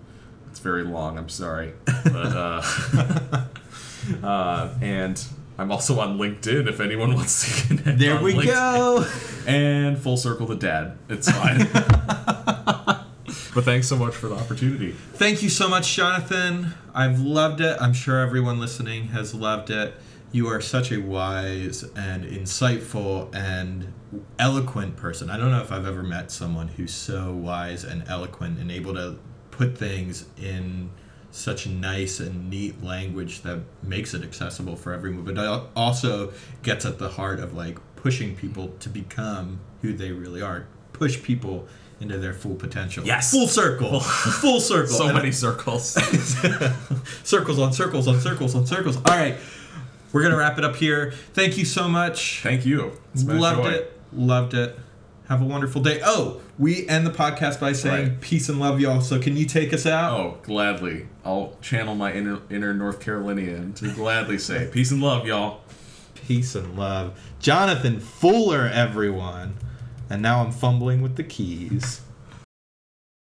It's 0.50 0.60
very 0.60 0.84
long. 0.84 1.18
I'm 1.18 1.28
sorry, 1.28 1.72
but 1.84 2.06
uh, 2.14 2.62
uh, 4.22 4.74
and 4.80 5.22
I'm 5.58 5.72
also 5.72 6.00
on 6.00 6.18
LinkedIn 6.18 6.68
if 6.68 6.80
anyone 6.80 7.14
wants 7.14 7.44
to 7.44 7.66
connect. 7.66 7.98
There 7.98 8.22
we 8.22 8.34
LinkedIn. 8.34 8.46
go. 8.46 9.06
And 9.46 9.98
full 9.98 10.16
circle 10.16 10.46
the 10.46 10.56
dad. 10.56 10.98
It's 11.08 11.30
fine. 11.30 11.66
But 13.56 13.64
thanks 13.64 13.88
so 13.88 13.96
much 13.96 14.14
for 14.14 14.28
the 14.28 14.34
opportunity. 14.34 14.92
Thank 15.14 15.42
you 15.42 15.48
so 15.48 15.66
much, 15.66 15.96
Jonathan. 15.96 16.74
I've 16.94 17.20
loved 17.20 17.62
it. 17.62 17.78
I'm 17.80 17.94
sure 17.94 18.20
everyone 18.20 18.60
listening 18.60 19.08
has 19.08 19.34
loved 19.34 19.70
it. 19.70 19.94
You 20.30 20.46
are 20.48 20.60
such 20.60 20.92
a 20.92 20.98
wise 20.98 21.82
and 21.96 22.26
insightful 22.26 23.34
and 23.34 23.94
eloquent 24.38 24.98
person. 24.98 25.30
I 25.30 25.38
don't 25.38 25.50
know 25.50 25.62
if 25.62 25.72
I've 25.72 25.86
ever 25.86 26.02
met 26.02 26.30
someone 26.30 26.68
who's 26.68 26.92
so 26.92 27.32
wise 27.32 27.82
and 27.82 28.06
eloquent 28.06 28.58
and 28.58 28.70
able 28.70 28.92
to 28.92 29.18
put 29.50 29.78
things 29.78 30.26
in 30.36 30.90
such 31.30 31.66
nice 31.66 32.20
and 32.20 32.50
neat 32.50 32.84
language 32.84 33.40
that 33.40 33.60
makes 33.82 34.12
it 34.12 34.22
accessible 34.22 34.76
for 34.76 34.92
everyone, 34.92 35.24
but 35.24 35.70
also 35.74 36.30
gets 36.62 36.84
at 36.84 36.98
the 36.98 37.08
heart 37.08 37.40
of 37.40 37.54
like 37.54 37.78
pushing 37.96 38.36
people 38.36 38.68
to 38.80 38.90
become 38.90 39.60
who 39.80 39.94
they 39.94 40.12
really 40.12 40.42
are. 40.42 40.66
Push 40.92 41.22
people 41.22 41.66
into 42.00 42.18
their 42.18 42.34
full 42.34 42.54
potential. 42.54 43.04
Yes. 43.06 43.30
Full 43.30 43.48
circle. 43.48 44.00
full 44.00 44.60
circle. 44.72 44.92
So 44.94 45.06
And 45.06 45.14
many 45.16 45.32
circles. 45.32 45.92
circles 47.24 47.58
on 47.58 47.72
circles 47.72 48.06
on 48.08 48.20
circles 48.20 48.54
on 48.54 48.66
circles. 48.66 48.96
All 48.96 49.02
right, 49.16 49.36
we're 50.12 50.22
gonna 50.22 50.36
wrap 50.36 50.58
it 50.58 50.64
up 50.64 50.76
here. 50.76 51.12
Thank 51.32 51.56
you 51.58 51.64
so 51.64 51.88
much. 51.88 52.40
Thank 52.42 52.66
you. 52.66 52.92
It's 53.14 53.22
been 53.22 53.36
a 53.38 53.40
Loved 53.40 53.66
it. 53.66 54.00
Loved 54.12 54.54
it. 54.54 54.78
Have 55.28 55.42
a 55.42 55.44
wonderful 55.44 55.82
day. 55.82 56.00
Oh, 56.04 56.40
we 56.56 56.88
end 56.88 57.04
the 57.04 57.10
podcast 57.10 57.58
by 57.58 57.72
saying 57.72 58.08
Right. 58.08 58.20
peace 58.20 58.48
and 58.48 58.60
love, 58.60 58.80
y'all. 58.80 59.00
So 59.00 59.18
can 59.18 59.36
you 59.36 59.44
take 59.44 59.72
us 59.72 59.84
out? 59.84 60.12
Oh, 60.20 60.38
gladly. 60.42 61.06
I'll 61.24 61.56
channel 61.60 61.96
my 61.96 62.12
inner, 62.12 62.38
inner 62.48 62.72
North 62.72 63.00
Carolinian 63.00 63.72
to 63.74 63.92
gladly 63.92 64.38
say 64.38 64.68
peace 64.72 64.92
and 64.92 65.02
love, 65.02 65.26
y'all. 65.26 65.62
Peace 66.14 66.54
and 66.54 66.76
love. 66.78 67.18
Jonathan 67.40 67.98
Fuller, 67.98 68.68
everyone. 68.72 69.54
And 70.08 70.22
now 70.22 70.42
I'm 70.42 70.52
fumbling 70.52 71.02
with 71.02 71.16
the 71.16 71.24
keys. 71.24 72.00